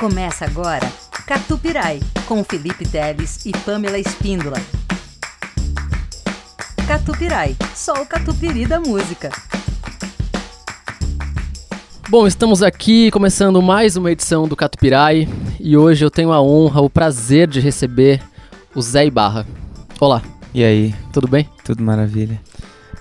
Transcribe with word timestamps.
Começa 0.00 0.46
agora 0.46 0.90
Catupirai, 1.26 2.00
com 2.26 2.42
Felipe 2.42 2.88
Teles 2.88 3.44
e 3.44 3.52
Pamela 3.52 3.98
Espíndola. 3.98 4.56
Catupirai, 6.88 7.54
só 7.74 7.92
o 8.02 8.06
catupiry 8.06 8.64
da 8.64 8.80
música. 8.80 9.28
Bom, 12.08 12.26
estamos 12.26 12.62
aqui 12.62 13.10
começando 13.10 13.60
mais 13.60 13.94
uma 13.94 14.10
edição 14.10 14.48
do 14.48 14.56
Catupirai 14.56 15.28
e 15.60 15.76
hoje 15.76 16.02
eu 16.02 16.10
tenho 16.10 16.32
a 16.32 16.40
honra, 16.40 16.80
o 16.80 16.88
prazer 16.88 17.46
de 17.46 17.60
receber 17.60 18.22
o 18.74 18.80
Zé 18.80 19.04
Ibarra. 19.04 19.46
Olá, 20.00 20.22
E 20.54 20.64
aí, 20.64 20.94
tudo 21.12 21.28
bem? 21.28 21.46
tudo 21.62 21.84
maravilha? 21.84 22.40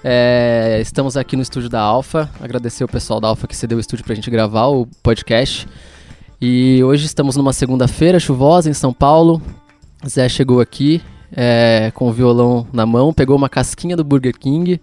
É, 0.04 0.80
estamos 0.82 1.16
aqui 1.16 1.38
no 1.38 1.42
estúdio 1.42 1.70
da 1.70 1.80
Alfa. 1.80 2.30
Agradecer 2.42 2.84
o 2.84 2.88
pessoal 2.90 3.22
da 3.22 3.30
Alfa 3.30 3.48
que 3.48 3.56
cedeu 3.56 3.78
o 3.78 3.82
estúdio 3.82 4.04
pra 4.06 4.14
gente 4.16 4.30
gravar 4.30 4.68
o 4.68 4.86
podcast. 5.02 5.66
E 6.42 6.82
hoje 6.86 7.06
estamos 7.06 7.36
numa 7.36 7.52
segunda-feira 7.52 8.18
chuvosa 8.18 8.70
em 8.70 8.74
São 8.74 8.94
Paulo. 8.94 9.42
Zé 10.08 10.30
chegou 10.30 10.62
aqui 10.62 11.02
é, 11.34 11.92
com 11.94 12.08
o 12.08 12.14
violão 12.14 12.66
na 12.72 12.86
mão, 12.86 13.14
pegou 13.14 13.36
uma 13.36 13.50
casquinha 13.50 13.98
do 13.98 14.06
Burger 14.06 14.38
King 14.40 14.80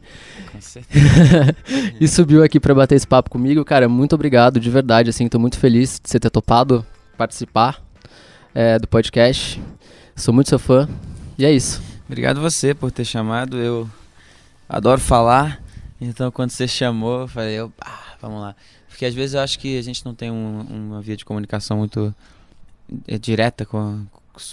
e 1.99 2.07
subiu 2.07 2.45
aqui 2.45 2.61
pra 2.61 2.75
bater 2.75 2.97
esse 2.97 3.07
papo 3.07 3.31
comigo. 3.31 3.65
Cara, 3.65 3.89
muito 3.89 4.15
obrigado, 4.15 4.61
de 4.61 4.69
verdade. 4.69 5.09
Assim, 5.09 5.29
tô 5.29 5.39
muito 5.39 5.59
feliz 5.59 5.99
de 5.99 6.11
você 6.11 6.21
ter 6.21 6.29
topado 6.29 6.85
participar 7.17 7.83
é, 8.55 8.79
do 8.79 8.87
podcast. 8.87 9.59
Sou 10.15 10.35
muito 10.35 10.51
seu 10.51 10.59
fã. 10.59 10.87
E 11.39 11.47
é 11.47 11.51
isso. 11.51 11.83
Obrigado 12.07 12.39
você 12.39 12.75
por 12.75 12.91
ter 12.91 13.07
chamado. 13.07 13.57
Eu 13.57 13.89
adoro 14.69 15.01
falar. 15.01 15.63
Então, 15.99 16.31
quando 16.31 16.51
você 16.51 16.69
chamou, 16.69 17.23
eu 17.23 17.29
falei, 17.29 17.55
eu, 17.55 17.73
ah, 17.81 18.15
vamos 18.21 18.43
lá. 18.43 18.55
Porque 18.97 19.05
às 19.05 19.15
vezes 19.15 19.35
eu 19.35 19.41
acho 19.43 19.59
que 19.59 19.77
a 19.79 19.83
gente 19.83 20.03
não 20.07 20.15
tem 20.15 20.31
um- 20.31 20.61
uma 20.63 21.03
via 21.03 21.15
de 21.19 21.23
comunicação 21.23 21.77
muito 21.77 22.15
eh, 23.07 23.19
direta 23.19 23.67
com 23.67 24.07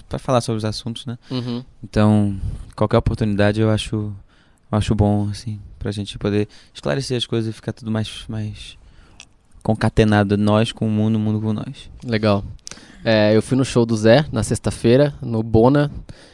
para 0.09 0.19
falar 0.19 0.41
sobre 0.41 0.57
os 0.57 0.65
assuntos, 0.65 1.05
né? 1.05 1.17
Uhum. 1.31 1.63
Então, 1.81 2.35
qualquer 2.75 2.97
oportunidade 2.97 3.61
eu 3.61 3.69
acho, 3.69 3.95
eu 4.69 4.77
acho 4.77 4.93
bom, 4.93 5.29
assim, 5.29 5.61
pra 5.79 5.93
gente 5.93 6.17
poder 6.17 6.49
esclarecer 6.73 7.15
as 7.17 7.25
coisas 7.25 7.49
e 7.49 7.53
ficar 7.53 7.71
tudo 7.71 7.89
mais, 7.89 8.25
mais 8.27 8.77
concatenado, 9.61 10.35
nós 10.37 10.73
com 10.73 10.87
o 10.87 10.91
mundo, 10.91 11.15
o 11.15 11.19
mundo 11.19 11.39
com 11.39 11.53
nós. 11.53 11.89
Legal. 12.05 12.43
É, 13.05 13.33
eu 13.35 13.41
fui 13.41 13.57
no 13.57 13.63
show 13.63 13.85
do 13.85 13.95
Zé 13.95 14.25
na 14.29 14.43
sexta-feira, 14.43 15.13
no 15.21 15.41
Bona. 15.41 15.89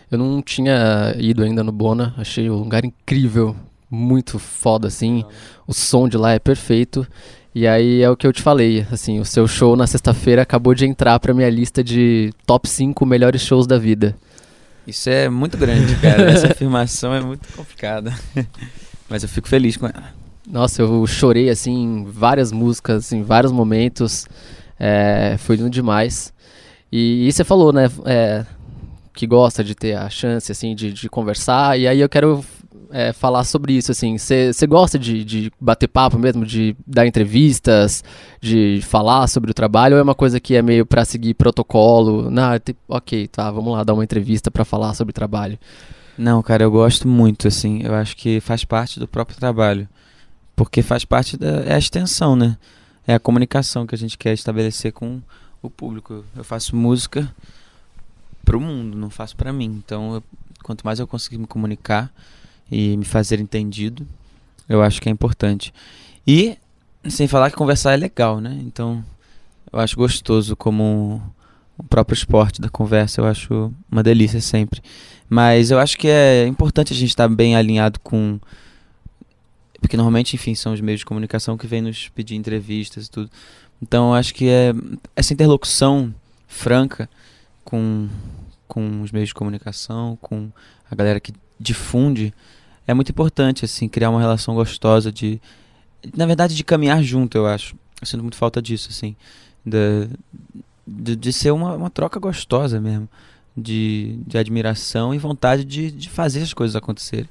Eu 0.10 0.18
não 0.18 0.42
tinha 0.42 1.14
ido 1.20 1.44
ainda 1.44 1.64
no 1.64 1.72
Bona, 1.72 2.16
achei 2.18 2.50
o 2.50 2.56
lugar 2.56 2.84
incrível, 2.86 3.56
muito 3.90 4.40
foda, 4.40 4.88
assim. 4.88 5.24
O 5.68 5.74
som 5.74 6.08
de 6.10 6.18
lá 6.18 6.32
é 6.32 6.40
perfeito. 6.40 7.08
E 7.54 7.68
aí 7.68 8.02
é 8.02 8.10
o 8.10 8.16
que 8.16 8.28
eu 8.28 8.34
te 8.34 8.42
falei, 8.42 8.86
assim, 8.92 9.20
o 9.20 9.26
seu 9.26 9.48
show 9.48 9.76
na 9.76 9.88
sexta-feira 9.88 10.44
acabou 10.44 10.76
de 10.76 10.86
entrar 10.86 11.20
pra 11.20 11.34
minha 11.34 11.50
lista 11.50 11.84
de 11.84 12.32
top 12.46 12.70
5 12.70 13.06
melhores 13.06 13.42
shows 13.42 13.66
da 13.66 13.78
vida. 13.78 14.16
Isso 14.86 15.10
é 15.10 15.30
muito 15.30 15.58
grande, 15.58 15.96
cara. 15.98 16.32
Essa 16.32 16.48
afirmação 16.48 17.14
é 17.14 17.22
muito 17.22 17.48
complicada. 17.54 18.14
Mas 19.10 19.24
eu 19.24 19.30
fico 19.30 19.48
feliz 19.48 19.78
com 19.78 19.88
ela. 19.88 20.14
Nossa, 20.48 20.82
eu 20.82 21.06
chorei, 21.06 21.50
assim, 21.50 21.84
em 21.84 22.06
várias 22.06 22.52
músicas, 22.52 23.12
em 23.12 23.24
vários 23.24 23.52
momentos. 23.52 24.28
É, 24.80 25.36
foi 25.38 25.56
lindo 25.58 25.70
demais. 25.70 26.34
E, 26.92 27.28
e 27.28 27.32
você 27.32 27.44
falou, 27.44 27.72
né, 27.72 27.90
é, 28.06 28.46
que 29.14 29.28
gosta 29.28 29.64
de 29.64 29.76
ter 29.76 29.96
a 29.96 30.10
chance, 30.10 30.52
assim, 30.52 30.74
de, 30.74 30.92
de 30.94 31.10
conversar. 31.10 31.80
E 31.80 31.88
aí 31.88 32.00
eu 32.00 32.10
quero 32.10 32.44
é, 32.92 33.14
falar 33.14 33.44
sobre 33.44 33.74
isso, 33.74 33.92
assim. 33.92 34.18
Você 34.18 34.68
gosta 34.68 34.98
de, 35.00 35.24
de 35.24 35.52
bater 35.60 35.88
papo 35.88 36.18
mesmo, 36.18 36.46
de 36.46 36.76
dar 36.86 37.06
entrevistas, 37.08 38.04
de 38.42 38.80
falar 38.84 39.28
sobre 39.28 39.52
o 39.52 39.54
trabalho? 39.54 39.96
Ou 39.96 40.00
é 40.00 40.04
uma 40.04 40.16
coisa 40.16 40.40
que 40.40 40.56
é 40.56 40.62
meio 40.62 40.86
pra 40.86 41.06
seguir 41.06 41.34
protocolo? 41.34 42.30
Não, 42.30 42.58
te- 42.60 42.76
ok, 42.88 43.28
tá, 43.28 43.50
vamos 43.52 43.74
lá 43.74 43.84
dar 43.84 43.94
uma 43.94 44.04
entrevista 44.04 44.50
pra 44.52 44.66
falar 44.66 44.94
sobre 44.94 45.14
trabalho. 45.14 45.58
Não, 46.18 46.42
cara, 46.42 46.64
eu 46.64 46.72
gosto 46.72 47.08
muito, 47.08 47.48
assim. 47.48 47.82
Eu 47.84 47.96
acho 47.96 48.16
que 48.18 48.40
faz 48.42 48.66
parte 48.66 49.00
do 49.00 49.08
próprio 49.08 49.38
trabalho. 49.38 49.88
Porque 50.56 50.82
faz 50.82 51.06
parte 51.06 51.38
da 51.38 51.62
é 51.62 51.74
a 51.76 51.78
extensão, 51.78 52.36
né? 52.36 52.58
É 53.08 53.14
a 53.14 53.20
comunicação 53.20 53.88
que 53.88 53.96
a 53.96 53.98
gente 53.98 54.18
quer 54.18 54.34
estabelecer 54.34 54.92
com 54.92 55.22
o 55.62 55.70
público. 55.70 56.24
Eu 56.36 56.44
faço 56.44 56.76
música 56.76 57.34
pro 58.44 58.60
mundo, 58.60 58.98
não 58.98 59.10
faço 59.10 59.36
pra 59.36 59.54
mim. 59.54 59.82
Então, 59.86 60.16
eu- 60.16 60.24
quanto 60.64 60.84
mais 60.84 61.00
eu 61.00 61.08
conseguir 61.08 61.38
me 61.38 61.48
comunicar 61.48 62.12
e 62.72 62.96
me 62.98 63.06
fazer 63.06 63.40
entendido, 63.40 64.06
eu 64.68 64.82
acho 64.82 65.02
que 65.02 65.10
é 65.10 65.12
importante. 65.12 65.74
E 66.26 66.58
sem 67.08 67.28
falar 67.28 67.50
que 67.50 67.56
conversar 67.56 67.94
é 67.94 67.98
legal, 67.98 68.40
né? 68.40 68.58
Então, 68.62 69.04
eu 69.72 69.80
acho 69.80 69.96
gostoso 69.96 70.56
como 70.56 71.22
o 71.78 71.84
próprio 71.84 72.14
esporte 72.14 72.60
da 72.60 72.70
conversa, 72.70 73.22
eu 73.22 73.26
acho 73.26 73.74
uma 73.90 74.04
delícia 74.04 74.42
sempre. 74.42 74.82
Mas 75.30 75.72
eu 75.72 75.80
acho 75.80 75.98
que 75.98 76.08
é 76.08 76.46
importante 76.48 76.92
a 76.92 76.96
gente 76.96 77.10
estar 77.10 77.28
bem 77.28 77.56
alinhado 77.56 78.00
com. 78.00 78.40
Porque 79.80 79.96
normalmente, 79.96 80.36
enfim, 80.36 80.56
são 80.56 80.74
os 80.74 80.82
meios 80.82 81.00
de 81.00 81.06
comunicação 81.06 81.58
que 81.58 81.68
vêm 81.68 81.82
nos 81.82 82.10
pedir 82.10 82.36
entrevistas 82.36 83.06
e 83.06 83.12
tudo. 83.12 83.30
Então 83.82 84.10
eu 84.10 84.14
acho 84.16 84.34
que 84.34 84.50
é 84.50 84.74
essa 85.16 85.34
interlocução 85.34 86.14
franca 86.48 87.10
com, 87.64 88.10
com 88.68 89.02
os 89.02 89.12
meios 89.12 89.30
de 89.30 89.36
comunicação, 89.36 90.18
com 90.22 90.52
a 90.92 90.96
galera 90.96 91.20
que 91.20 91.32
difunde, 91.58 92.34
é 92.90 92.94
muito 92.94 93.12
importante, 93.12 93.66
assim, 93.66 93.88
criar 93.88 94.10
uma 94.10 94.20
relação 94.20 94.56
gostosa 94.56 95.12
de. 95.12 95.40
Na 96.16 96.26
verdade, 96.26 96.56
de 96.56 96.64
caminhar 96.64 97.04
junto, 97.04 97.38
eu 97.38 97.46
acho. 97.46 97.76
Eu 98.02 98.08
sinto 98.08 98.22
muito 98.22 98.36
falta 98.36 98.60
disso, 98.60 98.90
assim. 98.90 99.16
De, 99.64 101.16
de 101.16 101.32
ser 101.32 101.52
uma, 101.52 101.76
uma 101.76 101.90
troca 101.92 102.20
gostosa 102.20 102.82
mesmo 102.82 103.08
de, 103.56 104.18
de 104.26 104.38
admiração 104.38 105.14
e 105.14 105.20
vontade 105.20 105.64
de, 105.64 105.92
de 105.92 106.10
fazer 106.10 106.42
as 106.42 106.54
coisas 106.54 106.76
acontecerem. 106.76 107.30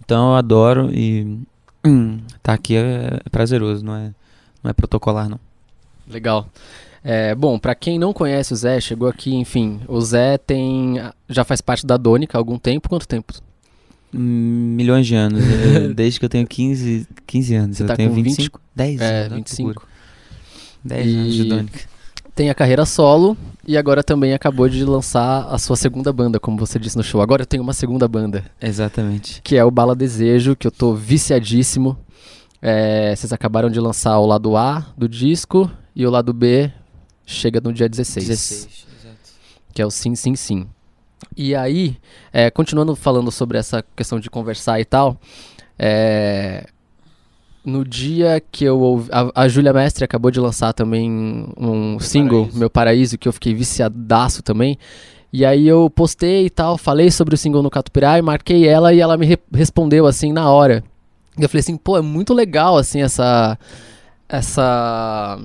Então 0.00 0.30
eu 0.30 0.36
adoro 0.36 0.90
e 0.92 1.40
hum, 1.84 2.20
tá 2.40 2.52
aqui 2.52 2.76
é, 2.76 3.20
é 3.24 3.28
prazeroso, 3.30 3.84
não 3.84 3.96
é, 3.96 4.14
não 4.62 4.70
é 4.70 4.72
protocolar 4.72 5.28
não. 5.28 5.40
Legal. 6.06 6.46
É, 7.02 7.34
bom, 7.34 7.58
pra 7.58 7.74
quem 7.74 7.98
não 7.98 8.12
conhece 8.12 8.52
o 8.52 8.56
Zé, 8.56 8.80
chegou 8.80 9.08
aqui, 9.08 9.34
enfim, 9.34 9.80
o 9.88 10.00
Zé 10.00 10.36
tem 10.36 11.00
já 11.28 11.44
faz 11.44 11.60
parte 11.60 11.84
da 11.84 11.96
Dônica 11.96 12.36
há 12.36 12.40
algum 12.40 12.58
tempo. 12.58 12.88
Quanto 12.88 13.08
tempo? 13.08 13.32
Milhões 14.12 15.06
de 15.06 15.14
anos, 15.14 15.42
desde 15.94 16.18
que 16.18 16.24
eu 16.24 16.28
tenho 16.28 16.46
15, 16.46 17.06
15 17.26 17.54
anos. 17.54 17.76
Você 17.76 17.82
eu 17.84 17.86
tá 17.86 17.96
tenho 17.96 18.08
com 18.10 18.16
25, 18.16 18.60
10 18.74 19.00
É, 19.00 19.04
anos. 19.04 19.20
olha 19.20 19.28
que 19.30 19.36
25. 19.50 19.62
loucura. 19.68 19.86
10 20.84 21.14
anos 21.14 21.34
de 21.34 21.42
E- 21.42 21.48
Dônica. 21.48 21.80
Tem 22.34 22.48
a 22.48 22.54
carreira 22.54 22.86
solo 22.86 23.36
e 23.66 23.76
agora 23.76 24.02
também 24.02 24.32
acabou 24.32 24.66
de 24.68 24.82
lançar 24.84 25.46
a 25.52 25.58
sua 25.58 25.76
segunda 25.76 26.10
banda, 26.12 26.40
como 26.40 26.56
você 26.56 26.78
disse 26.78 26.96
no 26.96 27.02
show. 27.02 27.20
Agora 27.20 27.42
eu 27.42 27.46
tenho 27.46 27.62
uma 27.62 27.72
segunda 27.74 28.08
banda, 28.08 28.44
Exatamente. 28.62 29.42
que 29.42 29.56
é 29.56 29.64
o 29.64 29.70
Bala 29.70 29.94
Desejo, 29.94 30.56
que 30.56 30.66
eu 30.66 30.70
tô 30.70 30.94
viciadíssimo. 30.94 31.98
É, 32.62 33.14
vocês 33.14 33.32
acabaram 33.32 33.68
de 33.68 33.78
lançar 33.78 34.18
o 34.18 34.26
lado 34.26 34.56
A 34.56 34.86
do 34.96 35.08
disco 35.08 35.70
e 35.94 36.06
o 36.06 36.10
lado 36.10 36.32
B 36.32 36.72
chega 37.26 37.60
no 37.60 37.72
dia 37.72 37.88
16. 37.88 38.26
16, 38.26 38.86
exato. 39.00 39.16
que 39.74 39.82
é 39.82 39.86
o 39.86 39.90
Sim, 39.90 40.14
Sim, 40.14 40.34
Sim. 40.34 40.66
E 41.36 41.54
aí, 41.54 41.96
é, 42.32 42.50
continuando 42.50 42.94
falando 42.96 43.30
sobre 43.30 43.58
essa 43.58 43.84
questão 43.94 44.18
de 44.18 44.30
conversar 44.30 44.80
e 44.80 44.84
tal, 44.84 45.18
é, 45.78 46.66
no 47.64 47.84
dia 47.84 48.42
que 48.50 48.64
eu 48.64 48.80
ouvi. 48.80 49.08
A, 49.12 49.42
a 49.42 49.48
Júlia 49.48 49.72
Mestre 49.72 50.04
acabou 50.04 50.30
de 50.30 50.40
lançar 50.40 50.72
também 50.72 51.10
um 51.56 51.98
single, 52.00 52.42
Paraíso. 52.44 52.58
Meu 52.58 52.70
Paraíso, 52.70 53.18
que 53.18 53.28
eu 53.28 53.32
fiquei 53.32 53.54
viciadaço 53.54 54.42
também. 54.42 54.78
E 55.32 55.44
aí 55.44 55.68
eu 55.68 55.88
postei 55.88 56.46
e 56.46 56.50
tal, 56.50 56.76
falei 56.76 57.10
sobre 57.10 57.34
o 57.34 57.38
single 57.38 57.62
no 57.62 57.70
Catupirai, 57.70 58.20
marquei 58.20 58.66
ela 58.66 58.92
e 58.92 58.98
ela 58.98 59.16
me 59.16 59.26
re- 59.26 59.38
respondeu 59.54 60.06
assim 60.06 60.32
na 60.32 60.50
hora. 60.50 60.82
E 61.38 61.42
eu 61.42 61.48
falei 61.48 61.60
assim, 61.60 61.76
pô, 61.76 61.96
é 61.96 62.02
muito 62.02 62.34
legal 62.34 62.76
assim 62.76 63.00
essa 63.02 63.56
essa 64.28 65.38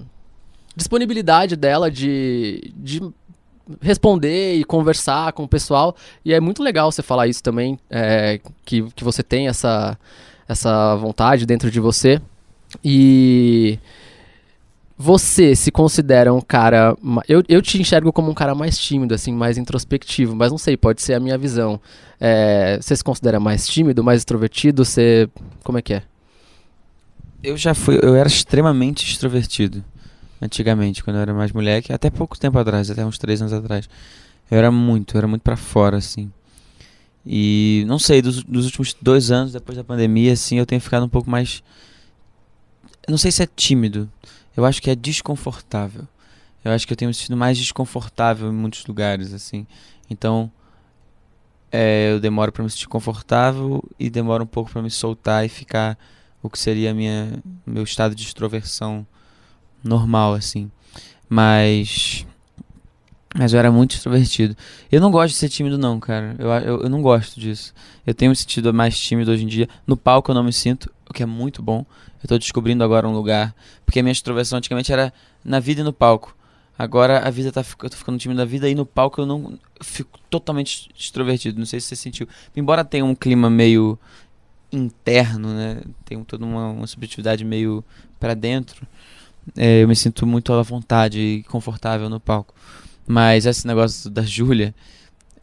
disponibilidade 0.75 1.55
dela 1.55 1.89
de, 1.91 2.71
de 2.75 3.01
responder 3.81 4.55
e 4.55 4.63
conversar 4.63 5.33
com 5.33 5.43
o 5.43 5.47
pessoal. 5.47 5.95
E 6.23 6.33
é 6.33 6.39
muito 6.39 6.61
legal 6.63 6.91
você 6.91 7.01
falar 7.01 7.27
isso 7.27 7.41
também, 7.41 7.79
é, 7.89 8.39
que, 8.65 8.83
que 8.95 9.03
você 9.03 9.23
tem 9.23 9.47
essa, 9.47 9.97
essa 10.47 10.95
vontade 10.95 11.45
dentro 11.45 11.71
de 11.71 11.79
você. 11.79 12.21
E 12.83 13.79
você 14.97 15.55
se 15.55 15.71
considera 15.71 16.33
um 16.33 16.41
cara. 16.41 16.95
Eu, 17.27 17.43
eu 17.49 17.61
te 17.61 17.79
enxergo 17.79 18.13
como 18.13 18.31
um 18.31 18.33
cara 18.33 18.55
mais 18.55 18.77
tímido, 18.77 19.13
assim, 19.13 19.33
mais 19.33 19.57
introspectivo, 19.57 20.35
mas 20.35 20.51
não 20.51 20.57
sei, 20.57 20.77
pode 20.77 21.01
ser 21.01 21.13
a 21.13 21.19
minha 21.19 21.37
visão. 21.37 21.79
É, 22.19 22.77
você 22.81 22.95
se 22.95 23.03
considera 23.03 23.39
mais 23.39 23.67
tímido, 23.67 24.03
mais 24.03 24.21
extrovertido? 24.21 24.85
Você. 24.85 25.29
Como 25.63 25.77
é 25.77 25.81
que 25.81 25.95
é? 25.95 26.03
Eu 27.43 27.57
já 27.57 27.73
fui, 27.73 27.99
eu 28.01 28.15
era 28.15 28.27
extremamente 28.27 29.05
extrovertido. 29.05 29.83
Antigamente, 30.41 31.03
quando 31.03 31.17
eu 31.17 31.21
era 31.21 31.33
mais 31.33 31.51
moleque, 31.51 31.93
até 31.93 32.09
pouco 32.09 32.37
tempo 32.37 32.57
atrás, 32.59 32.91
até 32.91 33.05
uns 33.05 33.17
três 33.17 33.41
anos 33.41 33.53
atrás. 33.53 33.89
Eu 34.49 34.57
era 34.57 34.71
muito, 34.71 35.15
eu 35.15 35.19
era 35.19 35.27
muito 35.27 35.41
pra 35.41 35.55
fora, 35.55 35.97
assim. 35.97 36.31
E 37.25 37.83
não 37.87 37.97
sei, 37.97 38.21
dos, 38.21 38.43
dos 38.43 38.65
últimos 38.65 38.95
dois 39.01 39.31
anos, 39.31 39.53
depois 39.53 39.77
da 39.77 39.83
pandemia, 39.83 40.33
assim, 40.33 40.59
eu 40.59 40.65
tenho 40.65 40.81
ficado 40.81 41.05
um 41.05 41.09
pouco 41.09 41.29
mais. 41.29 41.63
Não 43.07 43.17
sei 43.17 43.31
se 43.31 43.41
é 43.41 43.47
tímido. 43.47 44.09
Eu 44.55 44.65
acho 44.65 44.81
que 44.81 44.89
é 44.89 44.95
desconfortável. 44.95 46.07
Eu 46.63 46.71
acho 46.71 46.85
que 46.85 46.93
eu 46.93 46.97
tenho 46.97 47.09
me 47.09 47.13
sentido 47.13 47.37
mais 47.37 47.57
desconfortável 47.57 48.49
em 48.49 48.55
muitos 48.55 48.85
lugares, 48.85 49.33
assim. 49.33 49.65
Então, 50.09 50.51
é, 51.71 52.11
eu 52.11 52.19
demoro 52.19 52.51
para 52.51 52.63
me 52.63 52.69
sentir 52.69 52.87
confortável 52.87 53.83
e 53.99 54.09
demoro 54.09 54.43
um 54.43 54.47
pouco 54.47 54.71
para 54.71 54.81
me 54.81 54.89
soltar 54.89 55.45
e 55.45 55.49
ficar 55.49 55.97
o 56.41 56.49
que 56.49 56.57
seria 56.59 56.93
minha 56.93 57.43
meu 57.65 57.83
estado 57.83 58.15
de 58.15 58.23
extroversão 58.23 59.05
normal, 59.85 60.33
assim. 60.33 60.69
Mas 61.29 62.25
mas 63.37 63.51
eu 63.51 63.59
era 63.59 63.69
muito 63.69 63.95
extrovertido. 63.95 64.55
Eu 64.89 65.01
não 65.01 65.11
gosto 65.11 65.33
de 65.33 65.37
ser 65.37 65.49
tímido, 65.49 65.77
não, 65.77 65.99
cara. 65.99 66.35
Eu, 66.39 66.49
eu, 66.49 66.81
eu, 66.83 66.89
não 66.89 67.01
gosto 67.01 67.37
disso. 67.37 67.73
Eu 68.07 68.13
tenho 68.13 68.29
me 68.29 68.35
sentido 68.35 68.73
mais 68.73 68.97
tímido 68.97 69.29
hoje 69.29 69.43
em 69.43 69.47
dia. 69.47 69.67
No 69.85 69.97
palco 69.97 70.31
eu 70.31 70.35
não 70.35 70.43
me 70.43 70.53
sinto, 70.53 70.89
o 71.09 71.13
que 71.13 71.21
é 71.21 71.25
muito 71.25 71.61
bom. 71.61 71.85
Eu 72.23 72.29
tô 72.29 72.37
descobrindo 72.37 72.81
agora 72.81 73.05
um 73.05 73.11
lugar. 73.11 73.53
Porque 73.85 73.99
a 73.99 74.03
minha 74.03 74.13
extroversão 74.13 74.57
antigamente 74.57 74.91
era 74.93 75.13
na 75.43 75.59
vida 75.59 75.81
e 75.81 75.83
no 75.83 75.91
palco. 75.91 76.33
Agora 76.79 77.27
a 77.27 77.29
vida 77.29 77.51
tá. 77.51 77.61
Eu 77.83 77.89
tô 77.89 77.97
ficando 77.97 78.17
tímido 78.17 78.39
na 78.39 78.45
vida 78.45 78.69
e 78.69 78.75
no 78.75 78.85
palco 78.85 79.19
eu 79.19 79.25
não. 79.25 79.59
Eu 79.77 79.83
fico 79.83 80.17
totalmente 80.29 80.89
extrovertido. 80.97 81.59
Não 81.59 81.65
sei 81.65 81.81
se 81.81 81.87
você 81.87 81.95
sentiu. 81.97 82.29
Embora 82.55 82.85
tenha 82.85 83.03
um 83.03 83.13
clima 83.13 83.49
meio 83.49 83.99
interno, 84.71 85.53
né? 85.53 85.81
Tem 86.05 86.23
toda 86.23 86.45
uma, 86.45 86.69
uma 86.69 86.87
subjetividade 86.87 87.43
meio 87.43 87.83
para 88.17 88.33
dentro. 88.33 88.87
É, 89.57 89.83
eu 89.83 89.87
me 89.87 89.95
sinto 89.95 90.25
muito 90.25 90.53
à 90.53 90.61
vontade 90.61 91.19
e 91.19 91.43
confortável 91.43 92.09
no 92.09 92.19
palco. 92.19 92.53
Mas 93.07 93.45
esse 93.45 93.67
negócio 93.67 94.09
da 94.09 94.23
Júlia, 94.23 94.73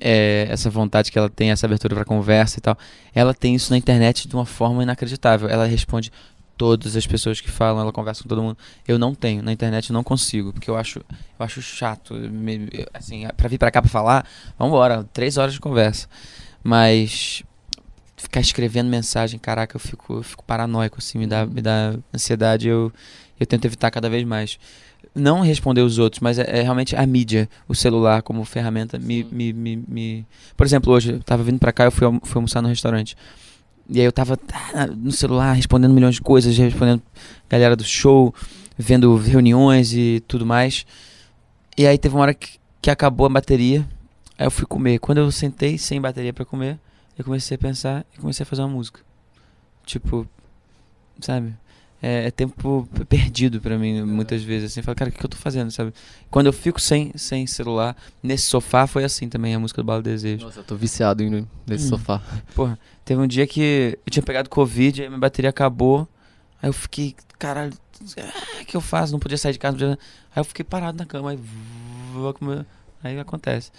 é, 0.00 0.46
essa 0.50 0.68
vontade 0.68 1.12
que 1.12 1.18
ela 1.18 1.30
tem, 1.30 1.50
essa 1.50 1.66
abertura 1.66 1.94
para 1.94 2.04
conversa 2.04 2.58
e 2.58 2.62
tal, 2.62 2.76
ela 3.14 3.32
tem 3.32 3.54
isso 3.54 3.70
na 3.70 3.78
internet 3.78 4.26
de 4.26 4.34
uma 4.34 4.46
forma 4.46 4.82
inacreditável. 4.82 5.48
Ela 5.48 5.66
responde 5.66 6.10
todas 6.56 6.96
as 6.96 7.06
pessoas 7.06 7.40
que 7.40 7.50
falam, 7.50 7.80
ela 7.80 7.92
conversa 7.92 8.22
com 8.22 8.28
todo 8.28 8.42
mundo. 8.42 8.58
Eu 8.86 8.98
não 8.98 9.14
tenho, 9.14 9.42
na 9.42 9.52
internet 9.52 9.90
eu 9.90 9.94
não 9.94 10.02
consigo, 10.02 10.52
porque 10.52 10.70
eu 10.70 10.76
acho, 10.76 10.98
eu 10.98 11.44
acho 11.44 11.62
chato. 11.62 12.14
Me, 12.14 12.68
assim, 12.92 13.26
para 13.36 13.48
vir 13.48 13.58
para 13.58 13.70
cá 13.70 13.80
para 13.80 13.90
falar, 13.90 14.26
vamos 14.58 14.72
embora, 14.72 15.04
três 15.12 15.36
horas 15.36 15.54
de 15.54 15.60
conversa. 15.60 16.08
Mas 16.62 17.42
ficar 18.22 18.40
escrevendo 18.40 18.88
mensagem, 18.88 19.38
caraca, 19.38 19.76
eu 19.76 19.80
fico, 19.80 20.14
eu 20.14 20.22
fico 20.22 20.44
paranoico, 20.44 20.98
assim, 20.98 21.18
me 21.18 21.26
dá, 21.26 21.44
me 21.44 21.60
dá 21.60 21.94
ansiedade, 22.14 22.68
eu, 22.68 22.92
eu 23.38 23.46
tento 23.46 23.64
evitar 23.64 23.90
cada 23.90 24.08
vez 24.08 24.24
mais 24.24 24.58
não 25.14 25.40
responder 25.40 25.82
os 25.82 25.98
outros, 25.98 26.20
mas 26.20 26.38
é, 26.38 26.60
é, 26.60 26.62
realmente 26.62 26.96
a 26.96 27.06
mídia, 27.06 27.48
o 27.68 27.74
celular 27.74 28.22
como 28.22 28.44
ferramenta 28.44 28.98
me, 28.98 29.24
me, 29.24 29.52
me, 29.52 29.76
me, 29.76 30.26
Por 30.56 30.66
exemplo, 30.66 30.92
hoje 30.92 31.12
eu 31.12 31.20
tava 31.20 31.42
vindo 31.42 31.58
para 31.58 31.72
cá, 31.72 31.84
eu 31.84 31.90
fui, 31.90 32.06
fui 32.22 32.38
almoçar 32.38 32.62
no 32.62 32.68
restaurante. 32.68 33.16
E 33.88 33.98
aí 33.98 34.06
eu 34.06 34.12
tava 34.12 34.36
tá, 34.36 34.86
no 34.86 35.12
celular 35.12 35.52
respondendo 35.52 35.92
milhões 35.92 36.14
de 36.14 36.22
coisas, 36.22 36.56
respondendo 36.56 37.02
galera 37.48 37.76
do 37.76 37.84
show, 37.84 38.34
vendo 38.78 39.16
reuniões 39.16 39.92
e 39.92 40.22
tudo 40.26 40.46
mais. 40.46 40.86
E 41.76 41.86
aí 41.86 41.98
teve 41.98 42.14
uma 42.14 42.22
hora 42.22 42.34
que, 42.34 42.58
que 42.80 42.90
acabou 42.90 43.26
a 43.26 43.28
bateria, 43.28 43.86
aí 44.38 44.46
eu 44.46 44.50
fui 44.50 44.66
comer. 44.66 44.98
Quando 44.98 45.18
eu 45.18 45.30
sentei 45.30 45.76
sem 45.76 46.00
bateria 46.00 46.32
para 46.32 46.44
comer, 46.44 46.78
eu 47.22 47.24
comecei 47.24 47.54
a 47.54 47.58
pensar 47.58 48.06
e 48.14 48.18
comecei 48.18 48.44
a 48.44 48.46
fazer 48.46 48.62
uma 48.62 48.68
música. 48.68 49.00
Tipo, 49.84 50.28
sabe? 51.20 51.54
é, 52.02 52.26
é 52.26 52.30
tempo 52.32 52.88
perdido 53.08 53.60
para 53.60 53.78
mim, 53.78 53.98
é. 53.98 54.04
muitas 54.04 54.42
vezes. 54.42 54.72
Assim, 54.72 54.80
eu 54.80 54.84
falo, 54.84 54.96
cara, 54.96 55.10
o 55.10 55.12
que 55.12 55.24
eu 55.24 55.28
tô 55.28 55.36
fazendo, 55.36 55.70
sabe? 55.70 55.94
Quando 56.28 56.46
eu 56.46 56.52
fico 56.52 56.80
sem, 56.80 57.12
sem 57.14 57.46
celular, 57.46 57.96
nesse 58.20 58.46
sofá, 58.46 58.88
foi 58.88 59.04
assim 59.04 59.28
também, 59.28 59.54
a 59.54 59.58
música 59.58 59.80
do 59.80 59.86
Balo 59.86 60.02
Desejo. 60.02 60.44
Nossa, 60.44 60.60
eu 60.60 60.64
tô 60.64 60.74
viciado 60.74 61.22
indo 61.22 61.48
nesse 61.64 61.86
hum. 61.86 61.90
sofá. 61.90 62.20
Porra, 62.54 62.76
teve 63.04 63.20
um 63.20 63.26
dia 63.26 63.46
que 63.46 63.96
eu 64.04 64.10
tinha 64.10 64.22
pegado 64.22 64.50
Covid, 64.50 65.02
aí 65.02 65.08
minha 65.08 65.20
bateria 65.20 65.50
acabou, 65.50 66.08
aí 66.60 66.68
eu 66.68 66.72
fiquei, 66.72 67.14
caralho, 67.38 67.72
o 68.00 68.64
que 68.64 68.76
eu 68.76 68.80
faço? 68.80 69.12
Não 69.12 69.20
podia 69.20 69.38
sair 69.38 69.52
de 69.52 69.60
casa, 69.60 69.76
podia... 69.76 69.98
Aí 70.34 70.40
eu 70.40 70.44
fiquei 70.44 70.64
parado 70.64 70.98
na 70.98 71.06
cama, 71.06 71.30
aí, 71.30 71.38
aí 73.04 73.18
acontece. 73.20 73.70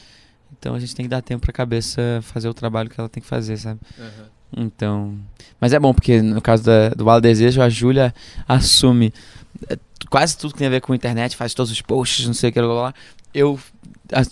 Então 0.64 0.76
a 0.76 0.80
gente 0.80 0.96
tem 0.96 1.04
que 1.04 1.10
dar 1.10 1.22
tempo 1.22 1.42
pra 1.42 1.52
cabeça 1.52 2.22
fazer 2.22 2.48
o 2.48 2.54
trabalho 2.54 2.90
que 2.90 2.98
ela 2.98 3.10
tem 3.10 3.22
que 3.22 3.28
fazer, 3.28 3.58
sabe? 3.58 3.82
Uhum. 4.00 4.64
Então. 4.66 5.20
Mas 5.60 5.74
é 5.74 5.80
bom, 5.80 5.94
porque 5.94 6.22
no 6.22 6.42
caso 6.42 6.64
da, 6.64 6.88
do 6.90 7.04
Bala 7.04 7.20
Desejo, 7.20 7.62
a 7.62 7.68
Júlia 7.68 8.16
assume 8.48 9.14
é, 9.70 9.78
quase 10.10 10.38
tudo 10.38 10.54
que 10.54 10.60
tem 10.60 10.68
a 10.68 10.70
ver 10.70 10.80
com 10.80 10.94
a 10.94 10.96
internet, 10.96 11.36
faz 11.36 11.54
todos 11.54 11.70
os 11.70 11.82
posts, 11.82 12.26
não 12.26 12.34
sei 12.34 12.50
o 12.50 12.54
que 12.54 12.62
lá. 12.62 12.94
Eu 13.34 13.60
a, 14.14 14.24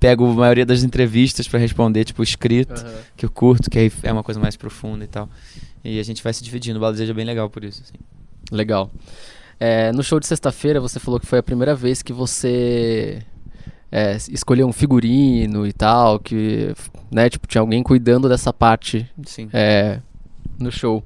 pego 0.00 0.30
a 0.30 0.32
maioria 0.32 0.64
das 0.64 0.82
entrevistas 0.82 1.46
para 1.46 1.58
responder, 1.58 2.06
tipo, 2.06 2.22
escrito, 2.22 2.80
uhum. 2.80 3.00
que 3.14 3.26
eu 3.26 3.30
curto, 3.30 3.68
que 3.68 3.78
aí 3.78 3.92
é 4.02 4.10
uma 4.10 4.22
coisa 4.22 4.40
mais 4.40 4.56
profunda 4.56 5.04
e 5.04 5.08
tal. 5.08 5.28
E 5.84 6.00
a 6.00 6.02
gente 6.02 6.22
vai 6.22 6.32
se 6.32 6.42
dividindo. 6.42 6.78
O 6.78 6.80
Bala 6.80 6.94
Desejo 6.94 7.10
é 7.10 7.14
bem 7.14 7.26
legal 7.26 7.50
por 7.50 7.64
isso. 7.64 7.82
Assim. 7.82 8.02
Legal. 8.50 8.90
É, 9.60 9.92
no 9.92 10.02
show 10.02 10.18
de 10.18 10.26
sexta-feira, 10.26 10.80
você 10.80 10.98
falou 10.98 11.20
que 11.20 11.26
foi 11.26 11.38
a 11.38 11.42
primeira 11.42 11.74
vez 11.74 12.00
que 12.00 12.14
você 12.14 13.22
é, 13.94 14.16
escolher 14.28 14.64
um 14.64 14.72
figurino 14.72 15.64
e 15.64 15.72
tal, 15.72 16.18
que, 16.18 16.74
né, 17.12 17.30
tipo, 17.30 17.46
tinha 17.46 17.60
alguém 17.60 17.80
cuidando 17.80 18.28
dessa 18.28 18.52
parte 18.52 19.08
é, 19.52 20.00
no 20.58 20.72
show. 20.72 21.00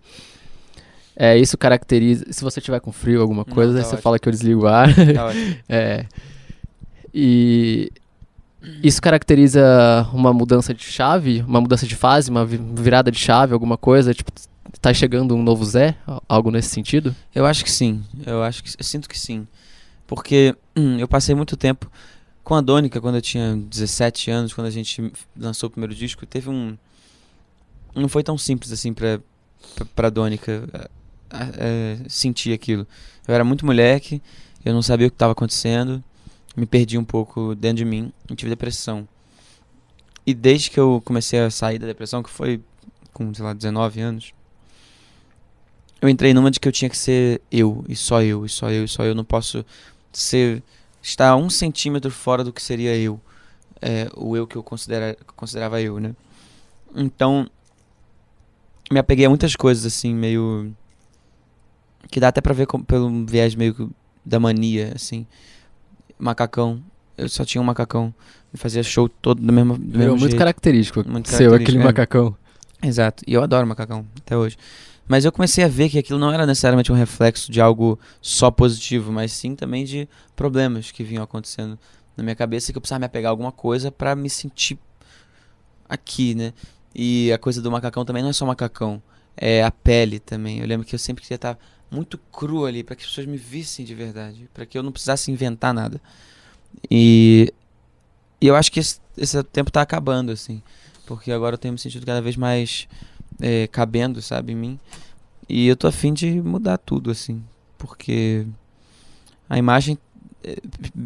É, 1.14 1.37
isso 1.37 1.58
caracteriza. 1.58 2.25
Se 2.31 2.43
você 2.43 2.62
tiver 2.62 2.81
com 2.81 2.90
frio, 2.90 3.20
alguma 3.20 3.44
coisa, 3.44 3.75
Não, 3.75 3.79
tá 3.81 3.85
você 3.85 3.88
ótimo. 3.96 4.02
fala 4.02 4.19
que 4.19 4.26
eu 4.26 4.32
desligo 4.32 4.62
o 4.62 4.67
ar. 4.69 4.88
Tá 4.94 5.32
é, 5.69 6.06
e 7.12 7.93
isso 8.82 9.02
caracteriza 9.02 10.08
uma 10.14 10.32
mudança 10.32 10.73
de 10.73 10.82
chave, 10.82 11.44
uma 11.46 11.61
mudança 11.61 11.87
de 11.87 11.94
fase, 11.94 12.31
uma 12.31 12.46
virada 12.46 13.11
de 13.11 13.19
chave, 13.19 13.52
alguma 13.52 13.76
coisa? 13.76 14.14
Tipo, 14.14 14.32
tá 14.81 14.94
chegando 14.94 15.37
um 15.37 15.43
novo 15.43 15.62
Zé? 15.62 15.94
Algo 16.26 16.50
nesse 16.50 16.70
sentido? 16.70 17.14
Eu 17.35 17.44
acho 17.44 17.62
que 17.62 17.70
sim. 17.70 18.02
Eu 18.25 18.43
acho 18.43 18.64
que 18.64 18.70
eu 18.79 18.85
sinto 18.85 19.06
que 19.06 19.19
sim. 19.19 19.46
Porque 20.06 20.56
hum, 20.75 20.99
eu 20.99 21.06
passei 21.06 21.35
muito 21.35 21.55
tempo 21.55 21.90
com 22.48 22.54
a 22.54 22.62
Dônica, 22.62 22.98
quando 22.98 23.16
eu 23.16 23.20
tinha 23.20 23.54
17 23.54 24.30
anos, 24.30 24.54
quando 24.54 24.68
a 24.68 24.70
gente 24.70 25.12
lançou 25.36 25.66
o 25.66 25.70
primeiro 25.70 25.94
disco, 25.94 26.24
teve 26.24 26.48
um. 26.48 26.78
Não 27.94 28.08
foi 28.08 28.22
tão 28.22 28.38
simples 28.38 28.72
assim 28.72 28.94
pra, 28.94 29.20
pra, 29.74 29.84
pra 29.94 30.08
Dônica 30.08 30.90
é, 31.30 31.98
sentir 32.08 32.54
aquilo. 32.54 32.86
Eu 33.26 33.34
era 33.34 33.44
muito 33.44 33.66
moleque, 33.66 34.22
eu 34.64 34.72
não 34.72 34.80
sabia 34.80 35.08
o 35.08 35.10
que 35.10 35.14
estava 35.14 35.32
acontecendo, 35.32 36.02
me 36.56 36.64
perdi 36.64 36.96
um 36.96 37.04
pouco 37.04 37.54
dentro 37.54 37.76
de 37.76 37.84
mim, 37.84 38.10
e 38.30 38.34
tive 38.34 38.48
depressão. 38.48 39.06
E 40.26 40.32
desde 40.32 40.70
que 40.70 40.80
eu 40.80 41.02
comecei 41.04 41.40
a 41.40 41.50
sair 41.50 41.78
da 41.78 41.86
depressão, 41.86 42.22
que 42.22 42.30
foi 42.30 42.62
com, 43.12 43.34
sei 43.34 43.44
lá, 43.44 43.52
19 43.52 44.00
anos, 44.00 44.32
eu 46.00 46.08
entrei 46.08 46.32
numa 46.32 46.50
de 46.50 46.58
que 46.58 46.66
eu 46.66 46.72
tinha 46.72 46.88
que 46.88 46.96
ser 46.96 47.42
eu, 47.52 47.84
e 47.86 47.94
só 47.94 48.22
eu, 48.22 48.46
e 48.46 48.48
só 48.48 48.70
eu, 48.70 48.84
e 48.84 48.88
só 48.88 49.04
eu. 49.04 49.14
Não 49.14 49.25
posso 49.25 49.62
ser 50.11 50.62
está 51.02 51.37
um 51.37 51.49
centímetro 51.49 52.11
fora 52.11 52.45
do 52.45 52.52
que 52.52 52.62
seria 52.62 52.97
eu, 52.97 53.21
é, 53.81 54.09
o 54.17 54.37
eu 54.37 54.47
que 54.47 54.57
eu 54.57 54.62
considera, 54.62 55.17
considerava 55.37 55.81
eu, 55.81 55.99
né? 56.00 56.14
Então, 56.95 57.49
me 58.90 58.99
apeguei 58.99 59.26
a 59.26 59.28
muitas 59.28 59.55
coisas 59.55 59.85
assim, 59.85 60.14
meio 60.14 60.75
que 62.11 62.21
dá 62.21 62.28
até 62.28 62.40
para 62.40 62.55
ver 62.55 62.67
com, 62.67 62.83
pelo 62.83 63.26
viés 63.26 63.55
meio 63.55 63.90
da 64.25 64.40
mania, 64.40 64.93
assim. 64.95 65.26
Macacão, 66.19 66.83
eu 67.17 67.28
só 67.28 67.45
tinha 67.45 67.61
um 67.61 67.64
macacão, 67.64 68.12
e 68.52 68.57
fazia 68.57 68.83
show 68.83 69.09
todo 69.09 69.40
do 69.40 69.52
mesmo, 69.52 69.76
do 69.76 69.99
mesmo 69.99 70.12
muito 70.12 70.31
jeito. 70.31 70.38
característico, 70.38 71.09
muito 71.09 71.28
seu 71.28 71.55
aquele 71.55 71.78
é. 71.78 71.85
macacão. 71.85 72.37
Exato, 72.83 73.25
e 73.26 73.35
eu 73.35 73.43
adoro 73.43 73.67
macacão 73.67 74.07
até 74.17 74.37
hoje. 74.37 74.57
Mas 75.08 75.24
eu 75.24 75.32
comecei 75.32 75.64
a 75.64 75.68
ver 75.68 75.88
que 75.88 75.98
aquilo 75.98 76.18
não 76.18 76.30
era 76.30 76.44
necessariamente 76.44 76.92
um 76.92 76.94
reflexo 76.94 77.50
de 77.50 77.60
algo 77.60 77.98
só 78.20 78.50
positivo, 78.50 79.10
mas 79.10 79.32
sim 79.32 79.56
também 79.56 79.84
de 79.84 80.06
problemas 80.36 80.90
que 80.90 81.02
vinham 81.02 81.24
acontecendo 81.24 81.78
na 82.14 82.22
minha 82.22 82.36
cabeça 82.36 82.70
que 82.70 82.76
eu 82.76 82.80
precisava 82.82 83.00
me 83.00 83.06
apegar 83.06 83.30
a 83.30 83.32
alguma 83.32 83.50
coisa 83.50 83.90
para 83.90 84.14
me 84.14 84.28
sentir 84.28 84.78
aqui, 85.88 86.34
né? 86.34 86.52
E 86.94 87.32
a 87.32 87.38
coisa 87.38 87.62
do 87.62 87.70
macacão 87.70 88.04
também 88.04 88.22
não 88.22 88.30
é 88.30 88.32
só 88.32 88.44
macacão, 88.44 89.02
é 89.36 89.64
a 89.64 89.70
pele 89.70 90.18
também. 90.18 90.58
Eu 90.58 90.66
lembro 90.66 90.86
que 90.86 90.94
eu 90.94 90.98
sempre 90.98 91.22
queria 91.22 91.36
estar 91.36 91.58
muito 91.90 92.18
cru 92.30 92.66
ali 92.66 92.84
para 92.84 92.94
que 92.94 93.02
as 93.02 93.08
pessoas 93.08 93.26
me 93.26 93.38
vissem 93.38 93.84
de 93.84 93.94
verdade, 93.94 94.48
para 94.52 94.66
que 94.66 94.76
eu 94.76 94.82
não 94.82 94.92
precisasse 94.92 95.30
inventar 95.30 95.72
nada. 95.72 96.00
E, 96.90 97.52
e 98.40 98.46
eu 98.46 98.54
acho 98.54 98.70
que 98.70 98.80
esse, 98.80 99.00
esse 99.16 99.42
tempo 99.44 99.70
está 99.70 99.80
acabando 99.80 100.32
assim, 100.32 100.62
porque 101.06 101.32
agora 101.32 101.54
eu 101.54 101.58
tenho 101.58 101.72
me 101.72 101.78
sentido 101.78 102.04
cada 102.04 102.20
vez 102.20 102.36
mais 102.36 102.86
é, 103.40 103.66
cabendo, 103.66 104.21
sabe, 104.21 104.52
em 104.52 104.57
mim. 104.57 104.80
E 105.49 105.66
eu 105.66 105.76
tô 105.76 105.87
afim 105.87 106.12
de 106.12 106.40
mudar 106.42 106.78
tudo, 106.78 107.11
assim. 107.11 107.42
Porque 107.76 108.47
a 109.49 109.57
imagem, 109.59 109.99
é, 110.45 110.57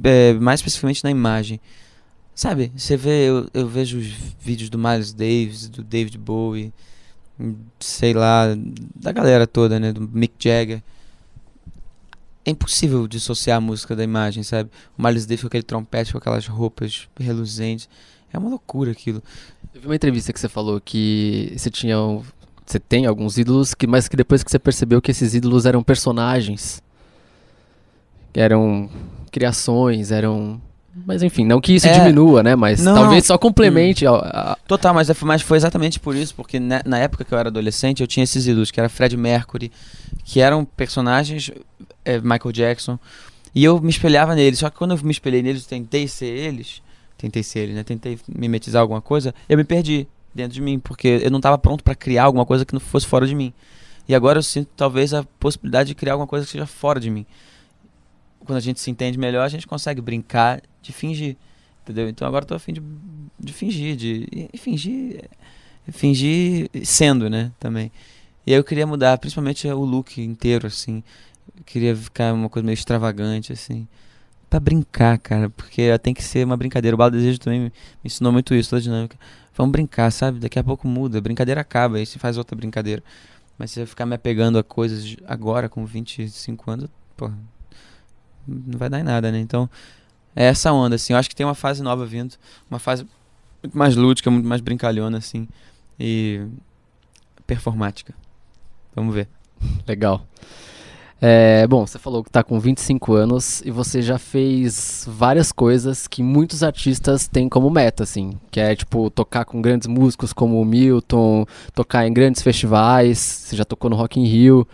é, 0.04 0.32
mais 0.34 0.60
especificamente 0.60 1.04
na 1.04 1.10
imagem. 1.10 1.60
Sabe, 2.34 2.72
você 2.74 2.96
vê, 2.96 3.28
eu, 3.28 3.48
eu 3.52 3.68
vejo 3.68 3.98
os 3.98 4.06
vídeos 4.40 4.70
do 4.70 4.78
Miles 4.78 5.12
Davis, 5.12 5.68
do 5.68 5.82
David 5.82 6.16
Bowie, 6.16 6.72
sei 7.78 8.14
lá, 8.14 8.46
da 8.94 9.12
galera 9.12 9.46
toda, 9.46 9.78
né, 9.78 9.92
do 9.92 10.00
Mick 10.00 10.34
Jagger. 10.38 10.82
É 12.44 12.50
impossível 12.50 13.06
dissociar 13.06 13.58
a 13.58 13.60
música 13.60 13.94
da 13.94 14.02
imagem, 14.02 14.42
sabe? 14.42 14.70
O 14.98 15.02
Miles 15.02 15.26
Davis 15.26 15.42
com 15.42 15.46
aquele 15.46 15.62
trompete, 15.62 16.10
com 16.10 16.18
aquelas 16.18 16.46
roupas 16.46 17.08
reluzentes. 17.16 17.88
É 18.32 18.38
uma 18.38 18.48
loucura 18.48 18.90
aquilo. 18.92 19.22
Eu 19.74 19.80
vi 19.80 19.86
uma 19.86 19.94
entrevista 19.96 20.32
que 20.32 20.40
você 20.40 20.48
falou 20.48 20.80
que 20.80 21.52
você 21.56 21.70
tinha. 21.70 21.96
Você 22.64 22.78
tem 22.78 23.06
alguns 23.06 23.36
ídolos, 23.38 23.74
que, 23.74 23.86
mas 23.86 24.08
que 24.08 24.16
depois 24.16 24.42
que 24.42 24.50
você 24.50 24.58
percebeu 24.58 25.02
que 25.02 25.10
esses 25.10 25.34
ídolos 25.34 25.66
eram 25.66 25.82
personagens. 25.82 26.82
eram 28.34 28.88
criações, 29.30 30.10
eram. 30.10 30.60
Mas 31.06 31.22
enfim, 31.22 31.44
não 31.44 31.58
que 31.60 31.72
isso 31.74 31.86
É. 31.86 31.98
diminua, 31.98 32.42
né? 32.42 32.54
Mas 32.54 32.82
Não, 32.82 32.94
talvez 32.94 33.24
só 33.26 33.38
complemente. 33.38 34.06
a- 34.06 34.10
a- 34.12 34.56
Total, 34.68 34.92
mas, 34.92 35.08
é- 35.08 35.16
mas 35.22 35.40
foi 35.40 35.56
exatamente 35.56 35.98
por 35.98 36.14
isso, 36.14 36.34
porque 36.34 36.60
na, 36.60 36.82
na 36.84 36.98
época 36.98 37.24
que 37.24 37.32
eu 37.32 37.38
era 37.38 37.48
adolescente, 37.48 38.00
eu 38.02 38.06
tinha 38.06 38.24
esses 38.24 38.46
ídolos, 38.46 38.70
que 38.70 38.78
era 38.78 38.88
Fred 38.90 39.16
Mercury, 39.16 39.72
que 40.24 40.40
eram 40.40 40.64
personagens, 40.66 41.50
é, 42.04 42.20
Michael 42.20 42.52
Jackson, 42.52 42.98
e 43.54 43.64
eu 43.64 43.80
me 43.80 43.88
espelhava 43.88 44.34
neles. 44.34 44.58
Só 44.58 44.68
que 44.68 44.76
quando 44.76 44.90
eu 44.94 45.00
me 45.02 45.10
espelhei 45.12 45.42
neles, 45.42 45.64
tentei 45.64 46.06
ser 46.06 46.26
eles, 46.26 46.81
tentei 47.22 47.42
ser 47.42 47.60
eles, 47.60 47.74
né? 47.76 47.84
Tentei 47.84 48.18
mimetizar 48.28 48.82
alguma 48.82 49.00
coisa, 49.00 49.32
eu 49.48 49.56
me 49.56 49.64
perdi 49.64 50.08
dentro 50.34 50.54
de 50.54 50.60
mim, 50.60 50.78
porque 50.78 51.20
eu 51.22 51.30
não 51.30 51.38
estava 51.38 51.56
pronto 51.56 51.84
para 51.84 51.94
criar 51.94 52.24
alguma 52.24 52.44
coisa 52.44 52.64
que 52.64 52.72
não 52.72 52.80
fosse 52.80 53.06
fora 53.06 53.26
de 53.26 53.34
mim. 53.34 53.52
E 54.08 54.14
agora 54.14 54.38
eu 54.38 54.42
sinto 54.42 54.68
talvez 54.76 55.14
a 55.14 55.22
possibilidade 55.38 55.88
de 55.88 55.94
criar 55.94 56.14
alguma 56.14 56.26
coisa 56.26 56.44
que 56.44 56.50
seja 56.50 56.66
fora 56.66 56.98
de 56.98 57.08
mim. 57.10 57.24
Quando 58.40 58.56
a 58.56 58.60
gente 58.60 58.80
se 58.80 58.90
entende 58.90 59.16
melhor, 59.16 59.44
a 59.44 59.48
gente 59.48 59.66
consegue 59.66 60.00
brincar 60.00 60.60
de 60.80 60.92
fingir. 60.92 61.36
Entendeu? 61.84 62.08
Então 62.08 62.26
agora 62.26 62.44
tô 62.44 62.54
a 62.54 62.58
fim 62.58 62.72
de, 62.72 62.82
de 63.38 63.52
fingir, 63.52 63.94
de 63.94 64.48
fingir, 64.58 65.28
fingir 65.92 66.68
sendo, 66.82 67.30
né, 67.30 67.52
também. 67.60 67.92
E 68.44 68.52
aí 68.52 68.58
eu 68.58 68.64
queria 68.64 68.86
mudar, 68.86 69.16
principalmente 69.18 69.68
o 69.68 69.84
look 69.84 70.20
inteiro, 70.20 70.66
assim. 70.66 71.04
Eu 71.56 71.62
queria 71.64 71.94
ficar 71.94 72.32
uma 72.32 72.48
coisa 72.48 72.66
meio 72.66 72.74
extravagante, 72.74 73.52
assim. 73.52 73.86
Pra 74.52 74.60
brincar, 74.60 75.16
cara, 75.16 75.48
porque 75.48 75.98
tem 76.00 76.12
que 76.12 76.22
ser 76.22 76.44
uma 76.44 76.58
brincadeira. 76.58 76.94
O 76.94 76.98
Bala 76.98 77.10
Desejo 77.10 77.40
também 77.40 77.60
me 77.60 77.72
ensinou 78.04 78.30
muito 78.30 78.54
isso, 78.54 78.68
toda 78.68 78.82
dinâmica. 78.82 79.16
Vamos 79.54 79.72
brincar, 79.72 80.10
sabe? 80.10 80.38
Daqui 80.38 80.58
a 80.58 80.62
pouco 80.62 80.86
muda, 80.86 81.16
a 81.16 81.20
brincadeira 81.22 81.62
acaba, 81.62 81.96
aí 81.96 82.04
se 82.04 82.18
faz 82.18 82.36
outra 82.36 82.54
brincadeira. 82.54 83.02
Mas 83.56 83.70
se 83.70 83.80
eu 83.80 83.86
ficar 83.86 84.04
me 84.04 84.14
apegando 84.14 84.58
a 84.58 84.62
coisas 84.62 85.16
agora, 85.26 85.70
com 85.70 85.86
25 85.86 86.70
anos, 86.70 86.90
porra, 87.16 87.34
não 88.46 88.78
vai 88.78 88.90
dar 88.90 89.00
em 89.00 89.02
nada, 89.02 89.32
né? 89.32 89.38
Então, 89.38 89.70
é 90.36 90.44
essa 90.44 90.70
onda, 90.70 90.96
assim. 90.96 91.14
Eu 91.14 91.18
acho 91.18 91.30
que 91.30 91.34
tem 91.34 91.46
uma 91.46 91.54
fase 91.54 91.82
nova 91.82 92.04
vindo. 92.04 92.34
Uma 92.70 92.78
fase 92.78 93.06
muito 93.62 93.78
mais 93.78 93.96
lúdica, 93.96 94.30
muito 94.30 94.46
mais 94.46 94.60
brincalhona, 94.60 95.16
assim. 95.16 95.48
E 95.98 96.46
performática. 97.46 98.12
Vamos 98.94 99.14
ver. 99.14 99.28
Legal. 99.88 100.26
É, 101.24 101.64
bom, 101.68 101.86
você 101.86 102.00
falou 102.00 102.24
que 102.24 102.30
tá 102.32 102.42
com 102.42 102.58
25 102.58 103.14
anos 103.14 103.62
e 103.64 103.70
você 103.70 104.02
já 104.02 104.18
fez 104.18 105.06
várias 105.08 105.52
coisas 105.52 106.08
que 106.08 106.20
muitos 106.20 106.64
artistas 106.64 107.28
têm 107.28 107.48
como 107.48 107.70
meta, 107.70 108.02
assim. 108.02 108.32
Que 108.50 108.58
é, 108.58 108.74
tipo, 108.74 109.08
tocar 109.08 109.44
com 109.44 109.62
grandes 109.62 109.86
músicos 109.86 110.32
como 110.32 110.60
o 110.60 110.64
Milton, 110.64 111.46
tocar 111.72 112.04
em 112.08 112.12
grandes 112.12 112.42
festivais, 112.42 113.18
você 113.20 113.54
já 113.54 113.64
tocou 113.64 113.88
no 113.88 113.94
Rock 113.94 114.18
in 114.18 114.24
Rio. 114.26 114.66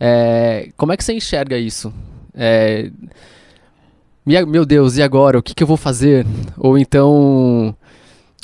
É, 0.00 0.70
como 0.76 0.90
é 0.92 0.96
que 0.96 1.04
você 1.04 1.12
enxerga 1.12 1.56
isso? 1.56 1.92
É, 2.34 2.90
"Minha- 4.24 4.44
meu 4.46 4.64
Deus, 4.66 4.96
e 4.96 5.02
agora? 5.02 5.38
O 5.38 5.42
que, 5.42 5.54
que 5.54 5.62
eu 5.62 5.66
vou 5.66 5.76
fazer? 5.76 6.26
Ou 6.58 6.76
então, 6.78 7.74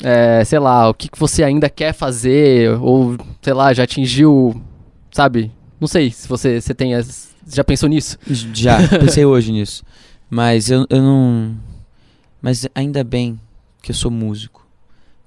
é, 0.03 0.43
sei 0.45 0.59
lá, 0.59 0.89
o 0.89 0.93
que, 0.93 1.09
que 1.09 1.19
você 1.19 1.43
ainda 1.43 1.69
quer 1.69 1.93
fazer? 1.93 2.71
Ou, 2.81 3.17
sei 3.41 3.53
lá, 3.53 3.73
já 3.73 3.83
atingiu, 3.83 4.55
sabe? 5.11 5.51
Não 5.79 5.87
sei 5.87 6.11
se 6.11 6.27
você, 6.27 6.59
você 6.61 6.73
tem 6.73 6.95
as- 6.95 7.29
já 7.47 7.63
pensou 7.63 7.87
nisso? 7.87 8.17
Já, 8.53 8.77
pensei 8.99 9.25
hoje 9.25 9.51
nisso. 9.51 9.83
Mas 10.29 10.69
eu, 10.69 10.85
eu 10.89 11.01
não. 11.01 11.55
Mas 12.41 12.67
ainda 12.75 13.03
bem 13.03 13.39
que 13.81 13.91
eu 13.91 13.95
sou 13.95 14.11
músico. 14.11 14.65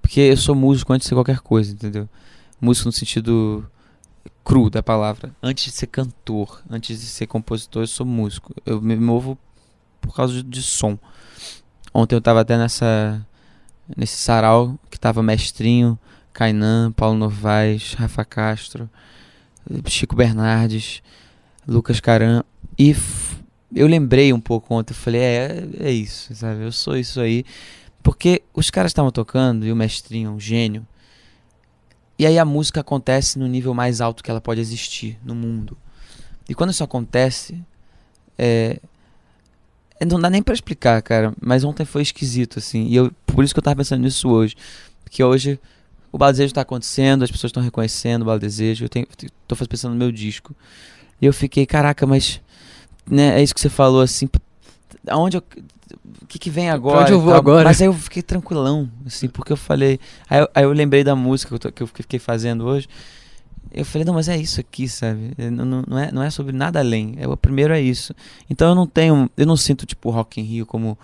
Porque 0.03 0.21
eu 0.21 0.37
sou 0.37 0.55
músico 0.55 0.93
antes 0.93 1.05
de 1.07 1.09
ser 1.11 1.15
qualquer 1.15 1.41
coisa, 1.41 1.73
entendeu? 1.73 2.09
Músico 2.61 2.89
no 2.89 2.93
sentido 2.93 3.65
cru 4.45 4.69
da 4.69 4.83
palavra. 4.83 5.35
Antes 5.43 5.65
de 5.65 5.71
ser 5.71 5.87
cantor, 5.87 6.61
antes 6.69 7.01
de 7.01 7.07
ser 7.07 7.27
compositor, 7.27 7.83
eu 7.83 7.87
sou 7.87 8.05
músico. 8.05 8.53
Eu 8.67 8.81
me 8.81 8.97
movo 8.97 9.39
por 10.01 10.15
causa 10.15 10.35
de, 10.35 10.43
de 10.43 10.63
som. 10.63 10.99
Ontem 11.95 12.15
eu 12.17 12.21
tava 12.21 12.41
até 12.41 12.57
nessa. 12.59 13.25
Nesse 13.97 14.17
sarau 14.19 14.79
que 14.91 14.99
tava 15.01 15.21
Mestrinho, 15.23 15.99
Kainan, 16.33 16.93
Paulo 16.93 17.19
Novaes, 17.19 17.95
Rafa 17.95 18.25
Castro, 18.25 18.89
Chico 19.87 20.17
Bernardes, 20.17 21.03
Lucas 21.67 22.01
Caram. 22.01 22.45
E 22.79 22.95
eu 23.75 23.87
lembrei 23.87 24.33
um 24.33 24.41
pouco 24.41 24.75
ontem, 24.75 24.93
eu 24.93 24.97
falei, 24.97 25.21
é, 25.21 25.69
é 25.81 25.91
isso, 25.91 26.35
sabe? 26.35 26.63
Eu 26.63 26.73
sou 26.73 26.97
isso 26.97 27.21
aí. 27.21 27.45
Porque 28.03 28.43
os 28.55 28.71
caras 28.71 28.91
estavam 28.91 29.11
tocando 29.11 29.67
e 29.67 29.73
o 29.73 29.77
mestrinho 29.77 30.29
é 30.29 30.33
um 30.33 30.41
gênio. 30.41 30.87
E 32.19 32.27
aí 32.27 32.39
a 32.39 32.45
música 32.45 32.81
acontece 32.81 33.39
no 33.39 33.47
nível 33.47 33.73
mais 33.73 34.01
alto 34.01 34.23
que 34.23 34.31
ela 34.31 34.41
pode 34.41 34.61
existir 34.61 35.19
no 35.25 35.35
mundo. 35.35 35.77
E 36.49 36.55
quando 36.55 36.71
isso 36.71 36.83
acontece, 36.85 37.63
é, 38.37 38.81
é, 39.99 40.05
não 40.05 40.19
dá 40.19 40.29
nem 40.29 40.43
pra 40.43 40.55
explicar, 40.55 41.01
cara. 41.03 41.33
Mas 41.41 41.63
ontem 41.63 41.85
foi 41.85 42.03
esquisito, 42.03 42.59
assim. 42.59 42.87
E 42.87 42.97
eu, 42.97 43.13
por 43.27 43.45
isso 43.45 43.55
que 43.55 43.59
eu 43.59 43.63
tava 43.63 43.77
pensando 43.77 44.03
nisso 44.03 44.29
hoje. 44.29 44.57
Porque 45.05 45.23
hoje 45.23 45.61
o 46.13 46.19
Bala 46.19 46.33
Desejo 46.33 46.53
tá 46.55 46.61
acontecendo, 46.63 47.23
as 47.23 47.31
pessoas 47.31 47.51
estão 47.51 47.63
reconhecendo 47.63 48.23
o 48.23 48.25
Bala 48.25 48.39
Desejo. 48.39 48.85
Eu 48.85 48.89
tenho, 48.89 49.07
tô 49.47 49.57
pensando 49.57 49.93
no 49.93 49.99
meu 49.99 50.11
disco. 50.13 50.55
E 51.21 51.27
eu 51.27 51.33
fiquei, 51.33 51.67
caraca, 51.67 52.07
mas. 52.07 52.41
Né, 53.09 53.39
é 53.41 53.43
isso 53.43 53.55
que 53.55 53.61
você 53.61 53.69
falou, 53.69 54.01
assim. 54.01 54.29
Aonde 55.09 55.37
eu. 55.37 55.43
O 56.23 56.27
que, 56.27 56.39
que 56.39 56.51
vem 56.51 56.71
agora? 56.71 57.03
onde 57.03 57.13
eu 57.13 57.21
vou 57.21 57.35
agora? 57.35 57.65
Mas 57.65 57.81
aí 57.81 57.87
eu 57.89 57.93
fiquei 57.93 58.23
tranquilão, 58.23 58.89
assim, 59.05 59.29
porque 59.29 59.53
eu 59.53 59.57
falei. 59.57 59.99
Aí 60.29 60.41
eu, 60.41 60.49
aí 60.55 60.65
eu 60.65 60.73
lembrei 60.73 61.03
da 61.03 61.17
música 61.17 61.49
que 61.49 61.55
eu, 61.55 61.59
tô- 61.59 61.73
que 61.73 61.83
eu 61.83 61.87
fiquei 61.87 62.19
fazendo 62.21 62.65
hoje. 62.65 62.89
Eu 63.73 63.85
falei, 63.85 64.05
não, 64.05 64.15
mas 64.15 64.29
é 64.29 64.37
isso 64.37 64.61
aqui, 64.61 64.89
sabe? 64.89 65.33
É, 65.39 65.49
Não, 65.51 65.65
não- 65.87 65.99
é, 65.99 66.11
não 66.13 66.23
é 66.23 66.31
sobre 66.31 66.53
nada 66.53 66.79
além. 66.81 67.15
É, 67.19 67.27
o 67.29 67.37
primeiro 67.37 67.73
é 67.75 67.81
isso. 67.81 68.15
Então 68.49 68.69
eu 68.69 68.75
não 68.75 68.87
tenho. 68.87 69.29
Eu 69.37 69.47
não 69.47 69.57
sinto, 69.57 69.85
tipo, 69.87 70.09
o 70.09 70.13
Rock 70.13 70.41
in 70.41 70.45
Rio 70.45 70.67
como 70.67 70.97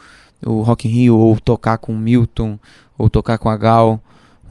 o 0.44 0.62
Rock 0.62 0.86
in 0.86 0.90
Rio, 0.90 1.16
ou 1.18 1.38
tocar 1.40 1.78
com 1.78 1.92
o 1.92 1.98
Milton, 1.98 2.58
ou 2.98 3.08
tocar 3.10 3.38
com 3.38 3.48
a 3.48 3.56
Gal, 3.56 4.00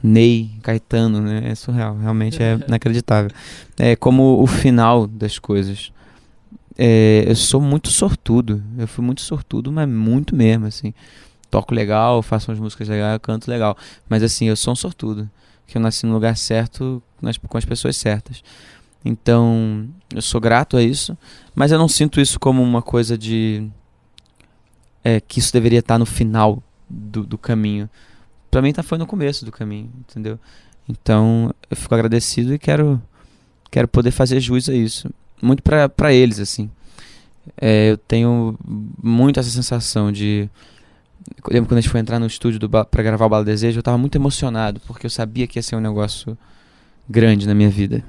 Ney, 0.06 0.50
Caetano, 0.62 1.20
né? 1.20 1.42
É 1.50 1.54
surreal, 1.54 1.96
realmente 1.98 2.42
é 2.42 2.54
inacreditável. 2.68 3.30
É 3.78 3.96
como 3.96 4.40
o 4.42 4.46
final 4.46 5.06
das 5.06 5.38
coisas. 5.38 5.92
É, 6.78 7.24
eu 7.26 7.34
sou 7.34 7.60
muito 7.60 7.90
sortudo. 7.90 8.62
Eu 8.78 8.86
fui 8.86 9.04
muito 9.04 9.20
sortudo, 9.22 9.72
mas 9.72 9.88
muito 9.88 10.36
mesmo, 10.36 10.66
assim. 10.66 10.94
Toco 11.50 11.74
legal, 11.74 12.22
faço 12.22 12.50
umas 12.50 12.60
músicas 12.60 12.88
legais, 12.88 13.18
canto 13.22 13.50
legal. 13.50 13.76
Mas 14.08 14.22
assim, 14.22 14.46
eu 14.46 14.56
sou 14.56 14.72
um 14.72 14.76
sortudo. 14.76 15.28
Que 15.66 15.76
eu 15.78 15.82
nasci 15.82 16.06
no 16.06 16.12
lugar 16.12 16.36
certo, 16.36 17.02
nas- 17.20 17.36
com 17.38 17.58
as 17.58 17.64
pessoas 17.64 17.96
certas. 17.96 18.42
Então, 19.04 19.88
eu 20.14 20.22
sou 20.22 20.40
grato 20.40 20.76
a 20.76 20.82
isso. 20.82 21.16
Mas 21.54 21.72
eu 21.72 21.78
não 21.78 21.88
sinto 21.88 22.20
isso 22.20 22.38
como 22.38 22.62
uma 22.62 22.82
coisa 22.82 23.16
de. 23.18 23.66
É, 25.02 25.20
que 25.20 25.38
isso 25.38 25.52
deveria 25.52 25.78
estar 25.78 25.98
no 25.98 26.06
final 26.06 26.62
do, 26.88 27.24
do 27.24 27.38
caminho. 27.38 27.88
Pra 28.56 28.62
mim, 28.62 28.72
tá, 28.72 28.82
foi 28.82 28.96
no 28.96 29.06
começo 29.06 29.44
do 29.44 29.52
caminho, 29.52 29.90
entendeu? 30.00 30.40
Então, 30.88 31.54
eu 31.68 31.76
fico 31.76 31.94
agradecido 31.94 32.54
e 32.54 32.58
quero, 32.58 32.98
quero 33.70 33.86
poder 33.86 34.10
fazer 34.10 34.40
jus 34.40 34.66
a 34.70 34.74
isso. 34.74 35.10
Muito 35.42 35.62
pra 35.62 36.14
eles, 36.14 36.40
assim. 36.40 36.70
É, 37.60 37.90
eu 37.90 37.98
tenho 37.98 38.58
muito 39.02 39.38
essa 39.38 39.50
sensação 39.50 40.10
de. 40.10 40.48
Eu 41.44 41.52
lembro 41.52 41.68
quando 41.68 41.76
a 41.76 41.80
gente 41.82 41.90
foi 41.90 42.00
entrar 42.00 42.18
no 42.18 42.26
estúdio 42.26 42.58
pra 42.66 43.02
gravar 43.02 43.26
o 43.26 43.28
Bala 43.28 43.44
Desejo, 43.44 43.78
eu 43.78 43.82
tava 43.82 43.98
muito 43.98 44.16
emocionado, 44.16 44.80
porque 44.86 45.04
eu 45.04 45.10
sabia 45.10 45.46
que 45.46 45.58
ia 45.58 45.62
ser 45.62 45.76
um 45.76 45.80
negócio 45.80 46.34
grande 47.06 47.46
na 47.46 47.54
minha 47.54 47.68
vida. 47.68 48.02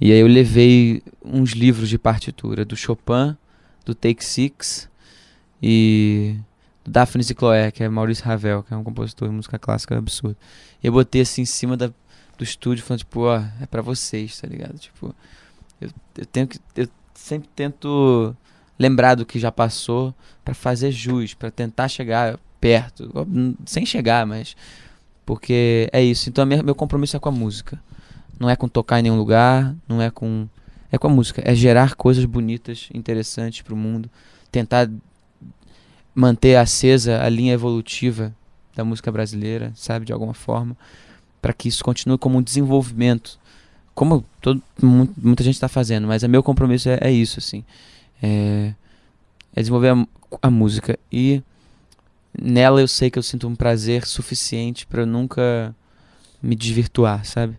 E 0.00 0.10
aí 0.10 0.18
eu 0.18 0.26
levei 0.26 1.02
uns 1.22 1.50
livros 1.50 1.90
de 1.90 1.98
partitura 1.98 2.64
do 2.64 2.74
Chopin, 2.74 3.36
do 3.84 3.94
Take 3.94 4.24
Six 4.24 4.88
e 5.62 6.36
Daphne 6.88 7.22
Chloé, 7.24 7.70
que 7.70 7.82
é 7.84 7.88
Maurice 7.88 8.22
Ravel, 8.22 8.62
que 8.62 8.72
é 8.74 8.76
um 8.76 8.84
compositor 8.84 9.28
de 9.28 9.34
música 9.34 9.58
clássica 9.58 9.96
absurdo. 9.96 10.36
E 10.82 10.86
eu 10.86 10.92
botei 10.92 11.20
assim 11.22 11.42
em 11.42 11.46
cima 11.46 11.76
da, 11.76 11.88
do 12.36 12.44
estúdio, 12.44 12.84
falando, 12.84 13.00
tipo, 13.00 13.20
ó, 13.20 13.42
é 13.60 13.66
pra 13.66 13.82
vocês, 13.82 14.40
tá 14.40 14.46
ligado? 14.48 14.78
Tipo, 14.78 15.14
eu, 15.80 15.90
eu 16.16 16.26
tenho 16.26 16.46
que. 16.48 16.58
Eu 16.76 16.88
sempre 17.14 17.48
tento 17.54 18.34
lembrar 18.78 19.14
do 19.16 19.26
que 19.26 19.38
já 19.38 19.50
passou 19.52 20.14
pra 20.44 20.54
fazer 20.54 20.90
jus, 20.92 21.34
pra 21.34 21.50
tentar 21.50 21.88
chegar 21.88 22.38
perto, 22.60 23.10
sem 23.66 23.84
chegar, 23.86 24.26
mas 24.26 24.56
porque 25.26 25.88
é 25.92 26.02
isso. 26.02 26.28
Então 26.28 26.44
minha- 26.46 26.62
meu 26.62 26.74
compromisso 26.74 27.16
é 27.16 27.20
com 27.20 27.28
a 27.28 27.32
música. 27.32 27.80
Não 28.38 28.48
é 28.48 28.54
com 28.56 28.68
tocar 28.68 29.00
em 29.00 29.02
nenhum 29.02 29.16
lugar, 29.16 29.74
não 29.88 30.00
é 30.00 30.10
com 30.10 30.48
é 30.90 30.96
com 30.96 31.06
a 31.06 31.10
música, 31.10 31.42
é 31.44 31.54
gerar 31.54 31.94
coisas 31.96 32.24
bonitas, 32.24 32.88
interessantes 32.94 33.60
pro 33.60 33.76
mundo, 33.76 34.08
tentar 34.50 34.88
manter 36.14 36.56
acesa 36.56 37.22
a 37.22 37.28
linha 37.28 37.52
evolutiva 37.52 38.34
da 38.74 38.84
música 38.84 39.10
brasileira, 39.10 39.72
sabe, 39.74 40.06
de 40.06 40.12
alguma 40.12 40.34
forma, 40.34 40.76
para 41.40 41.52
que 41.52 41.68
isso 41.68 41.84
continue 41.84 42.18
como 42.18 42.38
um 42.38 42.42
desenvolvimento, 42.42 43.38
como 43.94 44.24
todo, 44.40 44.62
mu- 44.80 45.08
muita 45.16 45.42
gente 45.42 45.54
está 45.54 45.68
fazendo, 45.68 46.06
mas 46.06 46.22
é 46.22 46.28
meu 46.28 46.42
compromisso 46.42 46.88
é, 46.88 46.98
é 47.00 47.10
isso, 47.10 47.38
assim, 47.38 47.64
é, 48.22 48.74
é 49.54 49.60
desenvolver 49.60 49.90
a, 49.90 50.06
a 50.42 50.50
música 50.50 50.98
e 51.10 51.42
nela 52.40 52.80
eu 52.80 52.88
sei 52.88 53.10
que 53.10 53.18
eu 53.18 53.22
sinto 53.22 53.48
um 53.48 53.56
prazer 53.56 54.06
suficiente 54.06 54.86
para 54.86 55.04
nunca 55.04 55.74
me 56.42 56.54
desvirtuar, 56.54 57.24
sabe? 57.24 57.56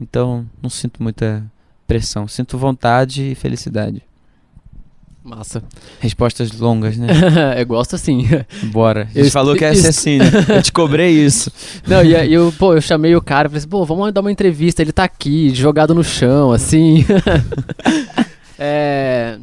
Então 0.00 0.48
não 0.60 0.70
sinto 0.70 1.02
muita 1.02 1.44
pressão, 1.86 2.26
sinto 2.26 2.58
vontade 2.58 3.30
e 3.30 3.34
felicidade. 3.34 4.02
Massa. 5.24 5.62
Respostas 6.00 6.50
longas, 6.52 6.96
né? 6.96 7.06
eu 7.56 7.66
gosto 7.66 7.94
assim. 7.94 8.26
Bora. 8.72 9.08
Eu 9.14 9.30
falou 9.30 9.54
que 9.54 9.74
ser 9.74 9.88
assim, 9.88 10.18
né? 10.18 10.26
Eu 10.48 10.62
te 10.62 10.72
cobrei 10.72 11.10
isso. 11.10 11.50
Não, 11.86 12.02
e 12.02 12.16
aí 12.16 12.32
eu, 12.32 12.52
pô, 12.58 12.74
eu 12.74 12.80
chamei 12.80 13.14
o 13.14 13.22
cara, 13.22 13.48
falei 13.48 13.58
assim, 13.58 13.68
pô, 13.68 13.84
vamos 13.84 14.12
dar 14.12 14.20
uma 14.20 14.32
entrevista, 14.32 14.82
ele 14.82 14.90
tá 14.92 15.04
aqui, 15.04 15.54
jogado 15.54 15.94
no 15.94 16.02
chão, 16.02 16.50
assim. 16.50 17.04
é... 18.58 19.38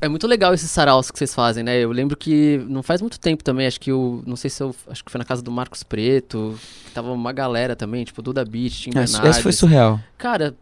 É 0.00 0.08
muito 0.08 0.28
legal 0.28 0.54
esses 0.54 0.70
saraus 0.70 1.10
que 1.10 1.18
vocês 1.18 1.34
fazem, 1.34 1.64
né? 1.64 1.82
Eu 1.82 1.90
lembro 1.90 2.16
que 2.16 2.64
não 2.68 2.84
faz 2.84 3.00
muito 3.00 3.18
tempo 3.18 3.42
também, 3.42 3.66
acho 3.66 3.80
que 3.80 3.90
eu, 3.90 4.22
não 4.24 4.36
sei 4.36 4.48
se 4.48 4.62
eu, 4.62 4.74
acho 4.88 5.04
que 5.04 5.10
foi 5.10 5.18
na 5.18 5.24
casa 5.24 5.42
do 5.42 5.50
Marcos 5.50 5.82
Preto, 5.82 6.56
que 6.86 6.92
tava 6.92 7.10
uma 7.10 7.32
galera 7.32 7.74
também, 7.74 8.04
tipo 8.04 8.22
Duda 8.22 8.44
Beat, 8.44 8.72
Tim 8.72 8.90
Esse, 8.90 8.94
Bernardes. 8.94 9.30
esse 9.30 9.42
foi 9.42 9.52
surreal. 9.52 9.98
Cara, 10.16 10.54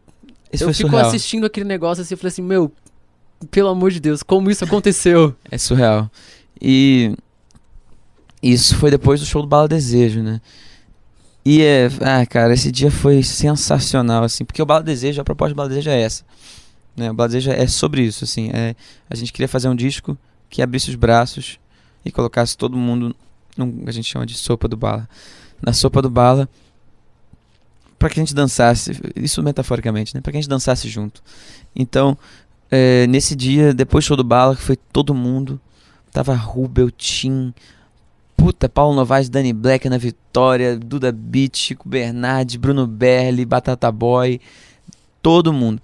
Esse 0.51 0.65
eu 0.65 0.73
fico 0.73 0.89
surreal. 0.89 1.07
assistindo 1.07 1.45
aquele 1.45 1.67
negócio 1.67 2.01
assim, 2.01 2.15
eu 2.15 2.19
falei 2.19 2.29
assim, 2.29 2.41
meu, 2.41 2.73
pelo 3.51 3.69
amor 3.69 3.91
de 3.91 4.01
Deus, 4.01 4.23
como 4.23 4.51
isso 4.51 4.65
aconteceu? 4.65 5.35
É 5.51 5.59
surreal. 5.59 6.11
E 6.61 7.15
isso 8.43 8.77
foi 8.77 8.91
depois 8.91 9.21
do 9.21 9.27
show 9.27 9.43
do 9.43 9.49
Bala 9.49 9.69
Desejo, 9.69 10.23
né? 10.23 10.41
E 11.45 11.63
é, 11.63 11.89
ah, 12.01 12.27
cara, 12.27 12.55
esse 12.55 12.73
dia 12.73 12.91
foi 12.91 13.23
sensacional, 13.23 14.25
assim, 14.25 14.45
porque 14.45 14.61
o 14.61 14.67
Bala 14.67 14.83
Desejo, 14.83 15.21
a 15.21 15.25
proposta 15.25 15.55
do 15.55 15.57
Bala 15.57 15.69
Desejo 15.69 15.91
é 15.91 16.01
essa. 16.01 16.25
Né? 16.97 17.11
O 17.11 17.15
Bala 17.15 17.29
Desejo 17.29 17.51
é 17.51 17.67
sobre 17.67 18.03
isso, 18.03 18.25
assim. 18.25 18.51
É, 18.53 18.75
a 19.09 19.15
gente 19.15 19.33
queria 19.33 19.49
fazer 19.49 19.69
um 19.69 19.77
disco 19.77 20.19
que 20.51 20.63
abrisse 20.63 20.91
os 20.91 20.97
braços 20.97 21.59
e 22.05 22.11
colocasse 22.11 22.57
todo 22.57 22.77
mundo 22.77 23.15
num, 23.57 23.85
a 23.87 23.91
gente 23.91 24.09
chama 24.09 24.27
de 24.27 24.35
sopa 24.35 24.69
do 24.69 24.77
bala. 24.77 25.09
Na 25.63 25.73
sopa 25.73 26.03
do 26.03 26.11
bala, 26.11 26.49
pra 27.99 28.11
que 28.11 28.21
a 28.21 28.23
gente 28.23 28.35
dançasse, 28.35 28.93
isso 29.17 29.43
metaforicamente, 29.43 30.15
né? 30.15 30.21
Pra 30.21 30.31
que 30.31 30.39
a 30.39 30.41
gente 30.41 30.51
dançasse 30.51 30.89
junto. 30.89 31.23
Então, 31.75 32.17
é, 32.71 33.07
nesse 33.07 33.35
dia, 33.35 33.73
depois 33.73 34.05
do 34.05 34.09
show 34.09 34.17
do 34.17 34.25
bala, 34.25 34.57
que 34.57 34.63
foi 34.63 34.77
todo 34.77 35.15
mundo, 35.15 35.61
tava 36.13 36.35
Rubel, 36.35 36.91
Tim, 36.91 37.53
puta, 38.37 38.69
Paulo 38.69 38.95
Novaes, 38.95 39.29
Dani 39.29 39.53
Black 39.53 39.89
na 39.89 39.99
Vitória, 39.99 40.77
Duda 40.77 41.13
Beat, 41.13 41.57
Chico 41.57 41.89
Bernardes, 41.89 42.57
Bruno 42.57 42.87
Berli, 42.87 43.45
Batata 43.45 43.91
Boy, 43.91 44.41
todo 45.23 45.53
mundo. 45.53 45.81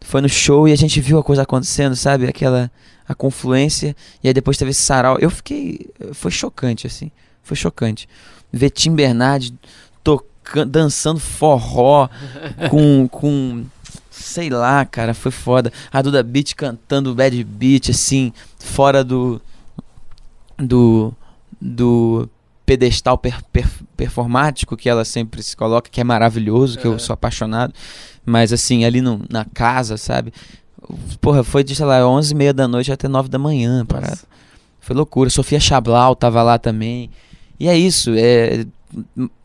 Foi 0.00 0.20
no 0.20 0.28
show 0.28 0.68
e 0.68 0.72
a 0.72 0.76
gente 0.76 1.00
viu 1.00 1.18
a 1.18 1.24
coisa 1.24 1.42
acontecendo, 1.42 1.96
sabe? 1.96 2.26
Aquela 2.26 2.70
a 3.08 3.14
confluência 3.14 3.94
e 4.22 4.28
aí 4.28 4.34
depois 4.34 4.56
teve 4.56 4.70
esse 4.70 4.82
sarau. 4.82 5.18
Eu 5.18 5.30
fiquei, 5.30 5.88
foi 6.12 6.30
chocante 6.30 6.86
assim, 6.86 7.10
foi 7.42 7.56
chocante. 7.56 8.08
Ver 8.52 8.70
Tim 8.70 8.94
Bernardes 8.94 9.52
tocando, 10.02 10.70
dançando 10.70 11.20
forró 11.20 12.08
com 12.70 13.08
com 13.08 13.64
sei 14.36 14.50
lá, 14.50 14.84
cara, 14.84 15.14
foi 15.14 15.30
foda. 15.32 15.72
A 15.90 16.02
Duda 16.02 16.22
Beat 16.22 16.54
cantando 16.54 17.14
Bad 17.14 17.42
Beat 17.42 17.88
assim, 17.90 18.32
fora 18.58 19.02
do 19.02 19.40
do 20.58 21.12
do 21.60 22.28
pedestal 22.66 23.16
per- 23.16 23.42
per- 23.52 23.68
performático 23.96 24.76
que 24.76 24.88
ela 24.88 25.04
sempre 25.04 25.42
se 25.42 25.56
coloca, 25.56 25.88
que 25.90 26.00
é 26.00 26.04
maravilhoso, 26.04 26.78
que 26.78 26.86
eu 26.86 26.90
Aham. 26.92 26.98
sou 26.98 27.14
apaixonado. 27.14 27.72
Mas 28.26 28.52
assim, 28.52 28.84
ali 28.84 29.00
no, 29.00 29.22
na 29.30 29.44
casa, 29.46 29.96
sabe? 29.96 30.32
Porra, 31.20 31.42
foi 31.44 31.64
de, 31.64 31.74
sei 31.74 31.86
lá, 31.86 32.06
11 32.06 32.32
e 32.32 32.36
meia 32.36 32.52
da 32.52 32.66
noite 32.68 32.92
até 32.92 33.08
9 33.08 33.28
da 33.28 33.38
manhã, 33.38 33.86
parada. 33.86 34.10
Nossa. 34.10 34.26
Foi 34.80 34.94
loucura. 34.94 35.30
Sofia 35.30 35.58
Chablau 35.60 36.14
tava 36.14 36.42
lá 36.42 36.58
também. 36.58 37.08
E 37.58 37.68
é 37.68 37.76
isso, 37.78 38.10
é, 38.16 38.66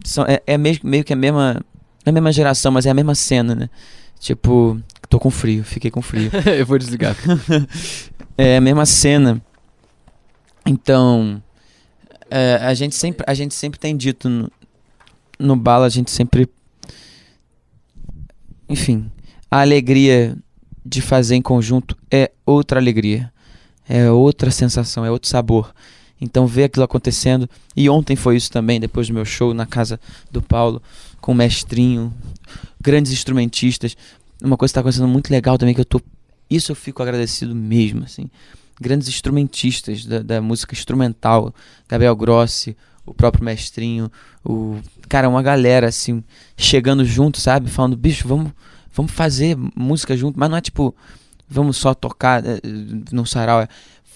são- 0.03 0.25
é, 0.25 0.41
é 0.45 0.57
meio, 0.57 0.79
meio 0.83 1.03
que 1.03 1.13
a 1.13 1.15
mesma, 1.15 1.53
não 1.53 1.61
é 2.07 2.09
a 2.09 2.13
mesma 2.13 2.31
geração, 2.31 2.71
mas 2.71 2.85
é 2.85 2.89
a 2.89 2.93
mesma 2.93 3.15
cena, 3.15 3.55
né? 3.55 3.69
Tipo, 4.21 4.79
tô 5.09 5.19
com 5.19 5.31
frio, 5.31 5.63
fiquei 5.63 5.89
com 5.89 5.99
frio. 6.01 6.29
eu 6.57 6.65
vou 6.65 6.77
desligar. 6.77 7.15
É 8.37 8.57
a 8.57 8.61
mesma 8.61 8.87
cena. 8.87 9.39
Então, 10.65 11.43
é, 12.29 12.55
a, 12.61 12.73
gente 12.73 12.95
sempre, 12.95 13.23
a 13.27 13.35
gente 13.35 13.53
sempre 13.53 13.77
tem 13.77 13.95
dito 13.95 14.29
no, 14.29 14.49
no 15.37 15.55
bala, 15.55 15.85
a 15.85 15.89
gente 15.89 16.09
sempre. 16.09 16.49
Enfim, 18.67 19.11
a 19.51 19.61
alegria 19.61 20.35
de 20.83 21.01
fazer 21.01 21.35
em 21.35 21.41
conjunto 21.41 21.95
é 22.09 22.31
outra 22.45 22.79
alegria. 22.79 23.31
É 23.87 24.09
outra 24.09 24.49
sensação, 24.49 25.05
é 25.05 25.11
outro 25.11 25.29
sabor. 25.29 25.71
Então, 26.19 26.47
ver 26.47 26.63
aquilo 26.63 26.85
acontecendo. 26.85 27.47
E 27.75 27.89
ontem 27.89 28.15
foi 28.15 28.37
isso 28.37 28.49
também, 28.49 28.79
depois 28.79 29.07
do 29.07 29.13
meu 29.13 29.25
show 29.25 29.53
na 29.53 29.67
casa 29.67 29.99
do 30.31 30.41
Paulo, 30.41 30.81
com 31.21 31.31
o 31.31 31.35
mestrinho, 31.35 32.13
grandes 32.81 33.11
instrumentistas. 33.11 33.95
Uma 34.43 34.57
coisa 34.57 34.71
que 34.71 34.75
tá 34.75 34.81
acontecendo 34.81 35.07
muito 35.07 35.29
legal 35.29 35.57
também, 35.57 35.75
que 35.75 35.81
eu 35.81 35.85
tô. 35.85 36.01
Isso 36.49 36.71
eu 36.71 36.75
fico 36.75 37.01
agradecido 37.01 37.55
mesmo, 37.55 38.03
assim. 38.03 38.29
Grandes 38.81 39.07
instrumentistas 39.07 40.05
da, 40.05 40.19
da 40.19 40.41
música 40.41 40.73
instrumental, 40.73 41.53
Gabriel 41.87 42.15
Grossi, 42.15 42.75
o 43.05 43.13
próprio 43.13 43.45
Mestrinho, 43.45 44.11
o 44.43 44.79
cara, 45.07 45.29
uma 45.29 45.43
galera 45.43 45.87
assim 45.87 46.23
chegando 46.57 47.05
junto, 47.05 47.39
sabe, 47.39 47.69
falando, 47.69 47.95
bicho, 47.95 48.27
vamos, 48.27 48.51
vamos 48.91 49.11
fazer 49.11 49.55
música 49.75 50.17
junto, 50.17 50.39
mas 50.39 50.49
não 50.49 50.57
é 50.57 50.61
tipo, 50.61 50.95
vamos 51.47 51.77
só 51.77 51.93
tocar 51.93 52.43
eh, 52.43 52.59
no 53.11 53.25
sarau, 53.25 53.61
é, 53.61 53.67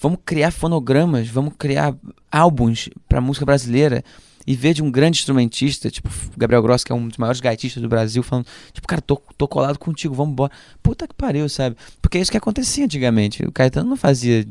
vamos 0.02 0.18
criar 0.24 0.50
fonogramas, 0.50 1.28
vamos 1.28 1.54
criar 1.56 1.94
álbuns 2.30 2.88
para 3.08 3.20
música 3.20 3.46
brasileira 3.46 4.02
e 4.46 4.54
ver 4.54 4.74
de 4.74 4.82
um 4.82 4.90
grande 4.90 5.18
instrumentista, 5.18 5.90
tipo 5.90 6.08
Gabriel 6.36 6.62
Grossi, 6.62 6.84
que 6.84 6.92
é 6.92 6.94
um 6.94 7.08
dos 7.08 7.16
maiores 7.16 7.40
gaitistas 7.40 7.82
do 7.82 7.88
Brasil, 7.88 8.22
falando, 8.22 8.46
tipo, 8.72 8.86
cara, 8.86 9.02
tô, 9.02 9.20
tô 9.36 9.48
colado 9.48 9.78
contigo, 9.78 10.14
vamos 10.14 10.32
embora. 10.32 10.52
Puta 10.82 11.08
que 11.08 11.14
pariu, 11.14 11.48
sabe? 11.48 11.76
Porque 12.00 12.18
é 12.18 12.20
isso 12.20 12.30
que 12.30 12.36
acontecia 12.36 12.84
antigamente. 12.84 13.42
O 13.44 13.50
Caetano 13.50 13.90
não 13.90 13.96
fazia 13.96 14.46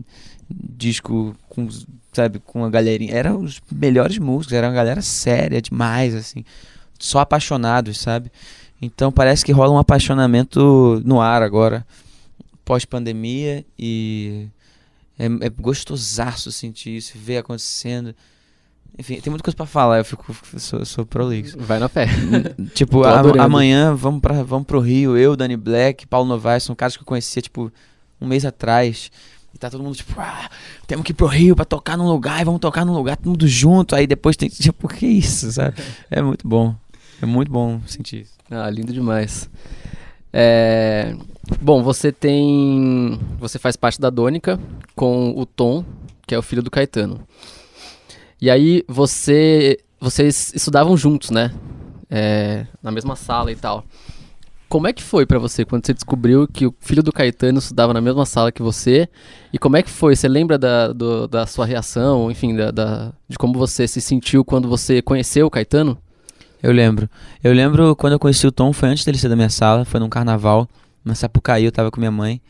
disco 0.49 1.35
com, 1.47 1.69
sabe, 2.11 2.39
com 2.39 2.65
a 2.65 2.69
galerinha. 2.69 3.13
Eram 3.13 3.41
os 3.41 3.61
melhores 3.71 4.17
músicos, 4.17 4.53
era 4.53 4.67
uma 4.67 4.73
galera 4.73 5.01
séria 5.01 5.61
demais, 5.61 6.13
assim. 6.13 6.43
Só 6.99 7.19
apaixonados, 7.19 7.97
sabe? 7.97 8.29
Então 8.81 9.11
parece 9.11 9.45
que 9.45 9.53
rola 9.53 9.71
um 9.71 9.77
apaixonamento 9.77 11.01
no 11.05 11.21
ar 11.21 11.41
agora, 11.41 11.85
pós-pandemia, 12.65 13.65
e 13.79 14.47
é, 15.17 15.25
é 15.25 15.49
gostosaço 15.49 16.51
sentir 16.51 16.97
isso, 16.97 17.13
ver 17.17 17.37
acontecendo. 17.37 18.13
Enfim, 18.97 19.19
tem 19.19 19.29
muita 19.29 19.43
coisa 19.43 19.55
pra 19.57 19.65
falar, 19.65 19.97
eu 19.97 20.05
fico, 20.05 20.33
sou, 20.57 20.85
sou 20.85 21.05
prolixo. 21.05 21.57
Vai 21.59 21.79
na 21.79 21.89
fé. 21.89 22.07
Tipo, 22.73 23.03
a- 23.03 23.21
amanhã 23.43 23.93
vamos, 23.93 24.21
pra, 24.21 24.41
vamos 24.43 24.65
pro 24.65 24.79
Rio, 24.79 25.17
eu, 25.17 25.35
Dani 25.35 25.57
Black, 25.57 26.07
Paulo 26.07 26.27
Novaes, 26.29 26.63
são 26.63 26.73
caras 26.75 26.95
que 26.95 27.03
eu 27.03 27.05
conhecia, 27.05 27.41
tipo, 27.41 27.71
um 28.21 28.27
mês 28.27 28.45
atrás. 28.45 29.11
E 29.53 29.57
tá 29.57 29.69
todo 29.69 29.83
mundo, 29.83 29.95
tipo, 29.95 30.13
ah, 30.19 30.49
temos 30.87 31.03
que 31.05 31.11
ir 31.11 31.15
pro 31.15 31.27
Rio 31.27 31.55
pra 31.55 31.65
tocar 31.65 31.97
num 31.97 32.07
lugar, 32.07 32.41
e 32.41 32.45
vamos 32.45 32.59
tocar 32.61 32.85
num 32.85 32.93
lugar, 32.93 33.17
todo 33.17 33.27
mundo 33.27 33.47
junto. 33.47 33.95
Aí 33.95 34.07
depois 34.07 34.37
tem, 34.37 34.47
tipo, 34.49 34.87
que 34.87 35.05
isso, 35.05 35.51
sabe? 35.51 35.75
É 36.09 36.21
muito 36.21 36.47
bom. 36.47 36.73
É 37.21 37.25
muito 37.25 37.51
bom 37.51 37.81
sentir 37.87 38.21
isso. 38.21 38.33
Ah, 38.49 38.69
lindo 38.69 38.93
demais. 38.93 39.49
É, 40.31 41.15
Bom, 41.61 41.83
você 41.83 42.11
tem. 42.11 43.19
Você 43.39 43.59
faz 43.59 43.75
parte 43.75 43.99
da 44.01 44.09
Dônica 44.09 44.59
com 44.95 45.33
o 45.37 45.45
Tom, 45.45 45.85
que 46.27 46.33
é 46.33 46.37
o 46.37 46.41
filho 46.41 46.63
do 46.63 46.71
Caetano. 46.71 47.21
E 48.41 48.49
aí 48.49 48.83
você. 48.87 49.79
Vocês 49.99 50.51
estudavam 50.53 50.95
juntos, 50.95 51.29
né? 51.31 51.51
É, 52.09 52.65
Na 52.83 52.91
mesma 52.91 53.15
sala 53.15 53.51
e 53.51 53.55
tal. 53.55 53.83
Como 54.67 54.87
é 54.87 54.93
que 54.93 55.01
foi 55.01 55.25
pra 55.25 55.39
você 55.39 55.63
quando 55.63 55.85
você 55.85 55.93
descobriu 55.93 56.47
que 56.47 56.65
o 56.65 56.73
filho 56.79 57.01
do 57.03 57.11
Caetano 57.13 57.59
estudava 57.59 57.93
na 57.93 58.01
mesma 58.01 58.25
sala 58.25 58.51
que 58.51 58.61
você? 58.61 59.07
E 59.53 59.57
como 59.59 59.77
é 59.77 59.83
que 59.83 59.89
foi? 59.89 60.15
Você 60.15 60.27
lembra 60.27 60.57
da, 60.57 60.91
do- 60.91 61.27
da 61.27 61.45
sua 61.45 61.65
reação, 61.65 62.29
enfim, 62.31 62.55
da, 62.55 62.71
da- 62.71 63.13
de 63.29 63.37
como 63.37 63.53
você 63.57 63.87
se 63.87 64.01
sentiu 64.01 64.43
quando 64.43 64.67
você 64.67 65.01
conheceu 65.01 65.45
o 65.47 65.51
Caetano? 65.51 65.97
Eu 66.61 66.71
lembro. 66.73 67.07
Eu 67.43 67.53
lembro 67.53 67.95
quando 67.95 68.13
eu 68.13 68.19
conheci 68.19 68.45
o 68.47 68.51
Tom, 68.51 68.73
foi 68.73 68.89
antes 68.89 69.05
dele 69.05 69.17
ser 69.19 69.29
da 69.29 69.35
minha 69.35 69.49
sala, 69.49 69.85
foi 69.85 69.99
num 69.99 70.09
carnaval, 70.09 70.67
na 71.05 71.13
Sapucaí, 71.15 71.63
eu 71.63 71.71
tava 71.71 71.91
com 71.91 71.99
minha 72.01 72.11
mãe. 72.11 72.41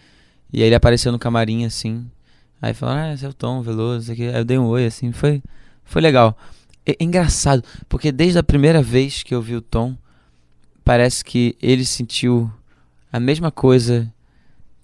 E 0.52 0.62
aí 0.62 0.67
ele 0.69 0.76
apareceu 0.76 1.12
no 1.12 1.19
camarim, 1.19 1.65
assim. 1.65 2.06
Aí 2.62 2.74
falou, 2.74 2.95
ah, 2.95 3.13
esse 3.13 3.26
é 3.26 3.30
o 3.30 3.34
Tom 3.34 3.62
Veloso, 3.62 4.12
aqui. 4.12 4.24
Aí 4.24 4.38
eu 4.38 4.45
dei 4.45 4.58
um 4.58 4.65
oi, 4.67 4.86
assim, 4.86 5.12
foi, 5.12 5.43
foi 5.86 6.02
legal. 6.02 6.38
É, 6.86 6.91
é 7.00 7.04
engraçado, 7.04 7.63
porque 7.88 8.12
desde 8.12 8.38
a 8.38 8.43
primeira 8.43 8.82
vez 8.82 9.24
que 9.24 9.34
eu 9.34 9.41
vi 9.41 9.56
o 9.56 9.62
Tom, 9.62 9.95
parece 10.84 11.24
que 11.24 11.56
ele 11.62 11.86
sentiu 11.86 12.52
a 13.12 13.19
mesma 13.19 13.52
coisa 13.52 14.12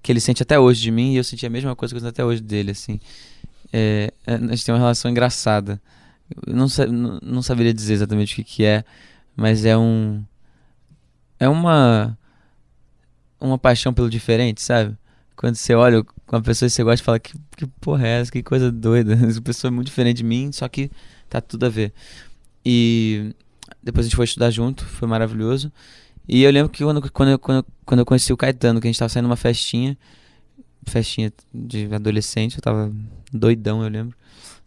que 0.01 0.11
ele 0.11 0.19
sente 0.19 0.41
até 0.41 0.59
hoje 0.59 0.81
de 0.81 0.89
mim, 0.91 1.13
e 1.13 1.17
eu 1.17 1.23
senti 1.23 1.45
a 1.45 1.49
mesma 1.49 1.75
coisa 1.75 1.93
que 1.93 1.97
eu 1.97 1.99
sinto 1.99 2.09
até 2.09 2.25
hoje 2.25 2.41
dele, 2.41 2.71
assim. 2.71 2.99
É, 3.71 4.11
a 4.25 4.37
gente 4.37 4.65
tem 4.65 4.73
uma 4.73 4.79
relação 4.79 5.11
engraçada. 5.11 5.81
Eu 6.47 6.55
não, 6.55 6.67
não, 6.91 7.19
não 7.21 7.41
saberia 7.41 7.73
dizer 7.73 7.93
exatamente 7.93 8.33
o 8.33 8.35
que, 8.37 8.43
que 8.43 8.65
é, 8.65 8.83
mas 9.35 9.65
é 9.65 9.77
um. 9.77 10.23
É 11.39 11.47
uma. 11.47 12.17
Uma 13.39 13.57
paixão 13.57 13.91
pelo 13.91 14.09
diferente, 14.09 14.61
sabe? 14.61 14.95
Quando 15.41 15.55
você 15.55 15.73
olha 15.73 16.03
com 16.03 16.35
uma 16.37 16.41
pessoa 16.41 16.67
e 16.67 16.69
você 16.69 16.83
gosta 16.83 16.97
de 16.97 17.03
falar 17.03 17.19
que, 17.19 17.33
que 17.57 17.65
porra 17.81 18.05
é 18.07 18.21
essa, 18.21 18.31
que 18.31 18.41
coisa 18.43 18.71
doida. 18.71 19.13
Essa 19.27 19.41
pessoa 19.41 19.69
é 19.69 19.73
muito 19.73 19.87
diferente 19.87 20.17
de 20.17 20.23
mim, 20.23 20.51
só 20.51 20.67
que 20.69 20.89
tá 21.27 21.41
tudo 21.41 21.65
a 21.65 21.69
ver. 21.69 21.91
E 22.63 23.33
depois 23.81 24.05
a 24.05 24.07
gente 24.09 24.15
foi 24.15 24.25
estudar 24.25 24.51
junto, 24.51 24.85
foi 24.85 25.07
maravilhoso. 25.07 25.71
E 26.27 26.43
eu 26.43 26.51
lembro 26.51 26.69
que 26.71 26.83
quando, 26.83 27.11
quando, 27.11 27.29
eu, 27.29 27.39
quando, 27.39 27.57
eu- 27.57 27.65
quando 27.83 27.99
eu 28.01 28.05
conheci 28.05 28.31
o 28.31 28.37
Caetano, 28.37 28.79
que 28.79 28.87
a 28.87 28.89
gente 28.91 28.99
tava 28.99 29.09
saindo 29.09 29.25
numa 29.25 29.35
festinha, 29.35 29.97
festinha 30.85 31.33
de 31.53 31.93
adolescente, 31.93 32.57
eu 32.57 32.61
tava 32.61 32.91
doidão, 33.33 33.81
eu 33.83 33.89
lembro. 33.89 34.15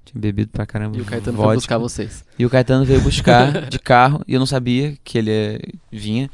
Tinha 0.05 0.21
bebido 0.21 0.51
pra 0.51 0.67
caramba. 0.67 0.99
E 0.99 1.01
o 1.01 1.05
Caetano 1.05 1.37
vodka. 1.37 1.49
foi 1.51 1.57
buscar 1.57 1.79
vocês. 1.79 2.25
E 2.39 2.45
o 2.45 2.51
Caetano 2.51 2.85
veio 2.85 3.01
buscar 3.01 3.63
de 3.71 3.79
carro 3.79 4.23
e 4.27 4.35
eu 4.35 4.39
não 4.41 4.47
sabia 4.47 4.97
que 5.05 5.17
ele 5.19 5.31
eh, 5.31 5.61
vinha. 5.91 6.29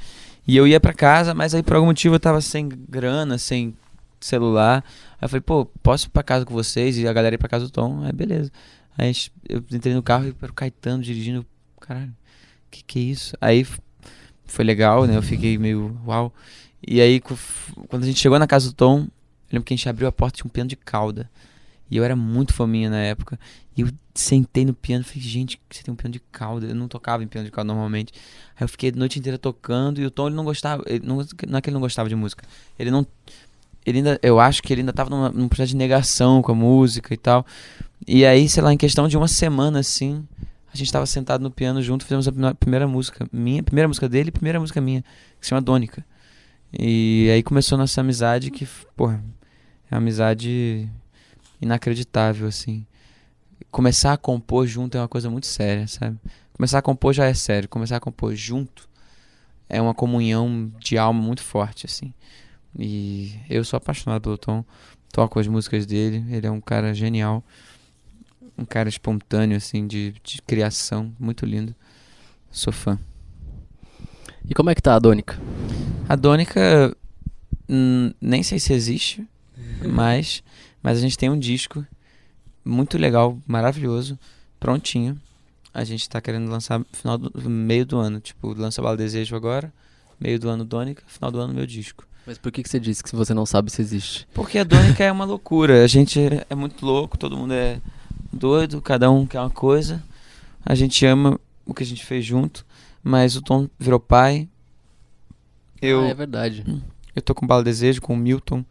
E 0.49 0.57
eu 0.57 0.67
ia 0.67 0.81
pra 0.81 0.93
casa, 0.93 1.35
mas 1.35 1.55
aí 1.55 1.63
por 1.63 1.77
algum 1.77 1.87
motivo 1.87 2.15
eu 2.17 2.21
tava 2.21 2.41
sem 2.41 2.69
grana, 2.89 3.39
sem 3.39 3.75
celular. 4.21 4.85
Aí 5.13 5.25
eu 5.25 5.29
falei, 5.29 5.41
pô, 5.41 5.67
posso 5.83 6.07
ir 6.07 6.11
pra 6.11 6.23
casa 6.23 6.45
com 6.45 6.53
vocês? 6.55 6.97
E 6.99 7.07
a 7.07 7.13
galera 7.13 7.35
ir 7.35 7.39
pra 7.39 7.49
casa 7.49 7.65
do 7.67 7.71
Tom. 7.71 8.03
Aí 8.05 8.13
beleza. 8.13 8.51
Aí 8.97 9.07
gente- 9.13 9.33
eu 9.49 9.59
entrei 9.73 9.95
no 9.95 10.03
carro 10.03 10.27
e 10.27 10.35
era 10.43 10.51
o 10.51 10.55
Caetano 10.55 11.03
dirigindo. 11.03 11.45
Caralho, 11.81 12.15
que 12.71 12.83
que 12.85 12.99
é 12.99 13.03
isso? 13.03 13.37
Aí 13.41 13.67
foi 14.45 14.65
legal, 14.65 15.07
né? 15.07 15.17
Eu 15.17 15.23
fiquei 15.23 15.57
meio 15.59 15.99
uau. 16.07 16.33
E 16.87 17.01
aí 17.01 17.21
quando 17.21 18.03
a 18.03 18.07
gente 18.07 18.19
chegou 18.21 18.39
na 18.39 18.47
casa 18.47 18.69
do 18.69 18.75
Tom, 18.75 19.01
eu 19.01 19.09
lembro 19.53 19.65
que 19.65 19.75
a 19.75 19.77
gente 19.77 19.89
abriu 19.89 20.07
a 20.09 20.13
porta 20.13 20.37
e 20.37 20.43
tinha 20.43 20.49
um 20.49 20.53
piano 20.53 20.69
de 20.69 20.77
cauda. 20.77 21.31
E 21.91 21.97
eu 21.97 22.05
era 22.05 22.15
muito 22.15 22.55
fominha 22.55 22.89
na 22.89 22.99
época. 23.01 23.39
E 23.77 23.81
eu 23.81 23.89
sentei 24.15 24.65
no 24.65 24.73
piano 24.75 25.03
e 25.03 25.05
falei, 25.05 25.23
gente, 25.23 25.61
você 25.69 25.83
tem 25.83 25.93
um 25.93 25.97
piano 25.97 26.13
de 26.13 26.21
cauda. 26.31 26.67
Eu 26.67 26.75
não 26.75 26.87
tocava 26.87 27.25
em 27.25 27.27
piano 27.27 27.47
de 27.47 27.51
cauda 27.51 27.67
normalmente. 27.67 28.13
Aí 28.57 28.63
eu 28.63 28.69
fiquei 28.69 28.91
a 28.91 28.93
noite 28.95 29.19
inteira 29.19 29.37
tocando 29.39 30.01
e 30.01 30.07
o 30.07 30.11
Tom 30.11 30.29
ele 30.29 30.37
não 30.37 30.45
gostava. 30.45 30.85
Ele 30.87 31.05
não, 31.05 31.17
não 31.49 31.59
é 31.59 31.61
que 31.61 31.69
ele 31.69 31.75
não 31.75 31.81
gostava 31.81 32.09
de 32.09 32.15
música. 32.15 32.45
Ele 32.79 32.91
não. 32.93 33.05
Ele 33.87 33.99
ainda. 33.99 34.19
Eu 34.23 34.39
acho 34.39 34.63
que 34.63 34.73
ele 34.73 34.83
ainda 34.83 34.93
tava 34.93 35.11
numa- 35.11 35.31
num 35.31 35.49
processo 35.49 35.71
de 35.71 35.77
negação 35.77 36.43
com 36.43 36.53
a 36.53 36.55
música 36.55 37.13
e 37.15 37.17
tal. 37.17 37.47
E 38.07 38.25
aí, 38.25 38.49
sei 38.49 38.63
lá, 38.63 38.73
em 38.73 38.77
questão 38.77 39.09
de 39.09 39.17
uma 39.17 39.29
semana 39.29 39.81
assim, 39.81 40.27
a 40.73 40.77
gente 40.77 40.93
tava 40.93 41.07
sentado 41.07 41.43
no 41.43 41.51
piano 41.51 41.83
junto, 41.83 42.05
fizemos 42.05 42.27
a 42.29 42.55
primeira 42.55 42.87
música 42.87 43.27
minha, 43.33 43.63
primeira 43.63 43.89
música 43.89 44.09
dele 44.09 44.29
e 44.29 44.33
primeira 44.33 44.61
música 44.61 44.81
minha, 44.81 45.03
que 45.39 45.47
se 45.47 45.49
chama 45.51 45.61
Dônica. 45.61 46.05
E 46.73 47.29
aí 47.35 47.43
começou 47.43 47.77
nossa 47.77 48.01
amizade 48.01 48.51
que, 48.51 48.67
porra, 48.97 49.23
é 49.91 49.95
uma 49.95 49.99
amizade 49.99 50.89
inacreditável, 51.61 52.47
assim. 52.47 52.87
Começar 53.71 54.13
a 54.13 54.17
compor 54.17 54.67
junto 54.67 54.97
é 54.97 55.01
uma 55.01 55.09
coisa 55.09 55.29
muito 55.31 55.47
séria, 55.47 55.87
sabe? 55.87 56.17
Começar 56.53 56.79
a 56.79 56.83
compor 56.83 57.13
já 57.13 57.25
é 57.27 57.35
sério, 57.35 57.69
começar 57.69 57.97
a 57.97 58.01
compor 58.01 58.35
junto 58.35 58.89
é 59.69 59.81
uma 59.81 59.95
comunhão 59.95 60.71
de 60.79 60.99
alma 60.99 61.21
muito 61.21 61.43
forte, 61.43 61.87
assim. 61.87 62.13
E 62.79 63.35
eu 63.49 63.65
sou 63.65 63.77
apaixonado 63.77 64.23
pelo 64.23 64.39
Tom, 64.39 64.65
toco 65.13 65.39
as 65.39 65.47
músicas 65.47 65.87
dele, 65.87 66.25
ele 66.31 66.47
é 66.47 66.51
um 66.51 66.61
cara 66.61 66.95
genial, 66.95 67.45
um 68.57 68.65
cara 68.65 68.89
espontâneo, 68.89 69.57
assim, 69.57 69.87
de, 69.87 70.15
de 70.23 70.41
criação, 70.43 71.13
muito 71.19 71.45
lindo. 71.45 71.75
Sou 72.51 72.73
fã. 72.73 72.99
E 74.49 74.55
como 74.55 74.71
é 74.71 74.75
que 74.75 74.83
tá 74.83 74.95
a 74.95 74.99
Dônica? 74.99 75.39
A 76.09 76.17
Dônica, 76.17 76.97
hum, 77.69 78.13
nem 78.21 78.43
sei 78.43 78.59
se 78.59 78.73
existe, 78.73 79.27
mas, 79.87 80.43
mas 80.83 80.99
a 80.99 81.01
gente 81.01 81.17
tem 81.17 81.31
um 81.31 81.39
disco 81.39 81.87
muito 82.65 82.99
legal, 82.99 83.39
maravilhoso, 83.47 84.19
prontinho. 84.59 85.21
A 85.73 85.85
gente 85.85 86.09
tá 86.09 86.21
querendo 86.21 86.51
lançar 86.51 86.79
no 86.79 86.87
final 86.93 87.17
do 87.17 87.49
meio 87.49 87.87
do 87.87 87.99
ano, 87.99 88.21
tipo, 88.21 88.53
lança 88.53 88.83
Bala 88.83 88.97
Desejo 88.97 89.37
agora, 89.37 89.73
meio 90.19 90.39
do 90.39 90.49
ano 90.49 90.65
Dônica, 90.65 91.03
final 91.07 91.31
do 91.31 91.41
ano 91.41 91.55
meu 91.55 91.67
disco. 91.67 92.05
Mas 92.27 92.39
por 92.39 92.53
que, 92.53 92.63
que 92.63 92.69
você 92.69 92.79
disse 92.79 93.03
que 93.03 93.15
você 93.15 93.35
não 93.35 93.47
sabe 93.47 93.71
se 93.71 93.81
existe? 93.81 94.29
Porque 94.35 94.59
a 94.59 94.65
Dônica 94.65 95.03
é 95.03 95.11
uma 95.11 95.25
loucura, 95.25 95.83
a 95.83 95.87
gente 95.87 96.21
é, 96.21 96.47
é 96.51 96.55
muito 96.55 96.85
louco, 96.85 97.19
todo 97.19 97.37
mundo 97.37 97.55
é 97.55 97.81
doido, 98.33 98.81
cada 98.81 99.11
um 99.11 99.27
quer 99.27 99.41
uma 99.41 99.51
coisa. 99.51 100.03
A 100.65 100.75
gente 100.75 101.05
ama 101.07 101.41
o 101.65 101.75
que 101.75 101.83
a 101.83 101.87
gente 101.87 102.05
fez 102.05 102.25
junto, 102.25 102.65
mas 103.03 103.37
o 103.37 103.43
Tom 103.43 103.69
virou 103.79 103.99
pai. 103.99 104.49
Eu 105.81 106.03
Ah, 106.03 106.09
é 106.09 106.15
verdade. 106.15 106.65
Eu 107.15 107.23
tô 107.23 107.35
com 107.35 107.47
Bala 107.47 107.65
Desejo, 107.65 108.01
com 108.01 108.15
o 108.15 108.17
Milton, 108.17 108.65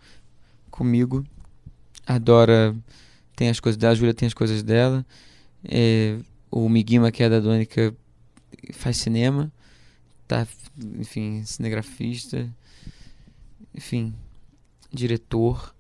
comigo. 0.70 1.26
A 2.06 2.18
Dora 2.18 2.76
tem 3.36 3.50
as 3.50 3.60
coisas 3.60 3.78
dela, 3.78 3.94
a 3.94 3.96
Júlia 3.96 4.14
tem 4.14 4.28
as 4.28 4.34
coisas 4.34 4.64
dela. 4.64 5.06
É, 5.64 6.18
o 6.52 6.68
Miguima, 6.70 7.12
que 7.12 7.24
é 7.24 7.30
da 7.30 7.40
Dônica, 7.40 7.94
faz 8.74 8.98
cinema. 8.98 9.52
Tá, 10.28 10.48
enfim, 11.00 11.44
cinegrafista. 11.46 12.50
Enfim, 13.80 14.14
diretor. 14.92 15.74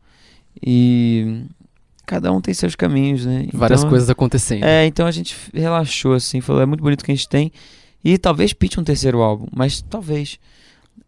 E 0.65 1.43
cada 2.05 2.31
um 2.31 2.39
tem 2.39 2.53
seus 2.53 2.75
caminhos, 2.75 3.25
né? 3.25 3.47
Várias 3.53 3.81
Então, 3.81 3.89
coisas 3.89 4.09
acontecendo. 4.09 4.63
é, 4.63 4.85
então 4.85 5.05
a 5.05 5.11
gente 5.11 5.35
relaxou 5.53 6.13
assim, 6.13 6.39
falou, 6.39 6.61
é 6.61 6.65
muito 6.65 6.81
bonito 6.81 7.01
o 7.01 7.03
que 7.03 7.11
a 7.11 7.15
gente 7.15 7.27
tem. 7.27 7.51
E 8.01 8.17
talvez 8.17 8.53
pinte 8.53 8.79
um 8.79 8.83
terceiro 8.85 9.21
álbum, 9.21 9.47
mas 9.53 9.81
talvez. 9.81 10.39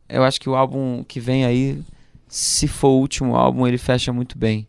Eu 0.09 0.21
acho 0.25 0.41
que 0.41 0.49
o 0.49 0.55
álbum 0.55 1.01
que 1.07 1.21
vem 1.21 1.45
aí, 1.45 1.81
se 2.27 2.67
for 2.67 2.89
o 2.89 2.99
último 2.99 3.37
álbum, 3.37 3.65
ele 3.65 3.77
fecha 3.77 4.11
muito 4.11 4.37
bem. 4.37 4.67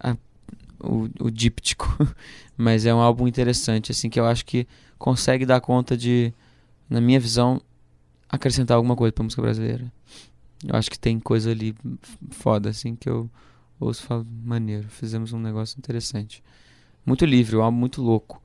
A- 0.00 0.16
o, 0.82 1.06
o 1.20 1.30
díptico. 1.30 1.86
mas 2.56 2.86
é 2.86 2.94
um 2.94 2.98
álbum 3.00 3.28
interessante, 3.28 3.92
assim, 3.92 4.08
que 4.08 4.18
eu 4.18 4.24
acho 4.24 4.46
que 4.46 4.66
consegue 4.98 5.44
dar 5.44 5.60
conta 5.60 5.96
de, 5.98 6.32
na 6.88 7.00
minha 7.00 7.20
visão, 7.20 7.60
acrescentar 8.28 8.76
alguma 8.78 8.96
coisa 8.96 9.12
pra 9.12 9.22
música 9.24 9.42
brasileira. 9.42 9.92
Eu 10.66 10.76
acho 10.76 10.90
que 10.90 10.98
tem 10.98 11.18
coisa 11.18 11.50
ali 11.50 11.74
foda, 12.30 12.70
assim, 12.70 12.94
que 12.94 13.08
eu 13.08 13.28
ouço 13.80 14.02
e 14.02 14.06
falo, 14.06 14.26
maneiro, 14.44 14.88
fizemos 14.88 15.32
um 15.32 15.38
negócio 15.38 15.78
interessante. 15.78 16.42
Muito 17.04 17.24
livre, 17.24 17.56
um 17.56 17.62
álbum 17.62 17.78
muito 17.78 18.00
louco. 18.02 18.40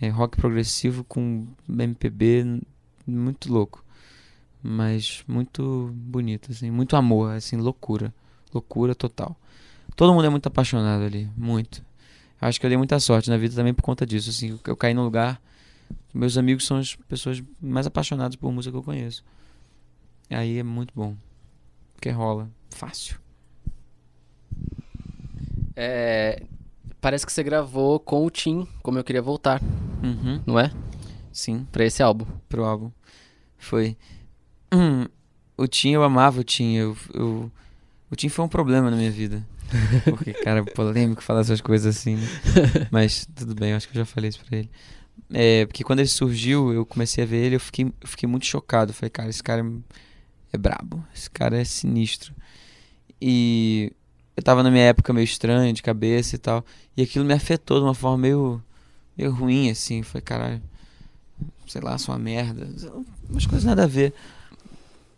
É 0.00 0.08
rock 0.08 0.36
progressivo 0.36 1.02
com 1.04 1.46
MPB 1.68 2.60
muito 3.06 3.52
louco. 3.52 3.84
Mas 4.62 5.22
muito 5.26 5.90
bonito, 5.94 6.50
assim, 6.52 6.70
muito 6.70 6.96
amor, 6.96 7.32
assim, 7.34 7.56
loucura. 7.56 8.14
Loucura 8.52 8.94
total. 8.94 9.36
Todo 9.96 10.12
mundo 10.14 10.26
é 10.26 10.28
muito 10.28 10.46
apaixonado 10.46 11.02
ali, 11.02 11.28
muito. 11.36 11.84
Acho 12.40 12.60
que 12.60 12.66
eu 12.66 12.70
dei 12.70 12.76
muita 12.76 13.00
sorte 13.00 13.30
na 13.30 13.36
vida 13.36 13.54
também 13.54 13.74
por 13.74 13.82
conta 13.82 14.06
disso, 14.06 14.30
assim, 14.30 14.50
eu- 14.50 14.60
eu 14.66 14.76
caí 14.76 14.94
num 14.94 15.04
lugar 15.04 15.40
meus 16.12 16.36
amigos 16.36 16.66
são 16.66 16.78
as 16.78 16.94
pessoas 16.94 17.42
mais 17.60 17.86
apaixonadas 17.86 18.36
por 18.36 18.50
música 18.52 18.72
que 18.72 18.78
eu 18.78 18.82
conheço. 18.82 19.24
Aí 20.30 20.58
é 20.58 20.62
muito 20.62 20.92
bom. 20.94 21.16
Porque 21.98 22.10
rola 22.10 22.48
fácil. 22.70 23.16
É, 25.74 26.42
parece 27.00 27.26
que 27.26 27.32
você 27.32 27.42
gravou 27.42 27.98
com 27.98 28.24
o 28.24 28.30
Tim, 28.30 28.66
como 28.84 28.98
eu 29.00 29.04
queria 29.04 29.20
voltar, 29.20 29.60
Uhum. 30.02 30.40
não 30.46 30.58
é? 30.60 30.70
Sim. 31.32 31.66
Pra 31.72 31.84
esse 31.84 32.00
álbum. 32.02 32.24
pro 32.48 32.64
álbum. 32.64 32.92
Foi. 33.58 33.96
Hum, 34.72 35.06
o 35.56 35.66
Tim, 35.66 35.90
eu 35.90 36.04
amava 36.04 36.40
o 36.40 36.44
Tim. 36.44 36.74
Eu, 36.76 36.96
eu, 37.12 37.50
o 38.10 38.14
Tim 38.14 38.28
foi 38.28 38.44
um 38.44 38.48
problema 38.48 38.90
na 38.92 38.96
minha 38.96 39.10
vida. 39.10 39.44
Porque, 40.04 40.32
cara, 40.34 40.64
polêmico 40.64 41.20
falar 41.22 41.40
essas 41.40 41.60
coisas 41.60 41.96
assim, 41.96 42.14
né? 42.14 42.26
Mas 42.92 43.26
tudo 43.34 43.54
bem, 43.56 43.70
eu 43.72 43.76
acho 43.76 43.88
que 43.88 43.96
eu 43.98 44.02
já 44.02 44.06
falei 44.06 44.28
isso 44.30 44.44
pra 44.44 44.56
ele. 44.58 44.70
É, 45.32 45.66
porque 45.66 45.82
quando 45.82 45.98
ele 45.98 46.08
surgiu, 46.08 46.72
eu 46.72 46.86
comecei 46.86 47.24
a 47.24 47.26
ver 47.26 47.38
ele, 47.44 47.56
eu 47.56 47.60
fiquei, 47.60 47.84
eu 47.86 48.06
fiquei 48.08 48.28
muito 48.28 48.46
chocado. 48.46 48.90
Eu 48.92 48.94
falei, 48.94 49.10
cara, 49.10 49.28
esse 49.28 49.42
cara 49.42 49.60
é, 49.60 49.64
é 50.52 50.58
brabo, 50.58 51.04
esse 51.14 51.30
cara 51.30 51.60
é 51.60 51.64
sinistro. 51.64 52.34
E 53.20 53.92
eu 54.36 54.42
tava 54.42 54.62
na 54.62 54.70
minha 54.70 54.84
época 54.84 55.12
meio 55.12 55.24
estranha, 55.24 55.72
de 55.72 55.82
cabeça 55.82 56.36
e 56.36 56.38
tal. 56.38 56.64
E 56.96 57.02
aquilo 57.02 57.24
me 57.24 57.34
afetou 57.34 57.78
de 57.78 57.84
uma 57.84 57.94
forma 57.94 58.18
meio, 58.18 58.62
meio 59.16 59.32
ruim, 59.32 59.70
assim. 59.70 60.02
Foi, 60.02 60.20
caralho, 60.20 60.62
sei 61.66 61.80
lá, 61.80 61.98
sou 61.98 62.14
uma 62.14 62.20
merda. 62.20 62.68
Umas 63.28 63.46
coisas 63.46 63.64
nada 63.64 63.84
a 63.84 63.86
ver. 63.86 64.14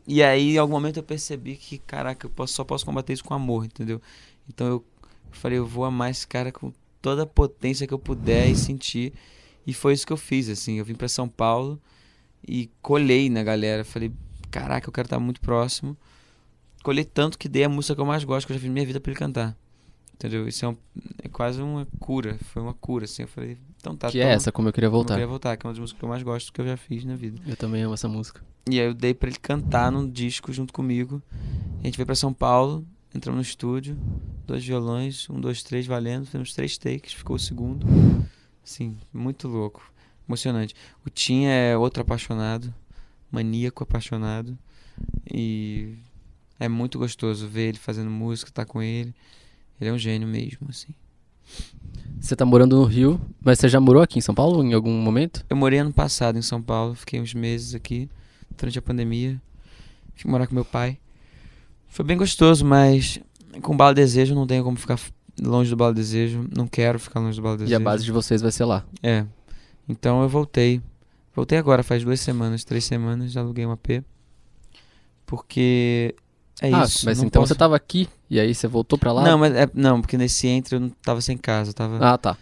E 0.07 0.23
aí, 0.23 0.55
em 0.55 0.59
algum 0.59 0.73
momento, 0.73 0.97
eu 0.97 1.03
percebi 1.03 1.57
que, 1.57 1.79
caraca, 1.79 2.27
eu 2.27 2.31
posso- 2.31 2.55
só 2.55 2.65
posso 2.65 2.85
combater 2.85 3.13
isso 3.13 3.25
com 3.25 3.35
amor, 3.35 3.65
entendeu? 3.65 4.01
Então 4.49 4.67
eu 4.67 4.85
falei, 5.31 5.59
eu 5.59 5.67
vou 5.67 5.85
amar 5.85 6.11
esse 6.11 6.27
cara 6.27 6.51
com 6.51 6.73
toda 7.01 7.23
a 7.23 7.27
potência 7.27 7.87
que 7.87 7.95
eu 7.95 7.99
puder 7.99 8.49
e 8.49 8.57
sentir. 8.57 9.13
E 9.67 9.73
foi 9.75 9.93
isso 9.93 10.07
que 10.07 10.13
eu 10.13 10.17
fiz, 10.17 10.49
assim. 10.49 10.79
Eu 10.79 10.85
vim 10.85 10.95
pra 10.95 11.09
São 11.09 11.29
Paulo 11.29 11.81
e 12.47 12.69
colhei 12.83 13.31
na 13.31 13.43
galera. 13.45 13.85
Falei, 13.85 14.11
caraca, 14.51 14.89
eu 14.89 14.93
quero 14.93 15.07
estar 15.07 15.19
muito 15.21 15.41
próximo. 15.41 15.97
Colhei 16.83 17.05
tanto 17.05 17.39
que 17.39 17.49
dei 17.49 17.65
a 17.65 17.69
música 17.69 17.95
que 17.95 18.01
eu 18.01 18.07
mais 18.07 18.25
gosto, 18.25 18.47
que 18.47 18.53
eu 18.53 18.57
já 18.57 18.61
fiz 18.61 18.69
na 18.69 18.75
minha 18.75 18.87
vida 18.87 19.01
pra 19.01 19.11
ele 19.13 19.19
cantar. 19.19 19.57
Entendeu? 20.15 20.47
Isso 20.49 20.65
é, 20.65 20.69
um- 20.69 20.77
é 21.23 21.29
quase 21.29 21.61
uma 21.63 21.87
cura. 21.99 22.39
Foi 22.53 22.61
uma 22.63 22.75
cura, 22.75 23.05
assim. 23.05 23.23
Eu 23.23 23.29
falei, 23.29 23.57
então 23.79 23.97
tá. 23.97 24.11
que 24.11 24.19
é 24.19 24.23
toma. 24.25 24.35
essa, 24.35 24.53
como 24.53 24.69
eu 24.69 24.73
queria 24.73 24.87
Eu 24.89 24.91
voltar. 24.91 25.15
queria 25.15 25.27
voltar, 25.27 25.57
que 25.57 25.67
é 25.67 25.69
uma 25.69 25.73
das 25.73 25.81
músicas 25.81 25.99
que 25.99 26.05
eu 26.05 26.09
mais 26.09 26.23
gosto 26.23 26.53
que 26.53 26.61
eu 26.61 26.67
já 26.67 26.77
fiz 26.77 27.05
na 27.05 27.17
vida. 27.17 27.41
Eu 27.47 27.57
também 27.57 27.83
amo 27.83 27.95
essa 27.95 28.09
música. 28.09 28.43
E 28.71 28.79
aí 28.79 28.87
eu 28.87 28.95
dei 28.95 29.15
pra 29.15 29.29
ele 29.31 29.39
cantar 29.39 29.91
num 29.91 30.09
disco 30.09 30.53
junto 30.53 30.73
comigo. 30.73 31.23
A 31.83 31.87
gente 31.87 31.97
veio 31.97 32.05
pra 32.07 32.15
São 32.15 32.33
Paulo, 32.35 32.87
entramos 33.15 33.37
no 33.39 33.43
estúdio, 33.43 33.97
dois 34.47 34.65
violões, 34.65 35.29
um, 35.31 35.41
dois, 35.41 35.63
três 35.63 35.87
valendo, 35.87 36.27
fizemos 36.27 36.53
três 36.55 36.77
takes, 36.77 37.15
ficou 37.15 37.37
o 37.37 37.39
segundo. 37.39 37.87
Assim, 38.63 38.97
muito 39.13 39.49
louco, 39.49 39.83
emocionante. 40.29 40.75
O 41.05 41.09
Tim 41.11 41.47
é 41.47 41.75
outro 41.77 42.03
apaixonado, 42.03 42.73
maníaco 43.31 43.83
apaixonado. 43.83 44.59
E 45.33 45.95
é 46.59 46.69
muito 46.69 46.99
gostoso 46.99 47.47
ver 47.49 47.69
ele 47.69 47.79
fazendo 47.79 48.11
música, 48.11 48.51
estar 48.51 48.65
com 48.65 48.83
ele. 48.83 49.15
Ele 49.81 49.91
é 49.91 49.93
um 49.93 49.99
gênio 49.99 50.29
mesmo, 50.29 50.67
assim. 50.69 50.95
Você 52.21 52.37
tá 52.37 52.45
morando 52.45 52.77
no 52.77 52.85
Rio, 52.85 53.21
mas 53.41 53.59
você 53.59 53.69
já 53.69 53.81
morou 53.81 54.03
aqui 54.03 54.19
em 54.19 54.23
São 54.23 54.35
Paulo 54.35 54.63
em 54.63 54.75
algum 54.75 54.93
momento? 54.93 55.45
Eu 55.49 55.57
morei 55.57 55.79
ano 55.79 55.93
passado 55.93 56.39
em 56.39 56.43
São 56.43 56.61
Paulo, 56.61 56.95
fiquei 56.95 57.21
uns 57.21 57.33
meses 57.33 57.75
aqui, 57.75 58.09
durante 58.59 58.79
a 58.79 58.83
pandemia. 58.83 59.41
Fui 60.15 60.31
morar 60.31 60.47
com 60.47 60.55
meu 60.55 60.65
pai. 60.65 60.99
Foi 61.89 62.05
bem 62.05 62.17
gostoso, 62.17 62.65
mas 62.65 63.19
Com 63.63 63.77
Bala 63.77 63.95
Desejo 63.95 64.35
não 64.35 64.47
tenho 64.47 64.63
como 64.63 64.77
ficar 64.77 64.99
longe 65.43 65.71
do 65.71 65.77
Bala 65.77 65.95
Desejo. 65.95 66.47
Não 66.55 66.67
quero 66.67 66.99
ficar 67.01 67.21
longe 67.21 67.37
do 67.37 67.43
Bala 67.43 67.57
Desejo. 67.57 67.73
E 67.73 67.75
a 67.75 67.81
base 67.81 68.05
de 68.05 68.13
vocês 68.13 68.43
vai 68.43 68.53
ser 68.53 68.65
lá. 68.65 68.85
É. 69.03 69.25
Então 69.89 70.23
eu 70.23 70.29
voltei. 70.29 70.81
Voltei 71.35 71.59
agora, 71.59 71.83
faz 71.83 72.03
duas 72.05 72.21
semanas, 72.21 72.65
três 72.65 72.85
semanas, 72.85 73.33
já 73.33 73.41
aluguei 73.41 73.65
um 73.65 73.71
AP. 73.73 74.03
Porque 75.27 76.15
é 76.61 76.73
ah, 76.75 76.83
isso. 76.85 77.07
mas 77.07 77.23
então 77.23 77.41
posso- 77.43 77.55
você 77.55 77.59
tava 77.59 77.77
aqui 77.77 78.09
e 78.29 78.41
aí 78.41 78.55
você 78.55 78.67
voltou 78.67 78.99
pra 78.99 79.13
lá? 79.13 79.23
Não, 79.23 79.39
mas 79.39 79.55
é, 79.55 79.69
não, 79.75 80.01
porque 80.01 80.19
nesse 80.19 80.49
entre 80.49 80.77
eu 80.77 80.81
não 80.81 80.89
tava 80.91 81.21
sem 81.21 81.37
casa, 81.37 81.73
tava. 81.73 81.99
Ah, 82.01 82.19
tá. 82.19 82.37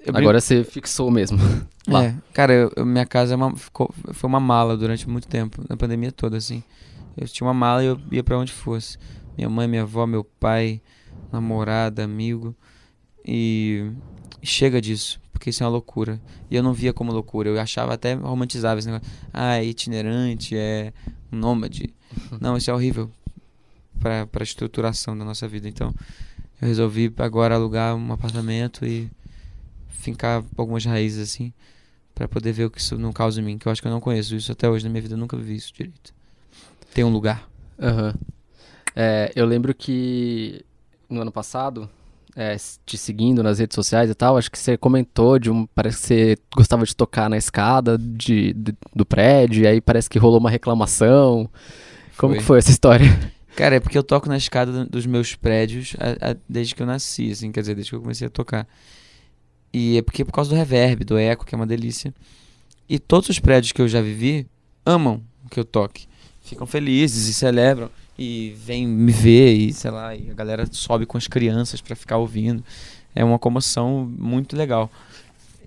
eu 0.00 0.12
brinco- 0.12 0.18
Agora 0.18 0.40
você 0.40 0.64
fixou 0.64 1.10
mesmo. 1.10 1.38
lá. 1.86 2.04
É, 2.04 2.14
cara, 2.32 2.52
eu- 2.54 2.72
eu- 2.76 2.86
minha 2.86 3.04
casa 3.04 3.34
é 3.34 3.36
uma- 3.36 3.54
ficou- 3.56 3.92
foi 4.12 4.28
uma 4.28 4.40
mala 4.40 4.76
durante 4.76 5.08
muito 5.08 5.28
tempo, 5.28 5.62
na 5.68 5.76
pandemia 5.76 6.10
toda, 6.12 6.36
assim. 6.36 6.62
Eu 7.16 7.26
tinha 7.28 7.46
uma 7.46 7.52
mala 7.54 7.82
e 7.82 7.88
eu 7.88 8.00
ia 8.10 8.22
pra 8.24 8.38
onde 8.38 8.52
fosse. 8.52 8.96
Minha 9.36 9.50
mãe, 9.50 9.68
minha 9.68 9.82
avó, 9.82 10.06
meu 10.06 10.24
pai, 10.24 10.80
namorada, 11.32 12.02
amigo. 12.04 12.54
E 13.26 13.90
chega 14.42 14.80
disso, 14.80 15.20
porque 15.32 15.50
isso 15.50 15.62
é 15.62 15.66
uma 15.66 15.72
loucura. 15.72 16.20
E 16.50 16.56
eu 16.56 16.62
não 16.62 16.72
via 16.72 16.92
como 16.92 17.12
loucura, 17.12 17.48
eu 17.48 17.60
achava 17.60 17.94
até 17.94 18.14
romantizava 18.14 18.78
esse 18.78 18.88
negócio. 18.88 19.12
Ah, 19.32 19.56
é 19.56 19.64
itinerante, 19.64 20.56
é 20.56 20.92
um 21.32 21.36
nômade. 21.36 21.94
Não, 22.40 22.56
isso 22.56 22.70
é 22.70 22.74
horrível 22.74 23.10
pra, 24.00 24.26
pra 24.26 24.42
estruturação 24.42 25.16
da 25.16 25.24
nossa 25.24 25.46
vida. 25.46 25.68
Então, 25.68 25.94
eu 26.60 26.68
resolvi 26.68 27.12
agora 27.18 27.54
alugar 27.54 27.94
um 27.94 28.12
apartamento 28.12 28.86
e 28.86 29.10
fincar 29.88 30.42
algumas 30.56 30.84
raízes 30.84 31.30
assim, 31.30 31.52
Pra 32.18 32.26
poder 32.26 32.50
ver 32.50 32.64
o 32.64 32.70
que 32.70 32.80
isso 32.80 32.98
não 32.98 33.12
causa 33.12 33.40
em 33.40 33.44
mim, 33.44 33.58
que 33.58 33.68
eu 33.68 33.70
acho 33.70 33.80
que 33.80 33.86
eu 33.86 33.92
não 33.92 34.00
conheço 34.00 34.34
isso 34.34 34.50
até 34.50 34.68
hoje 34.68 34.84
na 34.84 34.90
minha 34.90 35.00
vida, 35.00 35.14
eu 35.14 35.18
nunca 35.18 35.36
vi 35.36 35.54
isso 35.54 35.72
direito. 35.72 36.12
Tem 36.92 37.04
um 37.04 37.10
lugar. 37.10 37.48
Aham. 37.80 38.12
É, 38.96 39.30
eu 39.36 39.46
lembro 39.46 39.72
que 39.72 40.64
no 41.08 41.20
ano 41.20 41.30
passado, 41.30 41.88
é, 42.38 42.56
te 42.86 42.96
seguindo 42.96 43.42
nas 43.42 43.58
redes 43.58 43.74
sociais 43.74 44.08
e 44.08 44.14
tal, 44.14 44.36
acho 44.38 44.50
que 44.50 44.58
você 44.58 44.76
comentou 44.76 45.38
de 45.38 45.50
um. 45.50 45.66
Parece 45.74 45.98
que 46.00 46.06
você 46.06 46.36
gostava 46.54 46.84
de 46.84 46.94
tocar 46.94 47.28
na 47.28 47.36
escada 47.36 47.98
de, 47.98 48.52
de- 48.52 48.74
do 48.94 49.04
prédio, 49.04 49.64
e 49.64 49.66
aí 49.66 49.80
parece 49.80 50.08
que 50.08 50.18
rolou 50.18 50.38
uma 50.38 50.50
reclamação. 50.50 51.50
Como 52.16 52.32
Foi. 52.34 52.38
que 52.38 52.44
foi 52.44 52.58
essa 52.58 52.70
história? 52.70 53.06
Cara, 53.56 53.74
é 53.76 53.80
porque 53.80 53.98
eu 53.98 54.02
toco 54.04 54.28
na 54.28 54.36
escada 54.36 54.70
do- 54.70 54.88
dos 54.90 55.04
meus 55.04 55.34
prédios 55.34 55.96
a- 55.98 56.30
a- 56.30 56.36
desde 56.48 56.74
que 56.76 56.82
eu 56.82 56.86
nasci, 56.86 57.30
assim, 57.32 57.50
quer 57.50 57.60
dizer, 57.60 57.74
desde 57.74 57.90
que 57.90 57.96
eu 57.96 58.00
comecei 58.00 58.26
a 58.28 58.30
tocar. 58.30 58.66
E 59.72 59.98
é 59.98 60.02
porque 60.02 60.22
é 60.22 60.24
por 60.24 60.32
causa 60.32 60.50
do 60.50 60.56
reverb, 60.56 61.04
do 61.04 61.18
eco, 61.18 61.44
que 61.44 61.54
é 61.54 61.56
uma 61.56 61.66
delícia. 61.66 62.14
E 62.88 62.98
todos 62.98 63.28
os 63.28 63.38
prédios 63.38 63.72
que 63.72 63.82
eu 63.82 63.88
já 63.88 64.00
vivi 64.00 64.46
amam 64.86 65.22
que 65.50 65.58
eu 65.60 65.64
toque. 65.64 66.06
Ficam 66.40 66.66
felizes 66.66 67.28
e 67.28 67.34
celebram. 67.34 67.90
E 68.18 68.50
vêm 68.56 68.86
me 68.86 69.12
ver 69.12 69.54
e, 69.54 69.72
sei 69.72 69.90
lá, 69.90 70.14
e 70.14 70.30
a 70.30 70.34
galera 70.34 70.66
sobe 70.72 71.06
com 71.06 71.16
as 71.16 71.28
crianças 71.28 71.80
pra 71.80 71.94
ficar 71.94 72.18
ouvindo. 72.18 72.64
É 73.14 73.24
uma 73.24 73.38
comoção 73.38 74.12
muito 74.18 74.56
legal. 74.56 74.90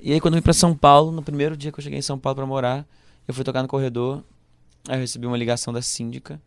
E 0.02 0.12
aí 0.12 0.20
quando 0.20 0.34
eu 0.34 0.40
vim 0.40 0.44
pra 0.44 0.54
São 0.54 0.76
Paulo, 0.76 1.12
no 1.12 1.24
primeiro 1.24 1.56
dia 1.56 1.72
que 1.72 1.80
eu 1.80 1.84
cheguei 1.84 2.00
em 2.00 2.02
São 2.02 2.20
Paulo 2.20 2.36
pra 2.36 2.46
morar, 2.46 2.86
eu 3.28 3.34
fui 3.34 3.44
tocar 3.44 3.62
no 3.62 3.68
corredor. 3.68 4.24
Aí 4.90 4.96
eu 4.98 5.00
recebi 5.00 5.26
uma 5.26 5.38
ligação 5.38 5.72
da 5.72 5.82
síndica 5.82 6.42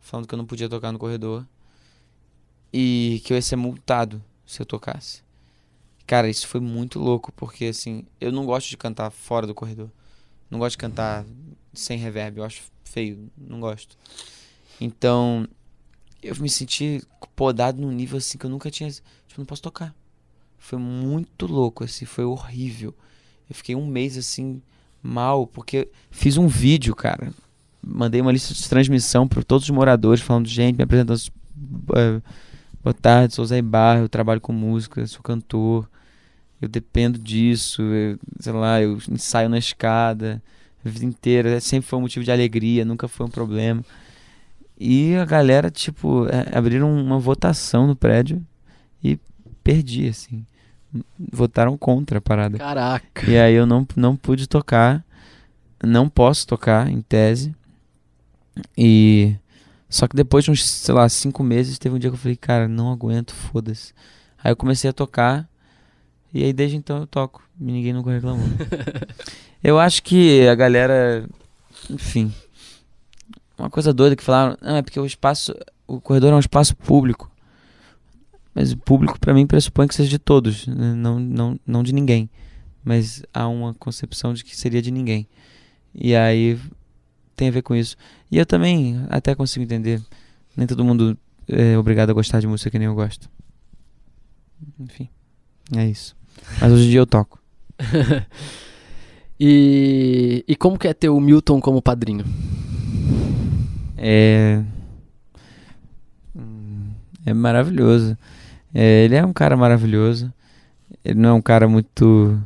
falando 0.00 0.26
que 0.26 0.34
eu 0.34 0.38
não 0.38 0.46
podia 0.46 0.68
tocar 0.68 0.90
no 0.90 0.98
corredor 0.98 1.44
e 2.72 3.20
que 3.24 3.32
eu 3.32 3.36
ia 3.36 3.42
ser 3.42 3.56
multado 3.56 4.22
se 4.46 4.60
eu 4.60 4.66
tocasse. 4.66 5.22
Cara, 6.06 6.28
isso 6.28 6.46
foi 6.46 6.60
muito 6.60 6.98
louco, 6.98 7.32
porque 7.32 7.66
assim, 7.66 8.04
eu 8.20 8.32
não 8.32 8.46
gosto 8.46 8.68
de 8.68 8.76
cantar 8.76 9.10
fora 9.10 9.46
do 9.46 9.54
corredor. 9.54 9.90
Não 10.50 10.58
gosto 10.58 10.72
de 10.72 10.78
cantar 10.78 11.24
sem 11.72 11.98
reverb, 11.98 12.38
eu 12.38 12.44
acho 12.44 12.62
feio, 12.84 13.30
não 13.36 13.60
gosto. 13.60 13.96
Então, 14.80 15.46
eu 16.22 16.34
me 16.36 16.48
senti 16.48 17.02
podado 17.34 17.80
num 17.80 17.90
nível 17.90 18.18
assim 18.18 18.38
que 18.38 18.46
eu 18.46 18.50
nunca 18.50 18.70
tinha, 18.70 18.90
tipo, 18.90 19.38
não 19.38 19.44
posso 19.44 19.62
tocar. 19.62 19.94
Foi 20.58 20.78
muito 20.78 21.46
louco, 21.46 21.84
assim, 21.84 22.04
foi 22.04 22.24
horrível. 22.24 22.94
Eu 23.48 23.54
fiquei 23.54 23.74
um 23.74 23.86
mês 23.86 24.16
assim 24.16 24.62
mal, 25.02 25.46
porque 25.46 25.88
fiz 26.10 26.36
um 26.36 26.46
vídeo, 26.46 26.94
cara, 26.94 27.32
mandei 27.82 28.20
uma 28.20 28.32
lista 28.32 28.54
de 28.54 28.68
transmissão 28.68 29.26
para 29.26 29.42
todos 29.42 29.64
os 29.64 29.70
moradores, 29.70 30.22
falando, 30.22 30.46
gente, 30.46 30.76
me 30.76 30.84
apresentando. 30.84 31.20
eh, 31.96 32.22
boa 32.82 32.94
tarde, 32.94 33.34
sou 33.34 33.44
Zé 33.44 33.60
Barra, 33.60 34.00
eu 34.00 34.08
trabalho 34.08 34.40
com 34.40 34.52
música, 34.52 35.04
sou 35.06 35.20
cantor, 35.20 35.88
eu 36.60 36.68
dependo 36.68 37.18
disso, 37.18 37.82
eu, 37.82 38.18
sei 38.38 38.52
lá, 38.52 38.80
eu 38.80 38.98
ensaio 39.10 39.48
na 39.48 39.58
escada 39.58 40.40
a 40.84 40.88
vida 40.88 41.04
inteira, 41.04 41.60
sempre 41.60 41.88
foi 41.88 41.98
um 41.98 42.02
motivo 42.02 42.24
de 42.24 42.32
alegria, 42.32 42.84
nunca 42.84 43.06
foi 43.06 43.26
um 43.26 43.30
problema. 43.30 43.84
E 44.84 45.14
a 45.14 45.24
galera, 45.24 45.70
tipo, 45.70 46.26
eh, 46.26 46.58
abriram 46.58 46.92
uma 46.92 47.16
votação 47.16 47.86
no 47.86 47.94
prédio 47.94 48.44
e 49.02 49.16
perdi, 49.62 50.08
assim. 50.08 50.44
Votaram 51.32 51.78
contra 51.78 52.18
a 52.18 52.20
parada. 52.20 52.58
Caraca. 52.58 53.30
E 53.30 53.38
aí 53.38 53.54
eu 53.54 53.64
não, 53.64 53.86
não 53.94 54.16
pude 54.16 54.48
tocar. 54.48 55.04
Não 55.84 56.08
posso 56.08 56.48
tocar, 56.48 56.90
em 56.90 57.00
tese. 57.00 57.54
E. 58.76 59.36
Só 59.88 60.08
que 60.08 60.16
depois 60.16 60.44
de 60.44 60.50
uns, 60.50 60.68
sei 60.68 60.92
lá, 60.92 61.08
cinco 61.08 61.44
meses, 61.44 61.78
teve 61.78 61.94
um 61.94 61.98
dia 61.98 62.10
que 62.10 62.16
eu 62.16 62.20
falei, 62.20 62.36
cara, 62.36 62.66
não 62.66 62.90
aguento, 62.90 63.32
foda-se. 63.32 63.94
Aí 64.42 64.50
eu 64.50 64.56
comecei 64.56 64.90
a 64.90 64.92
tocar. 64.92 65.48
E 66.34 66.42
aí 66.42 66.52
desde 66.52 66.76
então 66.76 66.98
eu 66.98 67.06
toco. 67.06 67.40
E 67.60 67.64
ninguém 67.64 67.92
nunca 67.92 68.10
reclamou. 68.10 68.48
eu 69.62 69.78
acho 69.78 70.02
que 70.02 70.44
a 70.48 70.56
galera. 70.56 71.24
Enfim. 71.88 72.34
Uma 73.62 73.70
coisa 73.70 73.92
doida 73.94 74.16
que 74.16 74.24
falaram. 74.24 74.56
Não, 74.60 74.76
é 74.76 74.82
porque 74.82 74.98
o 74.98 75.06
espaço. 75.06 75.54
O 75.86 76.00
corredor 76.00 76.32
é 76.32 76.34
um 76.34 76.40
espaço 76.40 76.76
público. 76.76 77.30
Mas 78.52 78.72
o 78.72 78.76
público, 78.76 79.20
pra 79.20 79.32
mim, 79.32 79.46
pressupõe 79.46 79.86
que 79.86 79.94
seja 79.94 80.10
de 80.10 80.18
todos, 80.18 80.66
né? 80.66 80.92
não, 80.94 81.20
não, 81.20 81.60
não 81.64 81.82
de 81.84 81.92
ninguém. 81.92 82.28
Mas 82.84 83.22
há 83.32 83.46
uma 83.46 83.72
concepção 83.74 84.34
de 84.34 84.42
que 84.42 84.56
seria 84.56 84.82
de 84.82 84.90
ninguém. 84.90 85.28
E 85.94 86.14
aí 86.16 86.58
tem 87.36 87.48
a 87.48 87.50
ver 87.52 87.62
com 87.62 87.72
isso. 87.72 87.96
E 88.30 88.36
eu 88.36 88.44
também 88.44 89.00
até 89.08 89.32
consigo 89.32 89.62
entender. 89.62 90.02
Nem 90.56 90.66
todo 90.66 90.84
mundo 90.84 91.16
é 91.48 91.78
obrigado 91.78 92.10
a 92.10 92.14
gostar 92.14 92.40
de 92.40 92.48
música 92.48 92.68
que 92.68 92.78
nem 92.80 92.88
eu 92.88 92.94
gosto. 92.96 93.30
Enfim, 94.80 95.08
é 95.76 95.86
isso. 95.86 96.16
Mas 96.60 96.72
hoje 96.72 96.86
em 96.86 96.90
dia 96.90 97.00
eu 97.00 97.06
toco. 97.06 97.40
E, 99.44 100.44
e 100.46 100.54
como 100.54 100.78
que 100.78 100.86
é 100.86 100.94
ter 100.94 101.08
o 101.08 101.18
Milton 101.18 101.60
como 101.60 101.82
padrinho? 101.82 102.24
É. 104.04 104.62
É 107.24 107.32
maravilhoso. 107.32 108.18
É, 108.74 109.04
ele 109.04 109.14
é 109.14 109.24
um 109.24 109.32
cara 109.32 109.56
maravilhoso. 109.56 110.32
Ele 111.04 111.20
não 111.20 111.28
é 111.30 111.32
um 111.34 111.42
cara 111.42 111.68
muito 111.68 112.36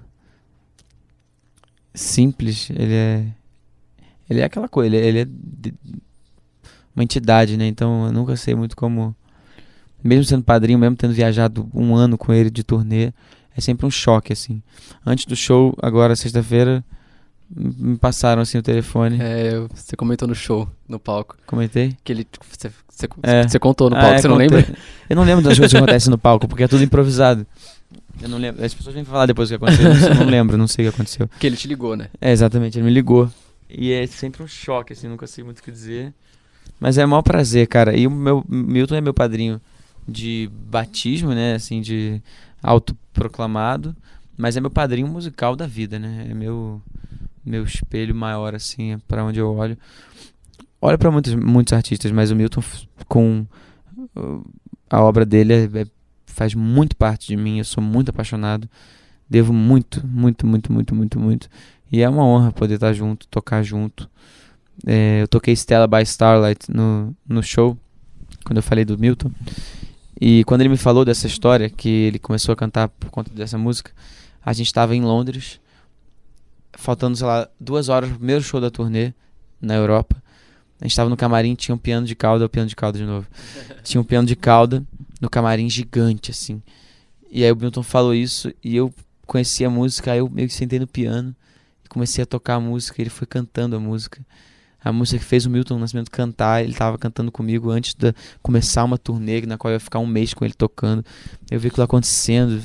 simples. 1.95 2.69
Ele 2.71 2.93
é. 2.95 3.27
Ele 4.29 4.41
é 4.41 4.45
aquela 4.45 4.69
coisa. 4.69 4.95
Ele, 4.95 5.07
ele 5.07 5.19
é 5.21 5.25
de- 5.25 5.75
uma 6.95 7.03
entidade, 7.03 7.57
né? 7.57 7.67
Então 7.67 8.07
eu 8.07 8.13
nunca 8.13 8.37
sei 8.37 8.55
muito 8.55 8.77
como. 8.77 9.15
Mesmo 10.05 10.25
sendo 10.25 10.45
padrinho, 10.45 10.79
mesmo 10.79 10.95
tendo 10.97 11.15
viajado 11.15 11.69
um 11.75 11.95
ano 11.95 12.17
com 12.19 12.33
ele 12.33 12.51
de 12.51 12.63
turnê, 12.63 13.13
é 13.57 13.61
sempre 13.61 13.87
um 13.87 13.91
choque, 13.91 14.33
assim. 14.33 14.63
Antes 15.05 15.25
do 15.25 15.35
show, 15.35 15.75
agora 15.83 16.15
sexta-feira, 16.15 16.85
me 17.49 17.97
passaram 17.97 18.43
assim 18.43 18.59
o 18.59 18.63
telefone. 18.63 19.19
É, 19.21 19.53
você 19.75 19.97
comentou 19.97 20.27
no 20.27 20.35
show, 20.35 20.69
no 20.89 20.99
palco, 20.99 21.37
Comentei. 21.47 21.97
que 22.03 22.13
ele, 22.13 22.27
você, 22.51 22.71
você, 22.89 23.09
É. 23.23 23.47
você 23.47 23.59
contou 23.59 23.89
no 23.91 23.97
Ah, 23.97 24.01
palco, 24.01 24.15
é, 24.15 24.19
você 24.19 24.29
não 24.29 24.35
contei. 24.39 24.49
lembra? 24.59 24.77
Eu 25.09 25.17
não 25.17 25.23
lembro 25.25 25.45
das 25.45 25.59
coisas 25.59 25.71
que 25.73 25.77
acontecem 25.79 26.11
no 26.11 26.19
palco, 26.19 26.49
porque 26.49 26.65
é 26.65 26.69
tudo 26.69 26.83
improvisado. 26.83 27.47
Eu 28.21 28.29
não 28.31 28.39
lembro. 28.39 28.65
As 28.65 28.73
pessoas 28.75 28.95
vêm 28.95 29.05
falar 29.05 29.27
depois 29.27 29.51
o 29.51 29.57
que 29.59 29.65
aconteceu. 29.65 29.91
Eu 30.09 30.15
não 30.15 30.27
lembro, 30.27 30.57
não 30.57 30.67
sei 30.67 30.87
o 30.87 30.91
que 30.91 30.95
aconteceu. 30.95 31.29
Que 31.39 31.47
ele 31.47 31.57
te 31.57 31.69
ligou, 31.69 31.95
né? 31.97 32.09
É, 32.21 32.33
exatamente, 32.33 32.79
ele 32.79 32.87
me 32.87 32.93
ligou. 32.93 33.31
E 33.69 33.93
é 33.93 34.07
sempre 34.07 34.43
um 34.43 34.47
choque, 34.49 34.93
assim, 34.95 35.07
nunca 35.07 35.27
sei 35.27 35.45
muito 35.45 35.59
o 35.59 35.63
que 35.63 35.71
dizer. 35.71 36.15
Mas 36.81 36.97
é 36.99 37.05
o 37.05 37.09
maior 37.09 37.23
prazer, 37.23 37.67
cara. 37.69 37.97
E 37.97 38.07
o 38.07 38.11
meu 38.11 38.45
Milton 38.49 38.95
é 38.97 39.01
meu 39.01 39.13
padrinho 39.15 39.61
de 40.09 40.51
batismo, 40.71 41.31
né? 41.35 41.55
Assim, 41.55 41.81
de 41.81 42.21
autoproclamado. 42.63 43.95
Mas 44.37 44.57
é 44.57 44.61
meu 44.61 44.71
padrinho 44.71 45.07
musical 45.09 45.57
da 45.57 45.67
vida, 45.67 45.99
né? 45.99 46.27
É 46.31 46.35
meu, 46.35 46.81
meu 47.47 47.65
espelho 47.65 48.15
maior, 48.15 48.55
assim, 48.55 48.93
é 48.93 48.99
pra 49.07 49.25
onde 49.25 49.39
eu 49.39 49.55
olho. 49.55 49.79
Olho 50.81 50.99
pra 50.99 51.11
muitos, 51.11 51.35
muitos 51.35 51.73
artistas, 51.73 52.11
mas 52.13 52.31
o 52.31 52.37
Milton, 52.37 52.63
com 53.09 53.47
uh, 54.17 54.45
a 54.91 55.01
obra 55.03 55.25
dele, 55.25 55.53
é- 55.53 55.81
é- 55.83 55.87
faz 56.27 56.55
muito 56.55 56.97
parte 56.97 57.29
de 57.29 57.37
mim. 57.37 57.59
Eu 57.59 57.65
sou 57.65 57.83
muito 57.83 58.11
apaixonado. 58.11 58.69
Devo 59.29 59.53
muito, 59.53 60.07
muito, 60.07 60.47
muito, 60.47 60.73
muito, 60.73 60.95
muito, 60.95 61.19
muito. 61.19 61.49
E 61.91 62.03
é 62.03 62.09
uma 62.09 62.25
honra 62.25 62.53
poder 62.53 62.75
estar 62.75 62.93
junto, 62.93 63.27
tocar 63.29 63.63
junto. 63.63 64.09
É, 64.87 65.23
eu 65.23 65.29
toquei 65.29 65.55
Stella 65.57 65.87
by 65.87 66.03
Starlight 66.03 66.71
no, 66.71 67.17
no 67.27 67.43
show, 67.43 67.77
quando 68.45 68.59
eu 68.59 68.63
falei 68.63 68.85
do 68.85 68.99
Milton. 68.99 69.31
E 70.21 70.45
quando 70.45 70.61
ele 70.63 70.71
me 70.71 70.77
falou 70.77 71.05
dessa 71.05 71.27
história, 71.27 71.69
que 71.69 71.89
ele 71.89 72.19
começou 72.19 72.53
a 72.53 72.57
cantar 72.57 72.89
por 72.89 73.11
conta 73.11 73.31
dessa 73.35 73.59
música, 73.59 73.93
a 74.45 74.53
gente 74.53 74.67
estava 74.67 74.95
em 74.95 75.03
Londres, 75.03 75.61
faltando, 76.77 77.17
sei 77.17 77.27
lá, 77.27 77.49
duas 77.59 77.89
horas 77.89 78.09
pro 78.09 78.19
primeiro 78.19 78.43
show 78.43 78.61
da 78.61 78.71
turnê 78.71 79.13
na 79.61 79.75
Europa. 79.75 80.23
A 80.81 80.85
gente 80.85 80.93
estava 80.93 81.09
no 81.09 81.17
camarim, 81.17 81.55
tinha 81.55 81.75
um 81.75 81.79
piano 81.79 82.07
de 82.07 82.15
cauda, 82.15 82.45
o 82.45 82.49
piano 82.49 82.69
de 82.69 82.77
cauda 82.77 82.99
de 82.99 83.05
novo. 83.05 83.27
Tinha 83.83 84.01
um 84.01 84.05
piano 84.05 84.29
de 84.29 84.37
cauda 84.37 84.85
no 85.21 85.31
camarim 85.31 85.71
gigante, 85.71 86.31
assim. 86.31 86.63
E 87.31 87.43
aí 87.45 87.51
o 87.51 87.57
Milton 87.57 87.83
falou 87.83 88.15
isso 88.15 88.53
e 88.63 88.77
eu 88.77 88.93
conheci 89.27 89.65
a 89.65 89.71
música, 89.71 90.13
aí 90.13 90.19
eu 90.19 90.29
meio 90.29 90.49
que 90.49 90.55
sentei 90.55 90.79
no 90.79 90.87
piano 90.87 91.35
e 91.85 91.89
comecei 91.89 92.23
a 92.23 92.27
tocar 92.27 92.55
a 92.57 92.61
música, 92.61 93.01
ele 93.01 93.11
foi 93.11 93.27
cantando 93.27 93.75
a 93.75 93.81
música. 93.81 94.25
A 94.85 94.93
música 94.93 95.19
que 95.19 95.25
fez 95.25 95.45
o 95.47 95.51
Milton 95.51 95.79
Nascimento 95.79 96.11
cantar, 96.11 96.63
ele 96.63 96.73
estava 96.73 96.97
cantando 96.97 97.33
comigo 97.33 97.71
antes 97.71 97.93
de 97.95 98.15
começar 98.41 98.85
uma 98.85 98.97
turnê 98.97 99.41
na 99.43 99.59
qual 99.59 99.73
eu 99.73 99.77
ia 99.77 99.81
ficar 99.81 99.99
um 99.99 100.07
mês 100.07 100.33
com 100.33 100.45
ele 100.45 100.55
tocando. 100.55 101.05
Eu 101.51 101.59
vi 101.59 101.69
aquilo 101.69 101.83
acontecendo. 101.83 102.63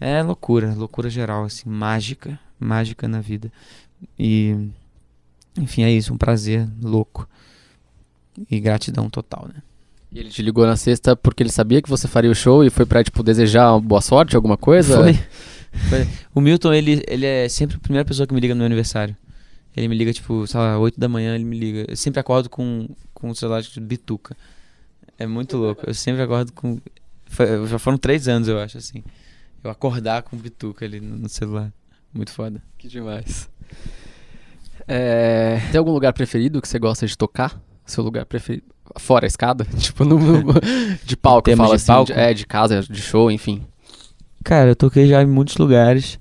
É 0.00 0.22
loucura, 0.22 0.74
loucura 0.74 1.08
geral, 1.08 1.44
assim, 1.44 1.68
mágica, 1.68 2.36
mágica 2.62 3.06
na 3.08 3.20
vida. 3.20 3.52
E, 4.18 4.56
enfim, 5.58 5.82
é 5.82 5.90
isso, 5.90 6.12
um 6.12 6.18
prazer 6.18 6.68
louco. 6.80 7.28
E 8.50 8.58
gratidão 8.60 9.10
total, 9.10 9.48
né? 9.48 9.62
E 10.10 10.18
ele 10.18 10.28
te 10.28 10.42
ligou 10.42 10.66
na 10.66 10.76
sexta 10.76 11.16
porque 11.16 11.42
ele 11.42 11.50
sabia 11.50 11.80
que 11.80 11.88
você 11.88 12.06
faria 12.06 12.30
o 12.30 12.34
show 12.34 12.64
e 12.64 12.70
foi 12.70 12.84
pra, 12.84 13.02
tipo, 13.02 13.22
desejar 13.22 13.78
boa 13.80 14.00
sorte, 14.00 14.36
alguma 14.36 14.56
coisa? 14.56 14.96
Foi. 14.96 15.14
foi. 15.88 16.08
O 16.34 16.40
Milton, 16.40 16.72
ele, 16.72 17.02
ele 17.08 17.24
é 17.24 17.48
sempre 17.48 17.76
a 17.76 17.80
primeira 17.80 18.04
pessoa 18.04 18.26
que 18.26 18.34
me 18.34 18.40
liga 18.40 18.54
no 18.54 18.58
meu 18.58 18.66
aniversário. 18.66 19.16
Ele 19.74 19.88
me 19.88 19.96
liga, 19.96 20.12
tipo, 20.12 20.46
sei 20.46 20.60
lá, 20.60 20.78
8 20.78 21.00
da 21.00 21.08
manhã 21.08 21.34
ele 21.34 21.44
me 21.44 21.58
liga. 21.58 21.86
Eu 21.88 21.96
sempre 21.96 22.20
acordo 22.20 22.50
com, 22.50 22.88
com 23.14 23.30
o 23.30 23.34
celular 23.34 23.62
de 23.62 23.80
bituca. 23.80 24.36
É 25.18 25.26
muito 25.26 25.56
louco. 25.56 25.82
Eu 25.86 25.94
sempre 25.94 26.20
acordo 26.20 26.52
com. 26.52 26.78
Foi, 27.24 27.66
já 27.66 27.78
foram 27.78 27.96
três 27.96 28.28
anos, 28.28 28.48
eu 28.48 28.58
acho, 28.58 28.76
assim. 28.76 29.02
Eu 29.64 29.70
acordar 29.70 30.22
com 30.24 30.36
bituca 30.36 30.84
ali 30.84 31.00
no, 31.00 31.16
no 31.16 31.28
celular. 31.28 31.72
Muito 32.12 32.30
foda. 32.32 32.62
Que 32.78 32.88
demais. 32.88 33.48
É, 34.86 35.60
tem 35.70 35.78
algum 35.78 35.92
lugar 35.92 36.12
preferido 36.12 36.60
que 36.60 36.68
você 36.68 36.78
gosta 36.78 37.06
de 37.06 37.16
tocar? 37.16 37.60
Seu 37.86 38.02
lugar 38.02 38.26
preferido? 38.26 38.66
Fora 38.98 39.24
a 39.26 39.28
escada? 39.28 39.64
tipo, 39.78 40.04
no, 40.04 40.18
no 40.18 40.54
de 41.04 41.16
palco, 41.16 41.50
fala 41.56 41.68
de 41.70 41.74
assim. 41.76 41.86
palco? 41.86 42.12
de- 42.12 42.18
é, 42.18 42.34
de 42.34 42.46
casa, 42.46 42.82
de 42.82 43.00
show, 43.00 43.30
enfim. 43.30 43.62
Cara, 44.44 44.70
eu 44.70 44.76
toquei 44.76 45.06
já 45.06 45.22
em 45.22 45.26
muitos 45.26 45.56
lugares. 45.56 46.18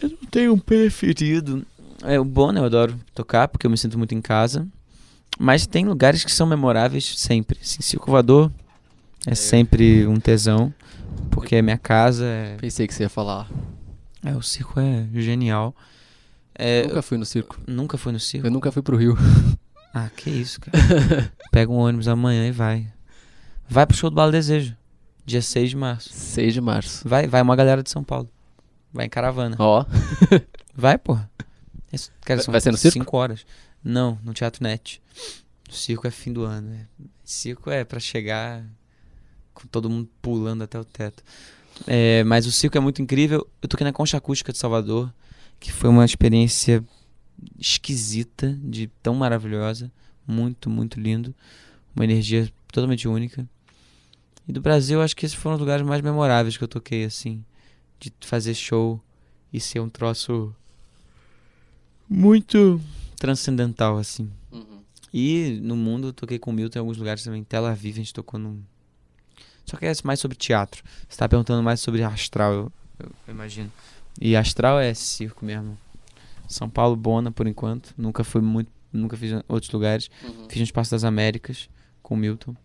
Eu 0.00 0.10
não 0.10 0.28
tenho 0.30 0.52
um 0.54 0.58
preferido. 0.58 1.66
É 2.04 2.18
o 2.20 2.24
bom, 2.24 2.52
né? 2.52 2.60
Eu 2.60 2.64
adoro 2.64 2.94
tocar 3.14 3.48
porque 3.48 3.66
eu 3.66 3.70
me 3.70 3.76
sinto 3.76 3.98
muito 3.98 4.14
em 4.14 4.20
casa. 4.22 4.66
Mas 5.38 5.66
tem 5.66 5.84
lugares 5.84 6.24
que 6.24 6.30
são 6.32 6.46
memoráveis 6.46 7.14
sempre. 7.18 7.58
Assim, 7.60 7.82
Circo 7.82 8.10
Voador 8.10 8.50
é 9.26 9.34
sempre 9.34 10.06
um 10.06 10.18
tesão. 10.20 10.72
Porque 11.30 11.56
é 11.56 11.62
minha 11.62 11.78
casa. 11.78 12.24
É, 12.24 12.56
Pensei 12.56 12.86
que 12.86 12.94
você 12.94 13.04
ia 13.04 13.08
falar. 13.08 13.48
é, 14.24 14.34
o 14.34 14.42
circo 14.42 14.78
é 14.80 15.06
genial. 15.14 15.74
É, 16.54 16.86
nunca 16.86 17.02
fui 17.02 17.18
no 17.18 17.24
circo. 17.24 17.58
nunca 17.66 17.96
foi 17.96 18.12
no 18.12 18.18
circo? 18.20 18.46
Eu 18.46 18.50
nunca 18.50 18.72
fui 18.72 18.82
pro 18.82 18.96
Rio. 18.96 19.16
Ah, 19.94 20.10
que 20.14 20.28
isso, 20.28 20.60
cara. 20.60 20.76
Pega 21.50 21.72
um 21.72 21.76
ônibus 21.76 22.08
amanhã 22.08 22.46
e 22.46 22.52
vai. 22.52 22.86
Vai 23.66 23.86
pro 23.86 23.96
show 23.96 24.10
do 24.10 24.14
Bala 24.14 24.30
Desejo. 24.30 24.76
Dia 25.24 25.40
6 25.40 25.70
de 25.70 25.76
março. 25.76 26.10
6 26.12 26.52
de 26.54 26.60
março. 26.60 27.08
Vai, 27.08 27.26
vai 27.26 27.40
uma 27.40 27.56
galera 27.56 27.82
de 27.82 27.90
São 27.90 28.04
Paulo. 28.04 28.28
Vai 28.92 29.06
em 29.06 29.08
caravana. 29.08 29.56
Ó, 29.58 29.84
Vai, 30.76 30.98
porra. 30.98 31.28
Isso, 31.90 32.12
cara, 32.20 32.40
Vai- 32.42 32.60
ser 32.60 32.70
no 32.70 32.76
circo? 32.76 32.98
Cinco 32.98 33.16
horas. 33.16 33.46
Não, 33.82 34.18
no 34.22 34.34
Teatro 34.34 34.62
Net. 34.62 35.00
O 35.68 35.72
circo 35.72 36.06
é 36.06 36.10
fim 36.10 36.34
do 36.34 36.44
ano. 36.44 36.68
né? 36.68 36.86
Circo 37.24 37.70
é 37.70 37.82
pra 37.82 37.98
chegar 37.98 38.62
todo 39.66 39.90
mundo 39.90 40.08
pulando 40.20 40.62
até 40.62 40.78
o 40.78 40.84
teto. 40.84 41.22
É, 41.86 42.22
mas 42.24 42.46
o 42.46 42.52
circo 42.52 42.76
é 42.76 42.80
muito 42.80 43.00
incrível. 43.02 43.46
Eu 43.62 43.68
toquei 43.68 43.84
na 43.84 43.92
Concha 43.92 44.16
Acústica 44.16 44.52
de 44.52 44.58
Salvador, 44.58 45.12
que 45.58 45.72
foi 45.72 45.88
uma 45.88 46.04
experiência 46.04 46.84
esquisita, 47.58 48.58
de 48.62 48.88
tão 49.02 49.14
maravilhosa. 49.14 49.90
Muito, 50.26 50.68
muito 50.68 51.00
lindo. 51.00 51.34
Uma 51.94 52.04
energia 52.04 52.50
totalmente 52.72 53.08
única. 53.08 53.48
E 54.46 54.52
do 54.52 54.60
Brasil, 54.60 55.00
acho 55.02 55.16
que 55.16 55.26
esses 55.26 55.36
foram 55.36 55.54
os 55.54 55.60
lugares 55.60 55.84
mais 55.84 56.00
memoráveis 56.02 56.56
que 56.56 56.64
eu 56.64 56.68
toquei, 56.68 57.04
assim. 57.04 57.44
De 57.98 58.12
fazer 58.20 58.54
show 58.54 59.00
e 59.52 59.60
ser 59.60 59.80
um 59.80 59.88
troço 59.88 60.54
muito 62.08 62.80
transcendental, 63.16 63.98
assim. 63.98 64.30
E 65.12 65.58
no 65.62 65.76
mundo 65.76 66.08
eu 66.08 66.12
toquei 66.12 66.38
com 66.38 66.50
o 66.50 66.54
Milton 66.54 66.78
em 66.78 66.80
alguns 66.80 66.96
lugares 66.96 67.22
também. 67.22 67.40
Em 67.40 67.44
Tel 67.44 67.66
Aviv 67.66 67.94
a 67.94 67.98
gente 67.98 68.12
tocou 68.12 68.38
num. 68.38 68.62
Só 69.68 69.76
que 69.76 69.86
é 69.86 69.92
mais 70.04 70.18
sobre 70.20 70.36
teatro. 70.36 70.82
Você 71.08 71.18
tá 71.18 71.28
perguntando 71.28 71.62
mais 71.62 71.80
sobre 71.80 72.02
astral, 72.02 72.52
eu, 72.52 72.72
eu- 73.00 73.10
eu 73.26 73.34
imagino. 73.34 73.70
E 74.20 74.34
astral 74.36 74.80
é 74.80 74.92
circo 74.94 75.44
mesmo. 75.44 75.76
São 76.48 76.68
Paulo, 76.68 76.96
Bona, 76.96 77.30
por 77.30 77.46
enquanto. 77.46 77.92
Nunca 77.96 78.24
fui 78.24 78.40
muito. 78.40 78.70
Nunca 78.92 79.16
fiz 79.16 79.32
outros 79.46 79.70
lugares. 79.70 80.10
Fiz 80.48 80.56
no 80.58 80.64
Espaço 80.64 80.90
das 80.90 81.04
Américas 81.04 81.68
com 82.02 82.14
o 82.14 82.16
Milton. 82.16 82.56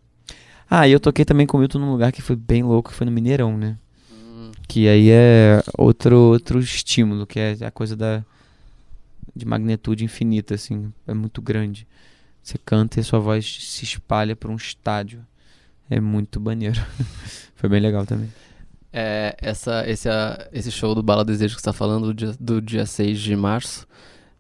Ah, 0.70 0.88
e 0.88 0.92
eu 0.94 1.00
toquei 1.00 1.26
também 1.26 1.46
com 1.46 1.58
o 1.58 1.60
Milton 1.60 1.80
num 1.80 1.92
lugar 1.92 2.12
que 2.14 2.22
foi 2.22 2.36
bem 2.38 2.64
louco, 2.64 2.90
que 2.90 2.96
foi 2.96 3.06
no 3.06 3.12
Mineirão, 3.12 3.58
né? 3.58 3.78
Que 4.68 4.88
aí 4.88 5.10
é 5.12 5.62
outro, 5.78 6.16
outro 6.18 6.60
estímulo, 6.60 7.28
que 7.28 7.38
é 7.40 7.58
a 7.66 7.70
coisa 7.70 7.96
da 7.96 8.24
de 9.36 9.46
magnitude 9.46 10.04
infinita, 10.06 10.56
assim. 10.56 10.92
É 11.08 11.14
muito 11.14 11.42
grande. 11.42 11.86
Você 12.42 12.58
canta 12.58 13.00
e 13.00 13.02
a 13.02 13.04
sua 13.04 13.20
voz 13.20 13.46
se 13.46 13.84
espalha 13.84 14.36
por 14.36 14.50
um 14.50 14.56
estádio. 14.56 15.26
É 15.90 16.00
muito 16.00 16.40
maneiro. 16.40 16.80
Foi 17.56 17.70
bem 17.70 17.80
legal 17.80 18.06
também. 18.06 18.32
É, 18.92 19.36
essa, 19.42 19.84
esse, 19.90 20.08
a- 20.08 20.48
esse 20.54 20.72
show 20.72 20.94
do 20.94 21.02
Bala 21.02 21.26
Desejo 21.26 21.56
que 21.56 21.62
você 21.62 21.66
tá 21.66 21.74
falando 21.74 22.08
do 22.08 22.14
dia, 22.14 22.36
do 22.40 22.62
dia 22.62 22.86
6 22.86 23.20
de 23.20 23.36
março, 23.36 23.88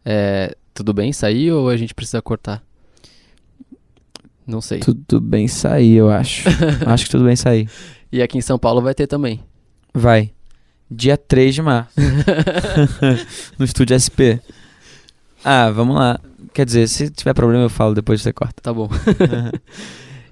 é, 0.05 0.55
tudo 0.73 0.93
bem 0.93 1.11
sair 1.11 1.51
ou 1.51 1.69
a 1.69 1.77
gente 1.77 1.93
precisa 1.93 2.21
cortar? 2.21 2.63
Não 4.45 4.61
sei. 4.61 4.79
Tudo 4.79 5.19
bem 5.21 5.47
sair, 5.47 5.95
eu 5.95 6.09
acho. 6.11 6.47
acho 6.85 7.05
que 7.05 7.11
tudo 7.11 7.23
bem 7.25 7.35
sair. 7.35 7.69
E 8.11 8.21
aqui 8.21 8.37
em 8.37 8.41
São 8.41 8.59
Paulo 8.59 8.81
vai 8.81 8.93
ter 8.93 9.07
também. 9.07 9.39
Vai. 9.93 10.31
Dia 10.91 11.17
3 11.17 11.55
de 11.55 11.61
março. 11.61 11.93
no 13.57 13.65
estúdio 13.65 13.95
SP. 13.97 14.37
Ah, 15.43 15.71
vamos 15.71 15.95
lá. 15.95 16.19
Quer 16.53 16.65
dizer, 16.65 16.87
se 16.87 17.09
tiver 17.09 17.33
problema 17.33 17.63
eu 17.63 17.69
falo, 17.69 17.95
depois 17.95 18.21
você 18.21 18.31
corta. 18.31 18.61
Tá 18.61 18.71
bom. 18.73 18.87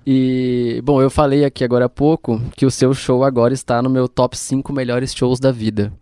E, 0.06 0.82
bom, 0.84 1.02
eu 1.02 1.10
falei 1.10 1.46
aqui 1.46 1.64
agora 1.64 1.86
há 1.86 1.90
pouco 1.90 2.42
que 2.56 2.66
o 2.66 2.72
seu 2.72 2.94
show 2.94 3.24
agora 3.24 3.54
está 3.54 3.82
no 3.82 3.90
meu 3.90 4.08
top 4.08 4.38
5 4.38 4.74
melhores 4.74 5.14
shows 5.14 5.40
da 5.40 5.52
vida. 5.52 5.94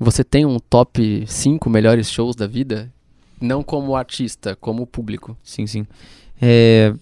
Você 0.00 0.24
tem 0.24 0.44
um 0.44 0.58
top 0.58 1.24
5 1.26 1.70
melhores 1.70 2.10
shows 2.10 2.34
da 2.34 2.46
vida? 2.46 2.92
Não 3.40 3.62
como 3.62 3.94
artista, 3.94 4.56
como 4.56 4.86
público. 4.86 5.36
Sim, 5.42 5.66
sim. 5.66 5.86
É, 6.42 6.92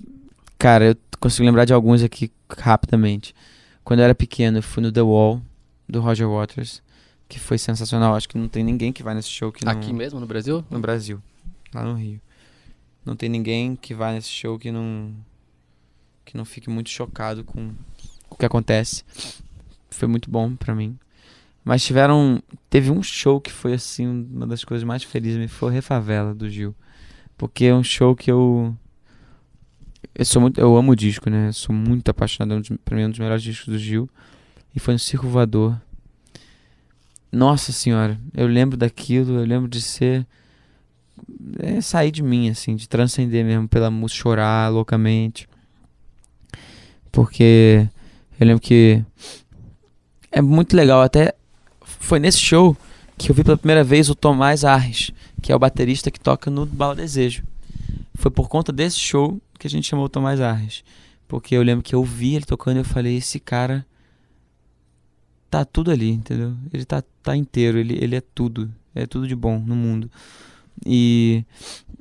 cara, 0.59 0.89
eu 0.91 0.97
consigo 1.19 1.47
lembrar 1.47 1.65
de 1.65 1.73
alguns 1.73 2.03
aqui 2.03 2.31
rapidamente. 2.59 3.35
Quando 3.83 4.01
eu 4.01 4.05
era 4.05 4.15
pequeno, 4.15 4.59
eu 4.59 4.63
fui 4.63 4.83
no 4.83 4.93
The 4.93 5.03
Wall, 5.03 5.41
do 5.89 6.01
Roger 6.01 6.29
Waters, 6.29 6.83
que 7.29 7.39
foi 7.39 7.57
sensacional. 7.57 8.15
Acho 8.15 8.29
que 8.29 8.37
não 8.37 8.47
tem 8.47 8.63
ninguém 8.63 8.93
que 8.93 9.03
vai 9.03 9.15
nesse 9.15 9.31
show 9.31 9.51
que 9.51 9.65
não... 9.65 9.73
Aqui 9.73 9.93
mesmo 9.93 10.21
no 10.21 10.27
Brasil? 10.27 10.63
No 10.71 10.79
Brasil, 10.79 11.21
lá 11.75 11.83
no 11.83 11.95
Rio. 11.95 12.21
Não 13.05 13.17
tem 13.17 13.29
ninguém 13.29 13.75
que 13.75 13.95
vá 13.95 14.13
nesse 14.13 14.29
show 14.29 14.59
que 14.59 14.71
não 14.71 15.13
que 16.25 16.37
não 16.37 16.45
fique 16.45 16.71
muito 16.71 16.91
chocado 16.91 17.45
com 17.45 17.71
o 18.31 18.37
que 18.37 18.47
acontece. 18.47 19.05
Foi 19.91 20.09
muito 20.09 20.31
bom 20.31 20.55
pra 20.57 20.75
mim. 20.75 20.99
Mas 21.65 21.85
tiveram 21.85 22.43
teve 22.69 22.91
um 22.91 23.03
show 23.03 23.41
que 23.41 23.53
foi 23.53 23.75
assim 23.75 24.07
uma 24.07 24.47
das 24.47 24.65
coisas 24.65 24.85
mais 24.85 25.05
felizes 25.05 25.39
me 25.39 25.49
foi 25.49 25.73
Refavela 25.73 26.35
do 26.35 26.49
Gil. 26.49 26.75
Porque 27.37 27.67
é 27.67 27.75
um 27.75 27.85
show 27.85 28.17
que 28.17 28.31
eu 28.31 28.77
eu 30.15 30.25
sou 30.25 30.43
muito 30.43 30.61
eu 30.61 30.77
amo 30.77 30.93
o 30.93 30.97
disco, 30.97 31.31
né? 31.31 31.49
Eu 31.49 31.53
sou 31.53 31.75
muito 31.75 32.09
apaixonado, 32.11 32.55
é 32.55 32.73
um 32.73 32.77
pra 32.79 32.97
mim 32.97 33.03
é 33.03 33.07
um 33.07 33.11
dos 33.11 33.19
melhores 33.19 33.43
discos 33.43 33.69
do 33.69 33.79
Gil. 33.79 34.09
E 34.75 34.81
foi 34.81 34.95
no 34.95 34.99
Circo 34.99 35.29
Voador. 35.29 35.81
Nossa 37.31 37.73
senhora, 37.73 38.21
eu 38.35 38.47
lembro 38.47 38.77
daquilo, 38.77 39.39
eu 39.39 39.45
lembro 39.47 39.69
de 39.69 39.81
ser 39.81 40.27
é 41.59 41.81
sair 41.81 42.11
de 42.11 42.23
mim, 42.23 42.49
assim, 42.49 42.75
de 42.75 42.89
transcender 42.89 43.45
mesmo 43.45 43.69
pela 43.69 43.91
música, 43.91 44.21
chorar 44.21 44.71
loucamente. 44.71 45.49
Porque 47.13 47.87
eu 48.41 48.47
lembro 48.47 48.61
que 48.61 49.05
é 50.33 50.41
muito 50.41 50.75
legal. 50.75 51.03
Até 51.03 51.35
foi 51.85 52.19
nesse 52.19 52.39
show 52.39 52.77
que 53.19 53.31
eu 53.31 53.35
vi 53.35 53.45
pela 53.45 53.57
primeira 53.57 53.85
vez 53.85 54.09
o 54.09 54.15
Tomás 54.15 54.65
Arres, 54.65 55.13
que 55.41 55.53
é 55.53 55.55
o 55.55 55.59
baterista 55.59 56.11
que 56.11 56.19
toca 56.19 56.51
no 56.51 56.67
Bala 56.67 56.97
Desejo. 56.97 57.45
Foi 58.15 58.31
por 58.31 58.49
conta 58.49 58.73
desse 58.73 58.99
show 58.99 59.41
que 59.59 59.67
a 59.67 59.71
gente 59.71 59.87
chamou 59.87 60.07
o 60.07 60.09
Tomás 60.09 60.41
Arres. 60.41 60.83
Porque 61.29 61.55
eu 61.55 61.63
lembro 61.63 61.83
que 61.83 61.95
eu 61.95 62.03
vi 62.03 62.35
ele 62.35 62.45
tocando 62.45 62.77
e 62.77 62.81
eu 62.81 62.85
falei, 62.85 63.17
esse 63.17 63.39
cara 63.39 63.87
tá 65.49 65.65
tudo 65.65 65.91
ali, 65.91 66.11
entendeu? 66.11 66.55
Ele 66.73 66.85
tá, 66.85 67.03
tá 67.23 67.37
inteiro, 67.37 67.79
ele, 67.79 67.97
ele 68.03 68.17
é 68.17 68.23
tudo. 68.35 68.73
É 68.95 69.07
tudo 69.07 69.29
de 69.29 69.37
bom 69.37 69.59
no 69.59 69.75
mundo. 69.75 70.11
E 70.85 71.45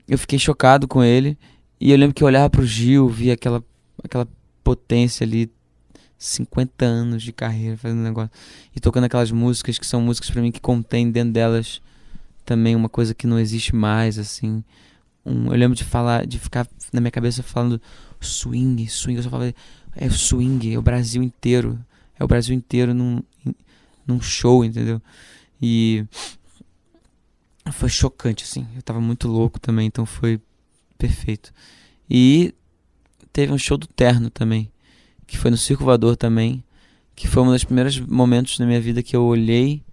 eu 0.08 0.18
fiquei 0.18 0.40
chocado 0.40 0.88
com 0.88 1.04
ele. 1.04 1.38
E 1.80 1.92
eu 1.92 1.98
lembro 1.98 2.14
que 2.14 2.24
eu 2.24 2.28
olhava 2.28 2.50
pro 2.50 2.66
Gil, 2.66 3.08
via 3.10 3.34
aquela, 3.34 3.64
aquela 4.04 4.28
potência 4.64 5.24
ali, 5.24 5.52
50 6.18 6.86
anos 6.86 7.24
de 7.24 7.32
carreira 7.32 7.78
fazendo 7.78 8.00
negócio. 8.00 8.32
E 8.76 8.80
tocando 8.80 9.06
aquelas 9.06 9.32
músicas 9.32 9.78
que 9.78 9.86
são 9.86 10.02
músicas 10.02 10.30
pra 10.30 10.42
mim 10.42 10.52
que 10.52 10.62
contém 10.62 11.10
dentro 11.10 11.34
delas 11.34 11.82
também 12.46 12.76
uma 12.76 12.90
coisa 12.90 13.14
que 13.14 13.28
não 13.28 13.40
existe 13.40 13.76
mais, 13.76 14.18
assim. 14.18 14.64
Um, 15.26 15.46
eu 15.48 15.54
lembro 15.54 15.76
de 15.76 15.84
falar, 15.84 16.26
de 16.26 16.40
ficar 16.40 16.68
na 16.92 17.00
minha 17.00 17.12
cabeça 17.12 17.42
falando 17.44 17.82
swing, 18.20 18.88
swing. 18.88 19.18
Eu 19.18 19.24
só 19.24 19.30
falava 19.30 19.54
é 19.96 20.10
swing, 20.10 20.74
é 20.74 20.78
o 20.78 20.82
Brasil 20.82 21.24
inteiro. 21.24 21.80
É 22.20 22.24
o 22.24 22.28
Brasil 22.28 22.56
inteiro 22.56 22.94
num, 22.94 23.22
num 24.06 24.22
show, 24.22 24.64
entendeu? 24.64 25.02
E 25.62 26.06
foi 27.72 27.90
chocante, 27.90 28.44
assim. 28.44 28.68
Eu 28.76 28.82
tava 28.82 29.02
muito 29.02 29.28
louco 29.28 29.60
também, 29.60 29.88
então 29.88 30.06
foi 30.06 30.40
perfeito. 30.98 31.52
E 32.10 32.54
teve 33.32 33.52
um 33.52 33.58
show 33.58 33.78
do 33.78 33.88
Terno 33.88 34.30
também, 34.30 34.72
que 35.26 35.38
foi 35.38 35.52
no 35.52 35.58
Circo 35.58 35.84
Voador 35.84 36.16
também, 36.16 36.64
que 37.16 37.28
foi 37.28 37.44
um 37.44 37.52
dos 37.52 37.64
primeiros 37.64 38.00
momentos 38.00 38.60
na 38.60 38.66
minha 38.66 38.82
vida 38.82 39.04
que 39.04 39.16
eu 39.16 39.24
olhei, 39.24 39.84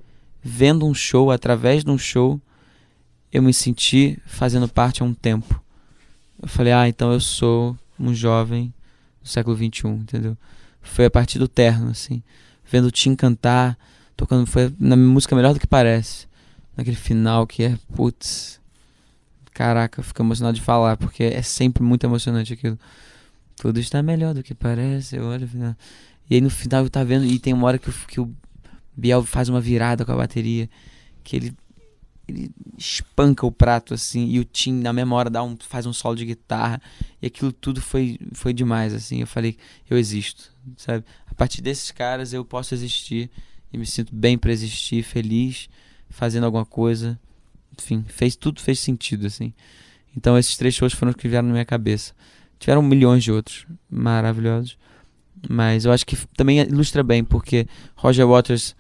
vendo 0.43 0.87
um 0.87 0.95
show, 0.95 1.31
através 1.31 1.85
de 1.85 1.91
um 1.91 1.99
show, 1.99 2.41
eu 3.33 3.43
me 3.43 3.53
senti 3.53 4.19
fazendo 4.27 4.69
parte 4.69 5.03
há 5.03 5.05
um 5.05 5.15
tempo. 5.15 5.63
Eu 6.41 6.49
falei, 6.49 6.73
ah, 6.73 6.89
então 6.89 7.13
eu 7.13 7.21
sou 7.21 7.77
um 7.99 8.15
jovem 8.15 8.73
do 9.21 9.29
século 9.29 9.57
XXI, 9.57 9.89
entendeu? 9.89 10.37
Foi 10.81 11.05
a 11.05 11.11
partir 11.11 11.39
do 11.39 11.49
terno, 11.49 11.91
assim. 11.91 12.23
Vendo 12.65 12.87
o 12.87 12.91
Tim 12.91 13.15
cantar, 13.15 13.77
tocando, 14.17 14.47
foi 14.47 14.73
na 14.79 14.97
música 14.97 15.35
melhor 15.35 15.53
do 15.53 15.61
que 15.61 15.67
parece. 15.67 16.27
Naquele 16.77 16.97
final 16.97 17.47
que 17.47 17.65
é, 17.65 17.79
putz. 17.95 18.61
Caraca, 19.53 20.03
fico 20.03 20.23
emocionado 20.23 20.55
de 20.55 20.63
falar, 20.63 20.97
porque 20.97 21.25
é 21.25 21.43
sempre 21.43 21.83
muito 21.83 22.05
emocionante 22.05 22.53
aquilo. 22.53 22.79
Tudo 23.59 23.81
está 23.81 24.03
melhor 24.03 24.35
do 24.35 24.43
que 24.43 24.55
parece, 24.55 25.17
eu 25.17 25.25
olho. 25.25 25.49
E 26.31 26.35
aí 26.35 26.41
no 26.41 26.51
final 26.51 26.85
eu 26.85 26.91
tá 26.91 27.03
vendo, 27.03 27.25
e 27.25 27.39
tem 27.39 27.53
uma 27.53 27.67
hora 27.67 27.79
que, 27.79 27.91
que 28.07 28.21
o 28.21 28.33
Biel 28.97 29.25
faz 29.25 29.49
uma 29.49 29.61
virada 29.61 30.05
com 30.05 30.13
a 30.13 30.17
bateria, 30.17 30.69
que 31.25 31.37
ele 31.37 31.57
ele 32.29 32.51
espanca 32.77 33.47
o 33.47 33.51
prato 33.51 33.95
assim 33.95 34.27
e 34.29 34.39
o 34.39 34.45
Tim 34.45 34.75
na 34.75 35.15
hora 35.15 35.31
dá 35.31 35.43
um, 35.43 35.57
faz 35.59 35.87
um 35.87 35.93
solo 35.93 36.15
de 36.15 36.27
guitarra 36.27 36.81
e 37.23 37.27
aquilo 37.27 37.51
tudo 37.51 37.81
foi 37.81 38.19
foi 38.33 38.53
demais 38.53 38.93
assim 38.93 39.21
eu 39.21 39.27
falei 39.27 39.57
eu 39.89 39.97
existo 39.97 40.53
sabe 40.77 41.05
a 41.27 41.35
partir 41.35 41.63
desses 41.63 41.91
caras 41.91 42.33
eu 42.35 42.45
posso 42.45 42.75
existir 42.75 43.31
e 43.73 43.79
me 43.79 43.87
sinto 43.87 44.15
bem 44.15 44.37
para 44.37 44.53
existir 44.53 45.03
feliz 45.03 45.71
fazendo 46.11 46.45
alguma 46.45 46.67
coisa 46.67 47.19
enfim 47.79 48.05
fez 48.07 48.37
tudo 48.37 48.61
fez 48.61 48.79
sentido 48.79 49.27
assim 49.27 49.55
então 50.15 50.37
esses 50.37 50.57
três 50.57 50.75
shows 50.75 50.93
foram 50.93 51.11
os 51.11 51.17
que 51.17 51.29
vieram 51.29 51.49
na 51.49 51.53
minha 51.53 51.65
cabeça 51.65 52.15
tiveram 52.59 52.83
milhões 52.83 53.23
de 53.25 53.33
outros 53.33 53.67
maravilhosos 53.91 54.77
mas 55.49 55.85
eu 55.85 55.93
acho 55.93 56.05
que 56.05 56.17
também 56.37 56.59
ilustra 56.61 57.03
bem 57.03 57.23
porque 57.23 57.67
Roger 57.95 58.27
Waters 58.27 58.75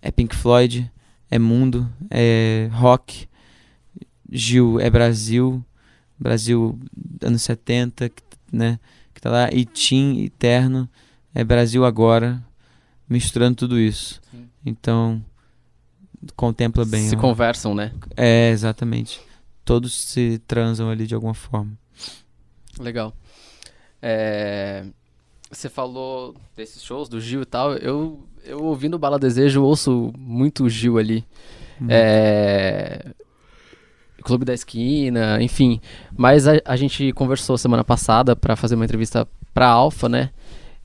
é 0.00 0.10
Pink 0.10 0.36
Floyd 0.36 0.90
é 1.30 1.38
mundo, 1.38 1.90
é 2.10 2.68
rock. 2.72 3.28
Gil 4.30 4.80
é 4.80 4.90
Brasil, 4.90 5.64
Brasil 6.18 6.78
anos 7.22 7.42
70, 7.42 8.10
né? 8.52 8.78
Que 9.14 9.20
tá 9.20 9.30
lá. 9.30 9.48
E 9.52 9.64
Tim 9.64 10.24
Eterno 10.24 10.88
é 11.32 11.44
Brasil 11.44 11.84
agora, 11.84 12.42
misturando 13.08 13.56
tudo 13.56 13.78
isso. 13.78 14.20
Sim. 14.30 14.48
Então, 14.64 15.24
contempla 16.34 16.84
bem. 16.84 17.08
Se 17.08 17.14
ó. 17.14 17.20
conversam, 17.20 17.72
né? 17.74 17.92
É, 18.16 18.50
exatamente. 18.50 19.20
Todos 19.64 19.94
se 19.94 20.40
transam 20.46 20.90
ali 20.90 21.06
de 21.06 21.14
alguma 21.14 21.34
forma. 21.34 21.78
Legal. 22.80 23.12
É... 24.02 24.84
Você 25.50 25.68
falou 25.68 26.34
desses 26.56 26.82
shows 26.82 27.08
do 27.08 27.20
Gil 27.20 27.42
e 27.42 27.46
tal. 27.46 27.74
Eu 27.74 28.20
eu 28.46 28.62
ouvindo 28.62 28.98
Bala 28.98 29.18
Desejo, 29.18 29.62
ouço 29.62 30.12
muito 30.16 30.68
Gil 30.68 30.98
ali. 30.98 31.24
Hum. 31.80 31.86
É... 31.88 33.12
Clube 34.22 34.44
da 34.44 34.54
Esquina, 34.54 35.40
enfim. 35.40 35.80
Mas 36.16 36.48
a, 36.48 36.54
a 36.64 36.76
gente 36.76 37.12
conversou 37.12 37.58
semana 37.58 37.84
passada 37.84 38.34
para 38.34 38.56
fazer 38.56 38.74
uma 38.74 38.84
entrevista 38.84 39.26
para 39.52 39.68
Alfa, 39.68 40.08
né? 40.08 40.30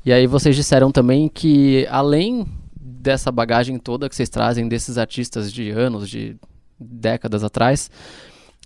E 0.06 0.12
aí 0.12 0.28
vocês 0.28 0.56
disseram 0.56 0.92
também 0.92 1.28
que 1.28 1.88
além 1.90 2.46
dessa 2.76 3.32
bagagem 3.32 3.78
toda 3.78 4.10
que 4.10 4.16
vocês 4.16 4.30
trazem 4.30 4.68
desses 4.68 4.98
artistas 4.98 5.52
de 5.52 5.70
anos, 5.70 6.10
de 6.10 6.36
décadas 6.80 7.44
atrás, 7.44 7.90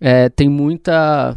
é, 0.01 0.29
tem 0.29 0.49
muita 0.49 1.35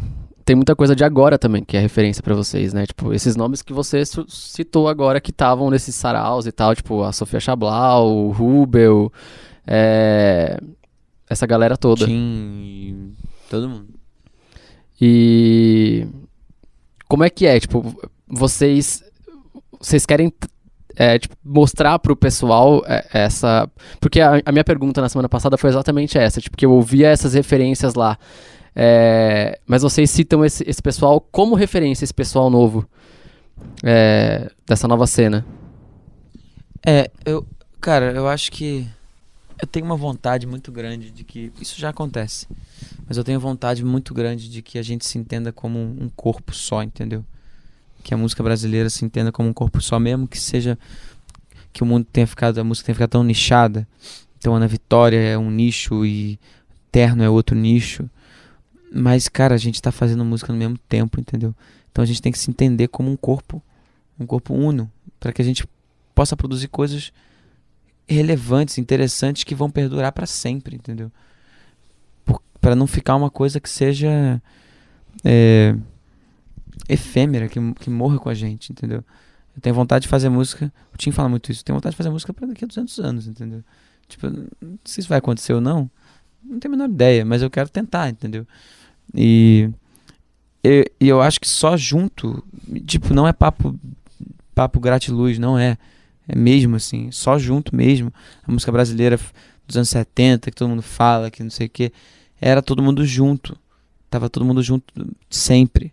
tem 0.49 0.55
muita 0.55 0.75
coisa 0.75 0.95
de 0.95 1.03
agora 1.03 1.37
também, 1.37 1.63
que 1.63 1.77
é 1.77 1.79
referência 1.79 2.23
para 2.23 2.33
vocês, 2.33 2.73
né? 2.73 2.83
Tipo, 2.83 3.13
esses 3.13 3.35
nomes 3.35 3.61
que 3.61 3.71
você 3.71 4.01
citou 4.27 4.87
agora 4.87 5.21
que 5.21 5.29
estavam 5.29 5.69
nesses 5.69 5.93
saraus 5.93 6.47
e 6.47 6.51
tal, 6.51 6.73
tipo, 6.73 7.03
a 7.03 7.11
Sofia 7.11 7.39
Chablau, 7.39 8.11
o 8.11 8.31
Rubel, 8.31 9.13
é... 9.67 10.59
essa 11.29 11.45
galera 11.45 11.77
toda. 11.77 12.07
Sim, 12.07 13.13
todo 13.47 13.69
mundo. 13.69 13.89
E 14.99 16.07
como 17.07 17.23
é 17.23 17.29
que 17.29 17.45
é? 17.45 17.59
Tipo, 17.59 17.85
vocês 18.27 19.03
vocês 19.79 20.03
querem 20.03 20.33
é, 20.99 21.17
tipo, 21.17 21.33
mostrar 21.41 21.97
pro 21.97 22.13
pessoal 22.13 22.83
é, 22.85 23.07
essa. 23.13 23.71
Porque 24.01 24.19
a, 24.19 24.41
a, 24.45 24.51
minha 24.51 24.65
pergunta 24.65 24.99
na 24.99 25.07
semana 25.07 25.29
passada 25.29 25.57
foi 25.57 25.69
exatamente 25.69 26.17
essa, 26.17 26.41
tipo, 26.41 26.57
que 26.57 26.65
eu 26.65 26.73
ouvia 26.73 27.07
essas 27.07 27.33
referências 27.33 27.93
lá. 27.93 28.19
É, 28.75 29.57
mas 29.65 29.81
vocês 29.81 30.11
citam 30.11 30.43
esse, 30.43 30.61
esse, 30.69 30.81
pessoal 30.81 31.21
como 31.21 31.55
referência, 31.55 32.03
esse 32.03 32.13
pessoal 32.13 32.49
novo 32.49 32.85
é, 33.81 34.51
dessa 34.67 34.89
nova 34.89 35.07
cena. 35.07 35.45
É, 36.85 37.09
eu, 37.25 37.47
cara, 37.79 38.11
eu 38.11 38.27
acho 38.27 38.51
que 38.51 38.85
eu 39.61 39.67
tenho 39.67 39.85
uma 39.85 39.95
vontade 39.95 40.45
muito 40.45 40.69
grande 40.69 41.11
de 41.11 41.23
que 41.23 41.49
isso 41.61 41.79
já 41.79 41.89
acontece, 41.89 42.45
mas 43.07 43.15
eu 43.15 43.23
tenho 43.23 43.39
vontade 43.39 43.85
muito 43.85 44.13
grande 44.13 44.49
de 44.49 44.61
que 44.61 44.77
a 44.77 44.83
gente 44.83 45.05
se 45.05 45.17
entenda 45.17 45.53
como 45.53 45.79
um 45.79 46.09
corpo 46.13 46.53
só, 46.53 46.83
entendeu? 46.83 47.23
Que 48.09 48.15
a 48.15 48.17
música 48.17 48.41
brasileira 48.41 48.89
se 48.89 49.05
entenda 49.05 49.31
como 49.31 49.47
um 49.47 49.53
corpo 49.53 49.79
só, 49.79 49.99
mesmo 49.99 50.27
que 50.27 50.39
seja 50.39 50.79
que 51.71 51.83
o 51.83 51.85
mundo 51.85 52.07
tenha 52.11 52.25
ficado, 52.25 52.57
a 52.57 52.63
música 52.63 52.87
tenha 52.87 52.95
ficado 52.95 53.11
tão 53.11 53.23
nichada. 53.23 53.87
Então, 54.39 54.55
Ana 54.55 54.67
Vitória 54.67 55.19
é 55.19 55.37
um 55.37 55.51
nicho 55.51 56.03
e 56.03 56.39
Terno 56.91 57.21
é 57.21 57.29
outro 57.29 57.55
nicho. 57.55 58.09
Mas, 58.91 59.27
cara, 59.27 59.53
a 59.53 59.59
gente 59.59 59.79
tá 59.79 59.91
fazendo 59.91 60.25
música 60.25 60.51
no 60.51 60.57
mesmo 60.57 60.75
tempo, 60.89 61.19
entendeu? 61.19 61.53
Então 61.91 62.01
a 62.01 62.05
gente 62.07 62.19
tem 62.19 62.31
que 62.31 62.39
se 62.39 62.49
entender 62.49 62.87
como 62.87 63.11
um 63.11 63.15
corpo, 63.15 63.61
um 64.19 64.25
corpo 64.25 64.55
uno, 64.55 64.91
para 65.19 65.31
que 65.31 65.43
a 65.43 65.45
gente 65.45 65.63
possa 66.15 66.35
produzir 66.35 66.67
coisas 66.67 67.13
relevantes, 68.07 68.79
interessantes 68.79 69.43
que 69.43 69.53
vão 69.53 69.69
perdurar 69.69 70.11
para 70.13 70.25
sempre, 70.25 70.77
entendeu? 70.77 71.11
Para 72.59 72.75
não 72.75 72.87
ficar 72.87 73.15
uma 73.15 73.29
coisa 73.29 73.59
que 73.59 73.69
seja 73.69 74.41
é, 75.23 75.75
efêmera, 76.89 77.47
que, 77.47 77.59
que 77.75 77.89
morra 77.89 78.17
com 78.17 78.29
a 78.29 78.33
gente, 78.33 78.71
entendeu? 78.71 79.03
Eu 79.55 79.61
tenho 79.61 79.75
vontade 79.75 80.03
de 80.03 80.07
fazer 80.07 80.29
música. 80.29 80.73
O 80.93 80.97
Tim 80.97 81.11
fala 81.11 81.29
muito 81.29 81.51
isso. 81.51 81.61
Eu 81.61 81.65
tenho 81.65 81.77
vontade 81.77 81.93
de 81.93 81.97
fazer 81.97 82.09
música 82.09 82.33
para 82.33 82.47
daqui 82.47 82.63
a 82.63 82.67
200 82.67 82.99
anos, 82.99 83.27
entendeu? 83.27 83.63
Tipo, 84.07 84.27
não 84.29 84.79
sei 84.83 85.03
se 85.03 85.09
vai 85.09 85.19
acontecer 85.19 85.53
ou 85.53 85.61
não. 85.61 85.89
Não 86.43 86.59
tenho 86.59 86.73
a 86.73 86.77
menor 86.77 86.89
ideia, 86.91 87.23
mas 87.23 87.41
eu 87.41 87.49
quero 87.49 87.69
tentar, 87.69 88.09
entendeu? 88.09 88.47
E, 89.13 89.69
e, 90.63 90.89
eu 90.99 91.21
acho 91.21 91.39
que 91.39 91.47
só 91.47 91.75
junto, 91.77 92.43
tipo, 92.85 93.13
não 93.13 93.27
é 93.27 93.33
papo, 93.33 93.77
papo 94.55 94.79
gratiluz, 94.79 95.37
não 95.37 95.57
é. 95.57 95.77
É 96.27 96.35
mesmo 96.35 96.75
assim, 96.75 97.11
só 97.11 97.39
junto 97.39 97.75
mesmo. 97.75 98.13
A 98.43 98.51
música 98.51 98.71
brasileira 98.71 99.19
dos 99.67 99.75
anos 99.75 99.89
70, 99.89 100.51
que 100.51 100.57
todo 100.57 100.69
mundo 100.69 100.83
fala, 100.83 101.31
que 101.31 101.43
não 101.43 101.49
sei 101.49 101.67
o 101.67 101.69
que, 101.69 101.91
era 102.39 102.61
todo 102.61 102.83
mundo 102.83 103.05
junto. 103.05 103.57
Tava 104.09 104.29
todo 104.29 104.45
mundo 104.45 104.61
junto 104.61 105.15
sempre. 105.29 105.91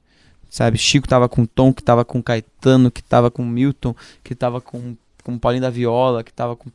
Sabe? 0.56 0.78
Chico 0.78 1.06
tava 1.06 1.28
com 1.28 1.44
Tom, 1.44 1.70
que 1.70 1.82
tava 1.82 2.02
com 2.02 2.22
Caetano, 2.22 2.90
que 2.90 3.02
tava 3.02 3.30
com 3.30 3.44
Milton, 3.44 3.94
que 4.24 4.34
tava 4.34 4.58
com, 4.58 4.96
com 5.22 5.38
Paulinho 5.38 5.60
da 5.60 5.68
Viola, 5.68 6.24
que 6.24 6.32
tava 6.32 6.56
com 6.56 6.70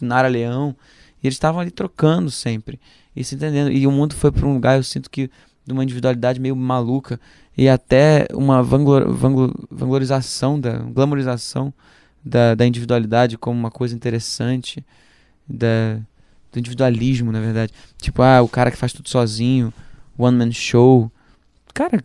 Nara 0.00 0.28
Leão. 0.28 0.76
E 1.20 1.26
eles 1.26 1.34
estavam 1.34 1.60
ali 1.60 1.72
trocando 1.72 2.30
sempre. 2.30 2.78
E 3.16 3.24
se 3.24 3.34
entendendo. 3.34 3.72
E 3.72 3.84
o 3.84 3.90
mundo 3.90 4.14
foi 4.14 4.30
para 4.30 4.46
um 4.46 4.54
lugar, 4.54 4.76
eu 4.76 4.84
sinto 4.84 5.10
que 5.10 5.28
de 5.66 5.72
uma 5.72 5.82
individualidade 5.82 6.38
meio 6.38 6.54
maluca 6.54 7.18
e 7.58 7.68
até 7.68 8.28
uma 8.32 8.62
vanglor, 8.62 9.12
vanglor, 9.12 9.52
vanglorização, 9.68 10.60
da, 10.60 10.78
glamorização 10.78 11.74
da, 12.24 12.54
da 12.54 12.64
individualidade 12.64 13.36
como 13.36 13.58
uma 13.58 13.72
coisa 13.72 13.92
interessante, 13.92 14.86
da, 15.48 15.98
do 16.52 16.60
individualismo, 16.60 17.32
na 17.32 17.40
verdade. 17.40 17.72
Tipo, 18.00 18.22
ah, 18.22 18.40
o 18.40 18.48
cara 18.48 18.70
que 18.70 18.76
faz 18.76 18.92
tudo 18.92 19.08
sozinho, 19.08 19.74
one 20.16 20.36
man 20.36 20.52
show. 20.52 21.10
Cara, 21.74 22.04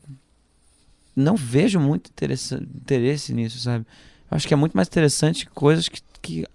não 1.16 1.36
vejo 1.36 1.80
muito 1.80 2.10
interesse 2.10 3.34
nisso, 3.34 3.60
sabe? 3.60 3.86
Eu 4.30 4.36
acho 4.36 4.48
que 4.48 4.54
é 4.54 4.58
muito 4.58 4.74
mais 4.74 4.88
interessante 4.88 5.46
coisas 5.50 5.90
que, 5.90 6.02
que, 6.22 6.46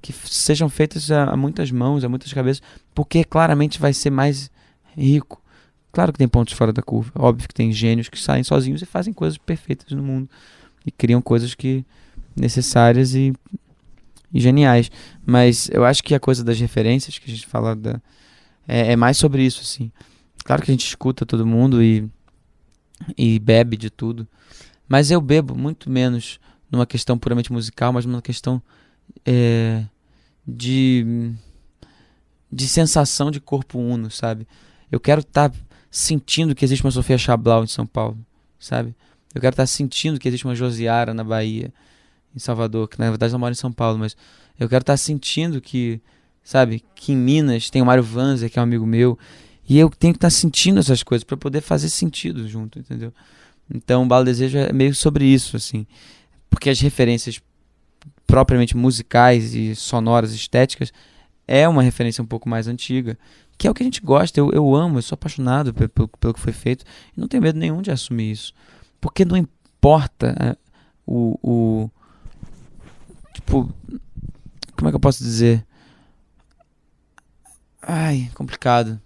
que 0.00 0.12
sejam 0.12 0.68
feitas 0.68 1.10
a, 1.10 1.24
a 1.24 1.36
muitas 1.36 1.70
mãos, 1.70 2.04
a 2.04 2.08
muitas 2.08 2.32
cabeças, 2.32 2.62
porque 2.94 3.24
claramente 3.24 3.78
vai 3.78 3.92
ser 3.92 4.10
mais 4.10 4.50
rico 4.96 5.42
Claro 5.92 6.10
que 6.10 6.18
tem 6.18 6.26
pontos 6.26 6.54
fora 6.54 6.72
da 6.72 6.82
curva. 6.82 7.12
Óbvio 7.14 7.46
que 7.46 7.54
tem 7.54 7.70
gênios 7.70 8.08
que 8.08 8.18
saem 8.18 8.42
sozinhos 8.42 8.80
e 8.80 8.86
fazem 8.86 9.12
coisas 9.12 9.36
perfeitas 9.36 9.92
no 9.92 10.02
mundo. 10.02 10.28
E 10.86 10.90
criam 10.90 11.20
coisas 11.20 11.54
que 11.54 11.84
necessárias 12.34 13.14
e, 13.14 13.32
e 14.32 14.40
geniais. 14.40 14.90
Mas 15.24 15.68
eu 15.70 15.84
acho 15.84 16.02
que 16.02 16.14
a 16.14 16.20
coisa 16.20 16.42
das 16.42 16.58
referências 16.58 17.18
que 17.18 17.30
a 17.30 17.34
gente 17.34 17.46
fala 17.46 17.76
da, 17.76 18.00
é, 18.66 18.92
é, 18.92 18.96
mais 18.96 19.18
sobre 19.18 19.44
isso, 19.44 19.60
assim. 19.60 19.92
Claro 20.44 20.62
que 20.62 20.70
a 20.70 20.74
gente 20.74 20.86
escuta 20.86 21.26
todo 21.26 21.46
mundo 21.46 21.82
e, 21.82 22.08
e 23.16 23.38
bebe 23.38 23.76
de 23.76 23.90
tudo. 23.90 24.26
Mas 24.88 25.10
eu 25.10 25.20
bebo 25.20 25.54
muito 25.54 25.90
menos 25.90 26.38
numa 26.70 26.86
questão 26.86 27.18
puramente 27.18 27.52
musical, 27.52 27.92
mas 27.92 28.04
numa 28.04 28.22
questão 28.22 28.62
é, 29.24 29.84
de 30.46 31.34
de 32.52 32.68
sensação 32.68 33.30
de 33.30 33.40
corpo 33.40 33.78
uno, 33.78 34.10
sabe? 34.10 34.46
Eu 34.90 35.00
quero 35.00 35.22
estar 35.22 35.48
tá 35.48 35.56
sentindo 35.90 36.54
que 36.54 36.64
existe 36.64 36.84
uma 36.84 36.90
Sofia 36.90 37.16
Chablau 37.16 37.64
em 37.64 37.66
São 37.66 37.86
Paulo, 37.86 38.18
sabe? 38.58 38.94
Eu 39.34 39.40
quero 39.40 39.54
estar 39.54 39.62
tá 39.62 39.66
sentindo 39.66 40.20
que 40.20 40.28
existe 40.28 40.44
uma 40.44 40.54
Josiara 40.54 41.14
na 41.14 41.24
Bahia, 41.24 41.72
em 42.34 42.38
Salvador, 42.38 42.88
que 42.88 42.98
na 42.98 43.08
verdade 43.08 43.32
não 43.32 43.40
mora 43.40 43.52
em 43.52 43.56
São 43.56 43.72
Paulo, 43.72 43.98
mas 43.98 44.14
eu 44.58 44.68
quero 44.68 44.82
estar 44.82 44.92
tá 44.92 44.96
sentindo 44.98 45.60
que, 45.60 46.00
sabe, 46.44 46.84
que 46.94 47.12
em 47.12 47.16
Minas 47.16 47.70
tem 47.70 47.80
o 47.80 47.86
Mário 47.86 48.02
Vanzer, 48.02 48.50
que 48.50 48.58
é 48.58 48.62
um 48.62 48.64
amigo 48.64 48.84
meu, 48.84 49.18
e 49.72 49.78
eu 49.78 49.88
tenho 49.88 50.12
que 50.12 50.18
estar 50.18 50.26
tá 50.26 50.30
sentindo 50.30 50.80
essas 50.80 51.02
coisas 51.02 51.24
para 51.24 51.34
poder 51.34 51.62
fazer 51.62 51.88
sentido 51.88 52.46
junto, 52.46 52.78
entendeu? 52.78 53.10
Então, 53.74 54.06
Bala 54.06 54.22
Desejo 54.22 54.58
é 54.58 54.70
meio 54.70 54.94
sobre 54.94 55.24
isso, 55.24 55.56
assim. 55.56 55.86
Porque 56.50 56.68
as 56.68 56.78
referências 56.78 57.40
propriamente 58.26 58.76
musicais 58.76 59.54
e 59.54 59.74
sonoras, 59.74 60.34
estéticas, 60.34 60.92
é 61.48 61.66
uma 61.66 61.82
referência 61.82 62.22
um 62.22 62.26
pouco 62.26 62.50
mais 62.50 62.68
antiga, 62.68 63.18
que 63.56 63.66
é 63.66 63.70
o 63.70 63.72
que 63.72 63.82
a 63.82 63.86
gente 63.86 64.02
gosta. 64.02 64.38
Eu, 64.38 64.50
eu 64.52 64.74
amo, 64.74 64.98
eu 64.98 65.02
sou 65.02 65.14
apaixonado 65.14 65.72
pelo, 65.72 65.88
pelo, 65.88 66.08
pelo 66.08 66.34
que 66.34 66.40
foi 66.40 66.52
feito 66.52 66.84
e 67.16 67.18
não 67.18 67.26
tenho 67.26 67.42
medo 67.42 67.58
nenhum 67.58 67.80
de 67.80 67.90
assumir 67.90 68.30
isso. 68.30 68.52
Porque 69.00 69.24
não 69.24 69.38
importa 69.38 70.36
é, 70.38 70.56
o, 71.06 71.38
o. 71.42 71.90
Tipo. 73.32 73.72
Como 74.76 74.88
é 74.88 74.92
que 74.92 74.96
eu 74.96 75.00
posso 75.00 75.24
dizer? 75.24 75.64
Ai, 77.80 78.30
complicado. 78.34 79.00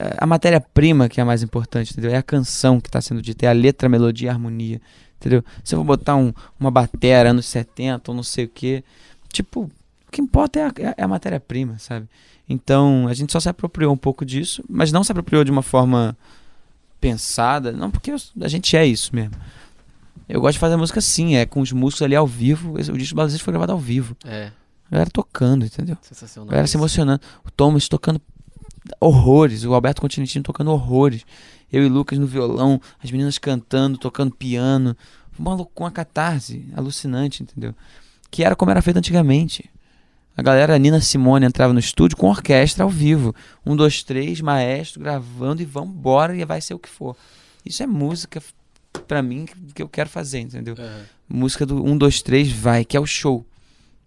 É, 0.00 0.16
a 0.16 0.26
matéria-prima 0.26 1.10
que 1.10 1.20
é 1.20 1.22
a 1.22 1.26
mais 1.26 1.42
importante, 1.42 1.92
entendeu? 1.92 2.10
É 2.10 2.16
a 2.16 2.22
canção 2.22 2.80
que 2.80 2.88
está 2.88 3.02
sendo 3.02 3.20
dita, 3.20 3.44
é 3.44 3.50
a 3.50 3.52
letra, 3.52 3.86
a 3.86 3.90
melodia, 3.90 4.30
a 4.30 4.32
harmonia, 4.32 4.80
entendeu? 5.18 5.44
Se 5.62 5.74
eu 5.74 5.78
vou 5.78 5.84
botar 5.84 6.16
um, 6.16 6.32
uma 6.58 6.70
batera 6.70 7.30
anos 7.30 7.44
70 7.44 8.10
ou 8.10 8.14
não 8.16 8.22
sei 8.22 8.46
o 8.46 8.48
que, 8.48 8.82
tipo, 9.30 9.70
o 10.08 10.10
que 10.10 10.22
importa 10.22 10.58
é 10.58 10.62
a, 10.64 10.94
é 10.96 11.04
a 11.04 11.08
matéria-prima, 11.08 11.78
sabe? 11.78 12.08
Então, 12.48 13.06
a 13.08 13.12
gente 13.12 13.30
só 13.30 13.38
se 13.38 13.48
apropriou 13.50 13.92
um 13.92 13.96
pouco 13.96 14.24
disso, 14.24 14.64
mas 14.66 14.90
não 14.90 15.04
se 15.04 15.12
apropriou 15.12 15.44
de 15.44 15.50
uma 15.50 15.62
forma 15.62 16.16
pensada, 16.98 17.70
não, 17.70 17.90
porque 17.90 18.10
a 18.10 18.48
gente 18.48 18.74
é 18.78 18.86
isso 18.86 19.14
mesmo. 19.14 19.34
Eu 20.26 20.40
gosto 20.40 20.54
de 20.54 20.60
fazer 20.60 20.76
música 20.76 20.98
assim, 20.98 21.36
é 21.36 21.44
com 21.44 21.60
os 21.60 21.72
músicos 21.72 22.02
ali 22.02 22.16
ao 22.16 22.26
vivo. 22.26 22.74
O 22.74 22.96
disco 22.96 23.14
do 23.14 23.38
foi 23.38 23.52
gravado 23.52 23.72
ao 23.72 23.78
vivo. 23.78 24.16
É. 24.24 24.50
A 24.86 24.92
galera 24.92 25.10
tocando, 25.10 25.64
entendeu? 25.64 25.96
Sensacional. 26.00 26.48
A 26.48 26.52
galera 26.52 26.66
se 26.66 26.76
emocionando. 26.76 27.20
O 27.44 27.50
Thomas 27.50 27.88
tocando 27.88 28.20
horrores, 29.00 29.64
o 29.64 29.74
Alberto 29.74 30.00
Continentino 30.00 30.42
tocando 30.42 30.70
horrores, 30.70 31.24
eu 31.72 31.84
e 31.84 31.88
Lucas 31.88 32.18
no 32.18 32.26
violão, 32.26 32.80
as 33.02 33.10
meninas 33.10 33.38
cantando, 33.38 33.98
tocando 33.98 34.34
piano, 34.34 34.96
uma 35.38 35.54
uma 35.76 35.90
catarse 35.90 36.66
alucinante, 36.76 37.42
entendeu? 37.42 37.74
Que 38.30 38.44
era 38.44 38.56
como 38.56 38.70
era 38.70 38.82
feito 38.82 38.98
antigamente. 38.98 39.70
A 40.36 40.42
galera, 40.42 40.74
a 40.74 40.78
Nina 40.78 41.00
Simone 41.00 41.44
entrava 41.44 41.72
no 41.72 41.80
estúdio 41.80 42.16
com 42.16 42.28
orquestra 42.28 42.84
ao 42.84 42.90
vivo. 42.90 43.34
Um, 43.66 43.76
dois, 43.76 44.02
três, 44.02 44.40
maestro 44.40 45.00
gravando 45.00 45.60
e 45.60 45.64
vambora 45.64 46.34
e 46.34 46.44
vai 46.44 46.60
ser 46.60 46.74
o 46.74 46.78
que 46.78 46.88
for. 46.88 47.16
Isso 47.64 47.82
é 47.82 47.86
música 47.86 48.42
para 49.06 49.22
mim 49.22 49.46
que 49.74 49.82
eu 49.82 49.88
quero 49.88 50.08
fazer, 50.08 50.40
entendeu? 50.40 50.74
Uhum. 50.78 51.02
Música 51.28 51.66
do 51.66 51.84
um, 51.84 51.96
dois, 51.96 52.22
três, 52.22 52.50
vai, 52.50 52.84
que 52.84 52.96
é 52.96 53.00
o 53.00 53.06
show. 53.06 53.44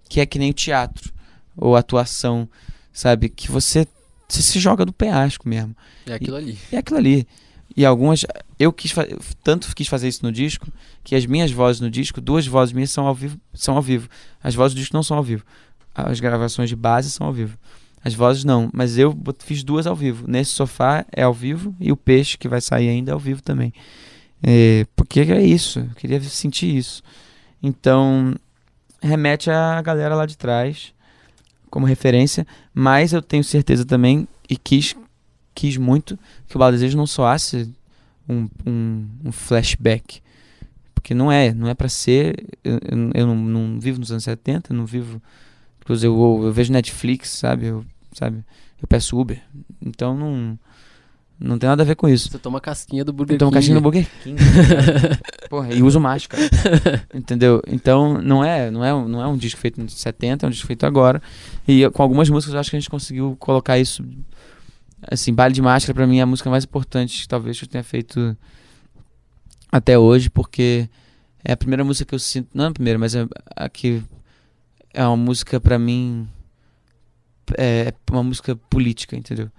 Que 0.10 0.22
é 0.22 0.26
que 0.26 0.40
nem 0.40 0.52
o 0.52 0.54
teatro 0.54 1.12
ou 1.56 1.76
atuação, 1.76 2.50
sabe? 2.92 3.30
Que 3.30 3.52
você 3.52 3.88
você 4.34 4.42
se 4.42 4.60
joga 4.60 4.86
do 4.86 4.94
penhasco 4.94 5.48
mesmo. 5.48 5.76
É 6.06 6.14
aquilo 6.14 6.38
e, 6.38 6.40
ali. 6.40 6.58
É 6.72 6.78
aquilo 6.78 6.98
ali. 6.98 7.28
E 7.76 7.86
algumas. 7.86 8.26
Eu 8.60 8.72
quis 8.72 8.94
tanto 9.44 9.76
quis 9.76 9.88
fazer 9.88 10.08
isso 10.08 10.24
no 10.24 10.32
disco 10.32 10.68
que 11.04 11.16
as 11.16 11.26
minhas 11.26 11.52
vozes 11.52 11.82
no 11.82 11.90
disco, 11.90 12.22
duas 12.22 12.48
vozes 12.48 12.74
minhas 12.74 12.92
são 12.92 13.06
ao 13.08 13.16
vivo. 13.16 13.38
São 13.54 13.76
ao 13.76 13.82
vivo. 13.82 14.10
As 14.44 14.56
vozes 14.56 14.76
do 14.76 14.80
disco 14.80 14.96
não 14.96 15.04
são 15.04 15.18
ao 15.18 15.24
vivo. 15.24 15.44
As 15.94 16.20
gravações 16.20 16.70
de 16.70 16.76
base 16.76 17.12
são 17.12 17.28
ao 17.28 17.34
vivo. 17.34 17.58
As 18.04 18.14
vozes 18.14 18.44
não, 18.44 18.70
mas 18.74 18.98
eu 18.98 19.18
fiz 19.40 19.64
duas 19.64 19.88
ao 19.88 19.96
vivo. 19.96 20.26
Nesse 20.28 20.52
sofá 20.52 21.06
é 21.12 21.24
ao 21.24 21.34
vivo 21.34 21.74
e 21.80 21.92
o 21.92 21.98
peixe 21.98 22.38
que 22.38 22.50
vai 22.50 22.60
sair 22.60 22.90
ainda 22.90 23.12
é 23.12 23.14
ao 23.14 23.20
vivo 23.20 23.42
também. 23.42 23.74
É, 24.42 24.86
porque 24.96 25.22
é 25.22 25.42
isso, 25.42 25.80
eu 25.80 25.96
queria 25.96 26.22
sentir 26.22 26.76
isso. 26.76 27.02
Então, 27.62 28.36
remete 29.02 29.50
a 29.50 29.82
galera 29.82 30.16
lá 30.16 30.26
de 30.26 30.38
trás 30.38 30.94
como 31.74 31.88
referência, 31.88 32.46
mas 32.72 33.14
eu 33.14 33.22
tenho 33.22 33.44
certeza 33.44 33.84
também 33.84 34.28
e 34.48 34.56
quis, 34.56 34.96
quis 35.56 35.76
muito 35.76 36.20
que 36.48 36.56
o 36.56 36.60
Bala 36.60 36.72
Desejo 36.72 36.96
não 36.96 37.08
soasse 37.08 37.74
um, 38.30 38.48
um, 38.64 39.08
um 39.26 39.32
flashback. 39.32 40.22
Porque 40.94 41.16
não 41.16 41.32
é, 41.32 41.52
não 41.52 41.68
é 41.68 41.74
para 41.74 41.90
ser. 41.90 42.46
Eu, 42.64 42.80
eu 43.16 43.26
não, 43.26 43.36
não, 43.36 43.80
vivo 43.80 44.00
nos 44.00 44.12
anos 44.12 44.24
70, 44.24 44.72
não 44.72 44.86
vivo. 44.86 45.20
Inclusive, 45.82 46.14
eu, 46.14 46.42
eu, 46.44 46.54
vejo 46.54 46.72
Netflix, 46.72 47.30
sabe? 47.30 47.66
Eu, 47.66 47.84
sabe? 48.12 48.46
Eu 48.80 48.88
peço 48.88 49.20
Uber. 49.20 49.42
Então 49.84 50.16
não. 50.16 50.60
Não 51.44 51.60
tem 51.60 51.68
nada 51.68 51.84
a 51.84 51.86
ver 51.86 51.98
com 51.98 52.08
isso. 52.08 52.30
Você 52.30 52.40
toma 52.40 52.62
casquinha 52.62 53.04
do 53.04 53.12
Burger 53.12 53.34
King. 53.34 53.40
Toma 53.40 53.52
casquinha 53.52 53.76
do 53.76 53.82
Burger 53.82 54.08
King. 54.24 54.42
Porra, 55.50 55.74
e 55.74 55.84
uso 55.84 56.00
máscara. 56.00 56.42
entendeu? 57.14 57.62
Então, 57.68 58.22
não 58.22 58.42
é, 58.42 58.72
não, 58.72 58.82
é, 58.82 58.92
não 59.10 59.22
é 59.22 59.28
um 59.28 59.36
disco 59.36 59.60
feito 59.60 59.82
em 59.82 59.86
70, 59.86 60.46
é 60.46 60.48
um 60.48 60.50
disco 60.50 60.66
feito 60.66 60.86
agora. 60.86 61.22
E 61.68 61.90
com 61.90 62.02
algumas 62.02 62.30
músicas 62.30 62.54
eu 62.54 62.60
acho 62.62 62.70
que 62.70 62.78
a 62.78 62.80
gente 62.80 62.90
conseguiu 62.90 63.36
colocar 63.42 63.78
isso. 63.78 64.06
Assim, 65.06 65.34
Baile 65.34 65.54
de 65.54 65.62
Máscara 65.62 65.94
pra 65.94 66.08
mim 66.08 66.20
é 66.20 66.22
a 66.22 66.26
música 66.26 66.50
mais 66.50 66.64
importante, 66.64 67.28
talvez, 67.28 67.60
que 67.60 67.66
eu 67.66 67.70
tenha 67.70 67.84
feito 67.84 68.38
até 69.70 70.00
hoje, 70.00 70.30
porque 70.30 70.88
é 71.44 71.52
a 71.52 71.58
primeira 71.58 71.84
música 71.84 72.08
que 72.08 72.16
eu 72.16 72.20
sinto. 72.20 72.48
Não 72.54 72.64
é 72.64 72.68
a 72.70 72.72
primeira, 72.72 72.98
mas 72.98 73.16
é 73.16 73.28
a 73.54 73.68
que 73.68 74.02
é 74.94 75.06
uma 75.06 75.18
música 75.18 75.60
pra 75.60 75.78
mim. 75.78 76.26
É 77.58 77.94
uma 78.10 78.24
música 78.24 78.56
política, 78.56 79.18
entendeu? 79.18 79.52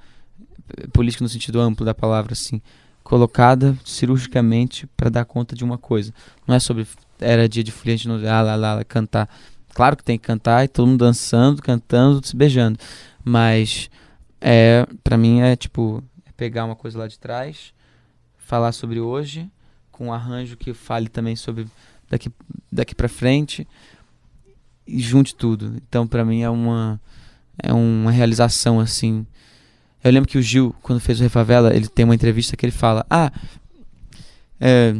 Política 0.93 1.23
no 1.23 1.29
sentido 1.29 1.61
amplo 1.61 1.85
da 1.85 1.95
palavra, 1.95 2.33
assim, 2.33 2.61
colocada 3.03 3.77
cirurgicamente 3.85 4.87
para 4.97 5.11
dar 5.11 5.25
conta 5.25 5.55
de 5.55 5.63
uma 5.63 5.79
coisa. 5.79 6.13
Não 6.47 6.55
é 6.55 6.59
sobre 6.59 6.87
era 7.21 7.49
dia 7.49 7.63
de 7.63 7.71
folia, 7.71 7.95
a 7.95 7.97
gente 7.97 8.09
não 8.09 8.17
ah, 8.17 8.43
lá, 8.43 8.57
lá, 8.57 8.75
lá, 8.75 8.85
cantar. 8.85 9.29
Claro 9.75 9.97
que 9.97 10.05
tem 10.05 10.19
que 10.19 10.27
cantar 10.27 10.65
e 10.65 10.69
todo 10.69 10.87
mundo 10.87 11.05
dançando, 11.05 11.63
cantando, 11.63 12.27
se 12.27 12.35
beijando. 12.35 12.79
Mas 13.23 13.91
é, 14.41 14.87
para 15.03 15.17
mim 15.17 15.41
é 15.41 15.55
tipo 15.57 16.03
é 16.27 16.33
pegar 16.37 16.65
uma 16.65 16.77
coisa 16.77 16.99
lá 16.99 17.07
de 17.07 17.19
trás, 17.19 17.73
falar 18.39 18.73
sobre 18.73 19.01
hoje, 19.01 19.51
com 19.91 20.09
um 20.09 20.13
arranjo 20.13 20.57
que 20.57 20.73
fale 20.73 21.09
também 21.09 21.37
sobre 21.37 21.67
daqui 22.09 22.31
daqui 22.71 22.95
para 22.95 23.09
frente 23.09 23.67
e 24.87 25.01
junte 25.01 25.35
tudo. 25.35 25.75
Então 25.89 26.07
para 26.07 26.25
mim 26.25 26.43
é 26.43 26.51
uma 26.51 27.01
é 27.63 27.73
uma 27.73 28.11
realização 28.11 28.81
assim 28.81 29.27
eu 30.05 30.13
lembro 30.13 30.29
que 30.29 30.37
o 30.37 30.43
Gil, 30.43 30.75
quando 30.83 31.01
fez 31.01 31.19
o 31.19 31.23
Refavela, 31.23 31.75
ele 31.75 31.89
tem 31.89 32.05
uma 32.05 32.15
entrevista 32.15 32.57
que 32.57 32.67
ele 32.67 32.73
fala: 32.73 33.07
Ah, 33.09 33.33
é, 34.61 34.95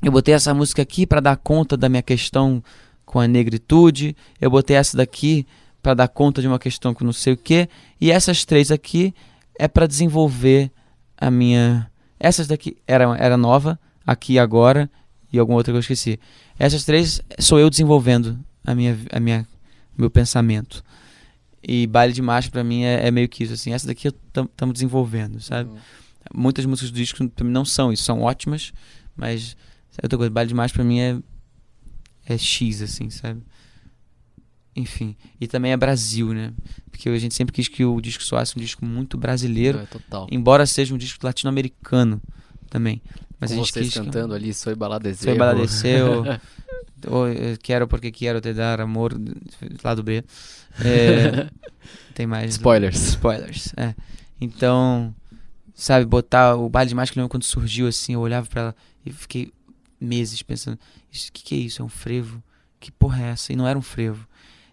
eu 0.00 0.12
botei 0.12 0.34
essa 0.34 0.54
música 0.54 0.82
aqui 0.82 1.04
para 1.04 1.20
dar 1.20 1.36
conta 1.36 1.76
da 1.76 1.88
minha 1.88 2.02
questão 2.02 2.62
com 3.04 3.18
a 3.18 3.26
negritude, 3.26 4.16
eu 4.40 4.50
botei 4.50 4.76
essa 4.76 4.96
daqui 4.96 5.46
para 5.82 5.94
dar 5.94 6.08
conta 6.08 6.40
de 6.40 6.46
uma 6.46 6.58
questão 6.58 6.94
com 6.94 7.04
não 7.04 7.12
sei 7.12 7.32
o 7.32 7.36
que, 7.36 7.68
e 8.00 8.10
essas 8.10 8.44
três 8.44 8.70
aqui 8.70 9.12
é 9.58 9.66
para 9.66 9.86
desenvolver 9.86 10.70
a 11.16 11.30
minha. 11.30 11.90
Essas 12.20 12.46
daqui 12.46 12.76
era, 12.86 13.16
era 13.18 13.36
nova, 13.36 13.78
aqui 14.06 14.38
agora, 14.38 14.88
e 15.32 15.38
alguma 15.38 15.58
outra 15.58 15.72
que 15.72 15.76
eu 15.76 15.80
esqueci. 15.80 16.20
Essas 16.58 16.84
três 16.84 17.20
sou 17.38 17.58
eu 17.58 17.68
desenvolvendo 17.68 18.38
a 18.64 18.74
minha, 18.74 18.98
a 19.12 19.18
minha, 19.18 19.46
meu 19.96 20.10
pensamento. 20.10 20.84
E 21.62 21.86
baile 21.86 22.12
de 22.12 22.22
marcha 22.22 22.50
para 22.50 22.62
mim 22.62 22.82
é, 22.82 23.06
é, 23.06 23.10
meio 23.10 23.28
que 23.28 23.44
isso, 23.44 23.54
assim. 23.54 23.72
Essa 23.72 23.86
daqui 23.86 24.08
estamos 24.08 24.74
desenvolvendo, 24.74 25.40
sabe? 25.40 25.70
Uhum. 25.70 25.76
Muitas 26.34 26.64
músicas 26.66 26.90
do 26.90 26.96
disco 26.96 27.30
não 27.44 27.64
são 27.64 27.92
isso, 27.92 28.02
são 28.04 28.22
ótimas, 28.22 28.72
mas 29.16 29.56
outra 30.02 30.18
coisa, 30.18 30.30
baile 30.30 30.48
de 30.48 30.54
marcha 30.54 30.74
para 30.74 30.84
mim 30.84 31.00
é 31.00 31.18
é 32.26 32.36
X, 32.36 32.82
assim, 32.82 33.08
sabe? 33.08 33.40
Enfim, 34.74 35.16
e 35.40 35.46
também 35.46 35.72
é 35.72 35.76
Brasil, 35.76 36.34
né? 36.34 36.52
Porque 36.90 37.08
a 37.08 37.18
gente 37.18 37.34
sempre 37.34 37.54
quis 37.54 37.66
que 37.68 37.84
o 37.84 37.98
disco 38.00 38.22
soasse 38.22 38.58
um 38.58 38.60
disco 38.60 38.84
muito 38.84 39.16
brasileiro, 39.16 39.78
é, 39.78 39.86
total. 39.86 40.26
embora 40.30 40.66
seja 40.66 40.94
um 40.94 40.98
disco 40.98 41.24
latino-americano 41.24 42.20
também. 42.68 43.00
Mas 43.40 43.50
Com 43.50 43.54
a 43.54 43.58
gente 43.58 43.72
vocês 43.72 43.86
quis 43.86 43.94
cantando 43.94 44.30
que... 44.30 44.34
ali, 44.34 44.54
Soy 44.54 44.74
Baladeseu. 44.74 45.30
Soy 45.30 45.38
Baladeseu. 45.38 46.24
quero 47.62 47.86
porque 47.86 48.10
quero 48.10 48.40
te 48.40 48.52
dar 48.52 48.80
amor, 48.80 49.12
lá 49.84 49.94
do 49.94 50.02
B. 50.02 50.24
É, 50.84 51.48
tem 52.14 52.26
mais. 52.26 52.52
Spoilers. 52.52 53.08
Spoilers, 53.08 53.72
é. 53.76 53.94
Então, 54.40 55.14
sabe, 55.74 56.04
botar 56.06 56.56
o 56.56 56.68
baile 56.68 56.88
de 56.88 56.94
máscara 56.94 57.28
quando 57.28 57.44
surgiu 57.44 57.86
assim, 57.86 58.14
eu 58.14 58.20
olhava 58.20 58.46
para 58.46 58.60
ela 58.62 58.76
e 59.04 59.12
fiquei 59.12 59.52
meses 60.00 60.42
pensando: 60.42 60.74
o 60.76 61.32
que, 61.32 61.42
que 61.42 61.54
é 61.54 61.58
isso? 61.58 61.82
É 61.82 61.84
um 61.84 61.88
frevo? 61.88 62.42
Que 62.80 62.90
porra 62.90 63.22
é 63.22 63.28
essa? 63.30 63.52
E 63.52 63.56
não 63.56 63.66
era 63.66 63.78
um 63.78 63.82
frevo. 63.82 64.26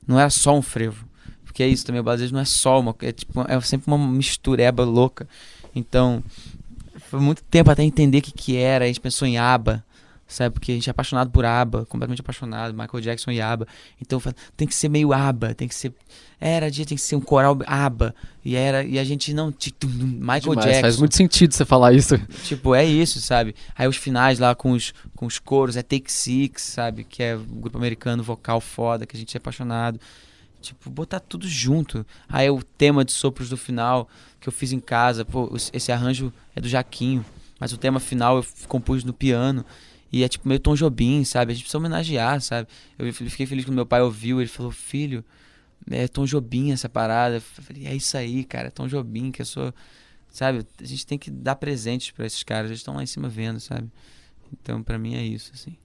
Não 0.07 0.19
era 0.19 0.29
só 0.29 0.57
um 0.57 0.61
frevo. 0.61 1.07
Porque 1.43 1.61
é 1.61 1.67
isso 1.67 1.85
também, 1.85 2.01
o 2.01 2.03
baile 2.03 2.31
não 2.31 2.39
é 2.39 2.45
só 2.45 2.79
uma. 2.79 2.95
É, 3.01 3.11
tipo, 3.11 3.41
é 3.47 3.59
sempre 3.61 3.91
uma 3.91 3.97
mistureba 3.97 4.83
louca. 4.83 5.27
Então, 5.75 6.23
foi 7.13 7.21
muito 7.21 7.43
tempo 7.43 7.69
até 7.69 7.83
entender 7.83 8.17
o 8.17 8.21
que, 8.23 8.31
que 8.31 8.57
era. 8.57 8.85
A 8.85 8.87
gente 8.87 8.99
pensou 8.99 9.27
em 9.27 9.37
aba, 9.37 9.85
sabe? 10.27 10.51
Porque 10.51 10.71
a 10.71 10.75
gente 10.75 10.89
é 10.89 10.91
apaixonado 10.91 11.29
por 11.29 11.45
ABBA, 11.45 11.85
completamente 11.85 12.21
apaixonado, 12.21 12.73
Michael 12.73 13.01
Jackson 13.01 13.29
e 13.29 13.39
ABBA. 13.39 13.67
Então 14.01 14.19
tem 14.57 14.67
que 14.67 14.73
ser 14.73 14.89
meio 14.89 15.13
ABBA, 15.13 15.53
tem 15.53 15.67
que 15.67 15.75
ser 15.75 15.93
era 16.41 16.71
dia 16.71 16.87
tem 16.87 16.97
que 16.97 17.03
ser 17.03 17.15
um 17.15 17.21
coral 17.21 17.59
ABBA 17.67 18.15
e 18.43 18.55
era 18.55 18.83
e 18.83 18.97
a 18.97 19.03
gente 19.03 19.31
não 19.31 19.53
Michael 19.83 20.41
Demais, 20.41 20.65
Jackson. 20.65 20.81
Faz 20.81 20.97
muito 20.97 21.15
sentido 21.15 21.53
você 21.53 21.63
falar 21.63 21.93
isso. 21.93 22.17
Tipo, 22.45 22.73
é 22.73 22.83
isso, 22.83 23.21
sabe? 23.21 23.53
Aí 23.77 23.87
os 23.87 23.95
finais 23.95 24.39
lá 24.39 24.55
com 24.55 24.71
os 24.71 24.91
com 25.15 25.27
os 25.27 25.37
coros 25.37 25.77
é 25.77 25.83
Take 25.83 26.11
Six, 26.11 26.63
sabe? 26.63 27.03
Que 27.03 27.21
é 27.21 27.35
o 27.35 27.41
grupo 27.41 27.77
americano 27.77 28.23
vocal 28.23 28.59
foda 28.59 29.05
que 29.05 29.15
a 29.15 29.19
gente 29.19 29.37
é 29.37 29.37
apaixonado. 29.37 29.99
Tipo, 30.63 30.89
botar 30.89 31.19
tudo 31.19 31.47
junto. 31.47 32.05
Aí 32.27 32.49
o 32.49 32.63
tema 32.63 33.03
de 33.03 33.11
sopros 33.11 33.49
do 33.49 33.57
final 33.57 34.09
que 34.39 34.47
eu 34.47 34.53
fiz 34.53 34.71
em 34.71 34.79
casa, 34.79 35.25
pô, 35.25 35.51
esse 35.73 35.91
arranjo 35.91 36.31
é 36.55 36.61
do 36.61 36.67
Jaquinho, 36.67 37.25
mas 37.59 37.73
o 37.73 37.77
tema 37.77 37.99
final 37.99 38.37
eu 38.37 38.45
compus 38.67 39.03
no 39.03 39.13
piano. 39.13 39.65
E 40.11 40.23
é 40.23 40.27
tipo 40.27 40.47
meio 40.47 40.59
Tom 40.59 40.75
Jobim, 40.75 41.23
sabe? 41.23 41.51
A 41.51 41.55
gente 41.55 41.63
precisa 41.63 41.77
homenagear, 41.79 42.39
sabe? 42.39 42.67
Eu 42.97 43.11
fiquei 43.13 43.45
feliz 43.45 43.65
quando 43.65 43.75
meu 43.75 43.85
pai 43.85 44.01
ouviu, 44.01 44.39
ele 44.39 44.49
falou, 44.49 44.71
filho, 44.71 45.25
é 45.89 46.07
Tom 46.07 46.25
Jobim 46.25 46.71
essa 46.71 46.87
parada. 46.87 47.37
Eu 47.37 47.41
falei, 47.41 47.87
é 47.87 47.95
isso 47.95 48.15
aí, 48.15 48.43
cara, 48.43 48.67
é 48.67 48.71
Tom 48.71 48.87
Jobim, 48.87 49.31
que 49.31 49.41
eu 49.41 49.45
sou. 49.45 49.73
Sabe? 50.29 50.65
A 50.79 50.85
gente 50.85 51.05
tem 51.05 51.17
que 51.17 51.29
dar 51.29 51.55
presentes 51.55 52.11
para 52.11 52.25
esses 52.25 52.43
caras, 52.43 52.69
eles 52.69 52.79
estão 52.79 52.95
lá 52.95 53.03
em 53.03 53.07
cima 53.07 53.27
vendo, 53.27 53.59
sabe? 53.59 53.89
Então, 54.51 54.81
para 54.81 54.97
mim 54.97 55.15
é 55.15 55.23
isso, 55.23 55.51
assim. 55.53 55.75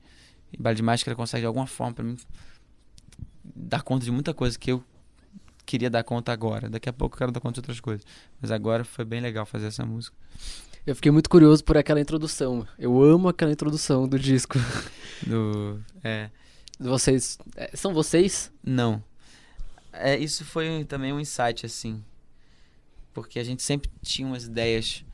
E 0.53 0.61
Baile 0.61 0.77
de 0.77 0.83
Máscara 0.83 1.15
consegue 1.15 1.43
de 1.43 1.47
alguma 1.47 1.67
forma, 1.67 1.95
para 1.95 2.05
mim, 2.05 2.17
dar 3.55 3.83
conta 3.83 4.05
de 4.05 4.11
muita 4.11 4.35
coisa 4.35 4.59
que 4.59 4.73
eu 4.73 4.83
queria 5.69 5.91
dar 5.91 6.03
conta 6.03 6.33
agora. 6.33 6.71
Daqui 6.71 6.89
a 6.89 6.93
pouco 6.93 7.15
eu 7.15 7.19
quero 7.19 7.33
dar 7.33 7.41
conta 7.41 7.55
de 7.55 7.61
outras 7.61 7.81
coisas. 7.81 8.07
Mas 8.41 8.51
agora 8.51 8.85
foi 8.85 9.05
bem 9.05 9.21
legal 9.21 9.45
fazer 9.45 9.67
essa 9.67 9.85
música. 9.85 10.17
Eu 10.87 10.95
fiquei 10.95 11.13
muito 11.13 11.29
curioso 11.29 11.63
por 11.63 11.77
aquela 11.77 12.01
introdução. 12.01 12.67
Eu 12.79 13.03
amo 13.03 13.29
aquela 13.29 13.53
introdução 13.53 14.09
do 14.09 14.19
disco. 14.19 14.59
Do. 15.27 15.79
É. 16.03 16.31
Vocês. 16.81 17.39
É, 17.55 17.77
são 17.77 17.93
vocês? 17.93 18.51
Não. 18.65 19.05
É, 19.93 20.17
isso 20.17 20.45
foi 20.45 20.85
também 20.85 21.13
um 21.13 21.21
insight, 21.21 21.67
assim. 21.67 22.03
Porque 23.13 23.39
a 23.39 23.45
gente 23.45 23.63
sempre 23.63 23.91
tinha 24.01 24.27
umas 24.27 24.45
ideias 24.45 25.05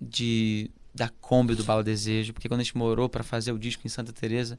de 0.00 0.70
da 0.92 1.08
Kombi 1.08 1.54
do 1.54 1.62
Bala 1.62 1.84
Desejo. 1.84 2.32
Porque 2.32 2.48
quando 2.48 2.60
a 2.60 2.64
gente 2.64 2.76
morou 2.76 3.08
para 3.08 3.22
fazer 3.22 3.52
o 3.52 3.58
disco 3.58 3.86
em 3.86 3.90
Santa 3.90 4.12
Teresa 4.12 4.58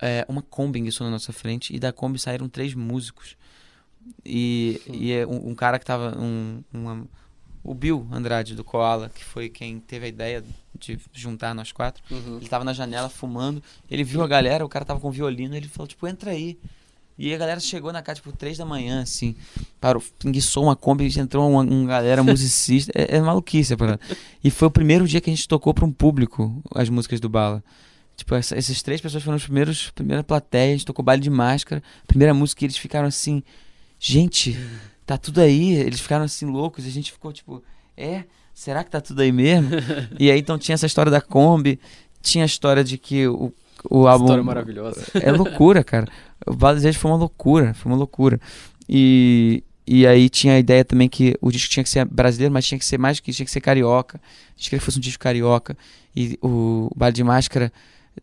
é, 0.00 0.24
uma 0.28 0.42
Kombi 0.42 0.80
enguiçou 0.80 1.04
na 1.04 1.10
nossa 1.10 1.32
frente 1.32 1.74
e 1.74 1.78
da 1.78 1.92
Kombi 1.92 2.18
saíram 2.18 2.48
três 2.48 2.74
músicos. 2.74 3.36
E, 4.24 4.80
e 4.86 5.12
é 5.12 5.26
um, 5.26 5.50
um, 5.50 5.54
cara 5.54 5.78
que 5.78 5.84
tava. 5.84 6.16
Um, 6.18 6.62
uma, 6.72 7.06
o 7.62 7.72
Bill 7.72 8.06
Andrade 8.12 8.54
do 8.54 8.62
Koala, 8.62 9.08
que 9.08 9.24
foi 9.24 9.48
quem 9.48 9.80
teve 9.80 10.04
a 10.04 10.08
ideia 10.08 10.44
de 10.78 10.98
juntar 11.12 11.54
nós 11.54 11.72
quatro. 11.72 12.02
Uhum. 12.10 12.36
Ele 12.36 12.48
tava 12.48 12.64
na 12.64 12.74
janela 12.74 13.08
fumando. 13.08 13.62
Ele 13.90 14.04
viu 14.04 14.22
a 14.22 14.28
galera, 14.28 14.64
o 14.64 14.68
cara 14.68 14.84
tava 14.84 15.00
com 15.00 15.10
violino. 15.10 15.56
Ele 15.56 15.68
falou, 15.68 15.88
tipo, 15.88 16.06
entra 16.06 16.32
aí. 16.32 16.58
E 17.16 17.32
a 17.32 17.38
galera 17.38 17.60
chegou 17.60 17.92
na 17.92 18.02
casa, 18.02 18.16
tipo, 18.16 18.32
três 18.32 18.58
da 18.58 18.66
manhã, 18.66 19.00
assim. 19.00 19.36
Parou, 19.80 20.02
enguiçou 20.24 20.64
uma 20.64 20.76
Kombi, 20.76 21.08
entrou 21.18 21.48
uma, 21.48 21.62
uma 21.62 21.86
galera 21.86 22.20
musicista. 22.24 22.92
é, 22.94 23.16
é 23.16 23.20
maluquice 23.20 23.74
parada. 23.76 24.00
E 24.42 24.50
foi 24.50 24.68
o 24.68 24.70
primeiro 24.70 25.06
dia 25.06 25.20
que 25.20 25.30
a 25.30 25.34
gente 25.34 25.48
tocou 25.48 25.72
para 25.72 25.84
um 25.86 25.92
público 25.92 26.62
as 26.74 26.90
músicas 26.90 27.20
do 27.20 27.28
Bala. 27.30 27.64
Tipo, 28.16 28.34
essa, 28.34 28.56
essas 28.56 28.82
três 28.82 29.00
pessoas 29.00 29.22
foram 29.22 29.36
os 29.36 29.44
primeiros, 29.44 29.90
primeira 29.90 30.22
plateia, 30.22 30.74
a 30.74 30.76
gente 30.76 30.86
tocou 30.86 31.04
baile 31.04 31.22
de 31.22 31.30
máscara. 31.30 31.82
Primeira 32.06 32.32
música, 32.32 32.64
eles 32.64 32.76
ficaram 32.76 33.08
assim, 33.08 33.42
gente, 33.98 34.56
tá 35.04 35.18
tudo 35.18 35.40
aí. 35.40 35.74
Eles 35.74 36.00
ficaram 36.00 36.24
assim 36.24 36.46
loucos, 36.46 36.86
a 36.86 36.90
gente 36.90 37.10
ficou 37.12 37.32
tipo, 37.32 37.62
é, 37.96 38.24
será 38.52 38.84
que 38.84 38.90
tá 38.90 39.00
tudo 39.00 39.20
aí 39.20 39.32
mesmo? 39.32 39.70
e 40.18 40.30
aí 40.30 40.38
então 40.38 40.58
tinha 40.58 40.74
essa 40.74 40.86
história 40.86 41.10
da 41.10 41.20
Kombi, 41.20 41.80
tinha 42.22 42.44
a 42.44 42.46
história 42.46 42.84
de 42.84 42.96
que 42.98 43.26
o, 43.26 43.52
o 43.90 44.06
álbum. 44.06 44.24
História 44.24 44.44
maravilhosa. 44.44 45.04
É 45.14 45.30
loucura, 45.30 45.82
cara. 45.82 46.06
O 46.46 46.52
Vale 46.52 46.76
Desejo 46.76 46.98
foi 46.98 47.10
uma 47.10 47.18
loucura, 47.18 47.74
foi 47.74 47.90
uma 47.90 47.98
loucura. 47.98 48.40
E, 48.88 49.62
e 49.86 50.06
aí 50.06 50.28
tinha 50.28 50.54
a 50.54 50.58
ideia 50.58 50.84
também 50.84 51.08
que 51.08 51.36
o 51.40 51.50
disco 51.50 51.70
tinha 51.70 51.82
que 51.82 51.90
ser 51.90 52.04
brasileiro, 52.04 52.52
mas 52.52 52.66
tinha 52.66 52.78
que 52.78 52.84
ser 52.84 52.98
mais 52.98 53.20
que 53.20 53.32
tinha 53.32 53.44
que 53.44 53.52
ser 53.52 53.60
carioca. 53.60 54.18
A 54.18 54.50
gente 54.56 54.70
queria 54.70 54.78
que 54.78 54.84
fosse 54.84 54.98
um 54.98 55.00
disco 55.00 55.22
carioca. 55.22 55.76
E 56.14 56.38
o 56.40 56.90
Baile 56.94 57.14
de 57.14 57.24
Máscara 57.24 57.72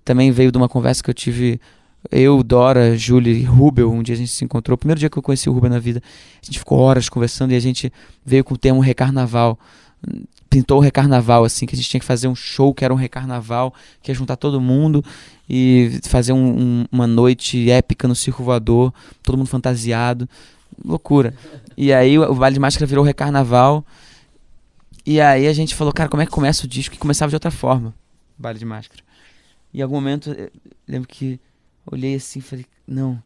também 0.04 0.32
veio 0.32 0.52
de 0.52 0.58
uma 0.58 0.70
conversa 0.70 1.04
que 1.04 1.10
eu 1.10 1.14
tive 1.14 1.60
eu, 2.10 2.42
Dora, 2.42 2.98
Júlia 2.98 3.32
e 3.32 3.44
Rubel, 3.44 3.92
um 3.92 4.02
dia 4.02 4.16
a 4.16 4.18
gente 4.18 4.32
se 4.32 4.44
encontrou. 4.44 4.76
O 4.76 4.78
primeiro 4.78 5.00
dia 5.00 5.10
que 5.10 5.18
eu 5.18 5.22
conheci 5.22 5.50
o 5.50 5.54
Rubel 5.54 5.70
na 5.70 5.80
vida, 5.80 6.02
a 6.42 6.46
gente 6.46 6.58
ficou 6.58 6.80
horas 6.80 7.08
conversando 7.10 7.52
e 7.52 7.56
a 7.56 7.60
gente 7.60 7.92
veio 8.26 8.44
com 8.44 8.56
o 8.56 8.58
termo 8.58 8.80
recarnaval. 8.80 9.60
Pintou 10.50 10.80
o 10.80 10.82
recarnaval, 10.82 11.44
assim, 11.44 11.66
que 11.66 11.76
a 11.76 11.78
gente 11.78 11.90
tinha 11.90 12.00
que 12.00 12.06
fazer 12.06 12.28
um 12.28 12.36
show 12.36 12.74
que 12.74 12.84
era 12.84 12.94
um 12.94 12.98
recarnaval, 12.98 13.74
que 14.02 14.10
ia 14.12 14.16
juntar 14.16 14.36
todo 14.36 14.60
mundo 14.60 15.06
e 15.48 16.00
fazer 16.04 16.34
um, 16.34 16.60
um, 16.60 16.86
uma 16.92 17.06
noite 17.06 17.70
épica 17.70 18.08
no 18.08 18.16
Circo 18.16 18.44
Voador, 18.44 18.92
todo 19.22 19.38
mundo 19.38 19.48
fantasiado. 19.48 20.28
Loucura. 20.84 21.36
E 21.78 21.94
aí 21.94 22.18
o 22.18 22.34
Vale 22.34 22.56
de 22.56 22.60
Máscara 22.60 22.88
virou 22.88 23.04
recarnaval. 23.04 23.86
E 25.06 25.22
aí 25.22 25.48
a 25.48 25.54
gente 25.54 25.76
falou, 25.76 25.94
cara, 25.94 26.10
como 26.10 26.22
é 26.22 26.26
que 26.26 26.32
começa 26.32 26.66
o 26.66 26.68
disco? 26.68 26.96
E 26.96 26.98
começava 26.98 27.30
de 27.30 27.36
outra 27.36 27.52
forma, 27.52 27.94
Vale 28.40 28.58
de 28.58 28.66
Máscara. 28.66 29.04
E 29.74 29.80
em 29.80 29.82
algum 29.82 29.96
momento, 29.96 30.36
lembro 30.88 31.08
que 31.08 31.40
olhei 31.86 32.16
assim 32.16 32.40
e 32.40 32.42
falei, 32.42 32.66
não, 32.88 33.22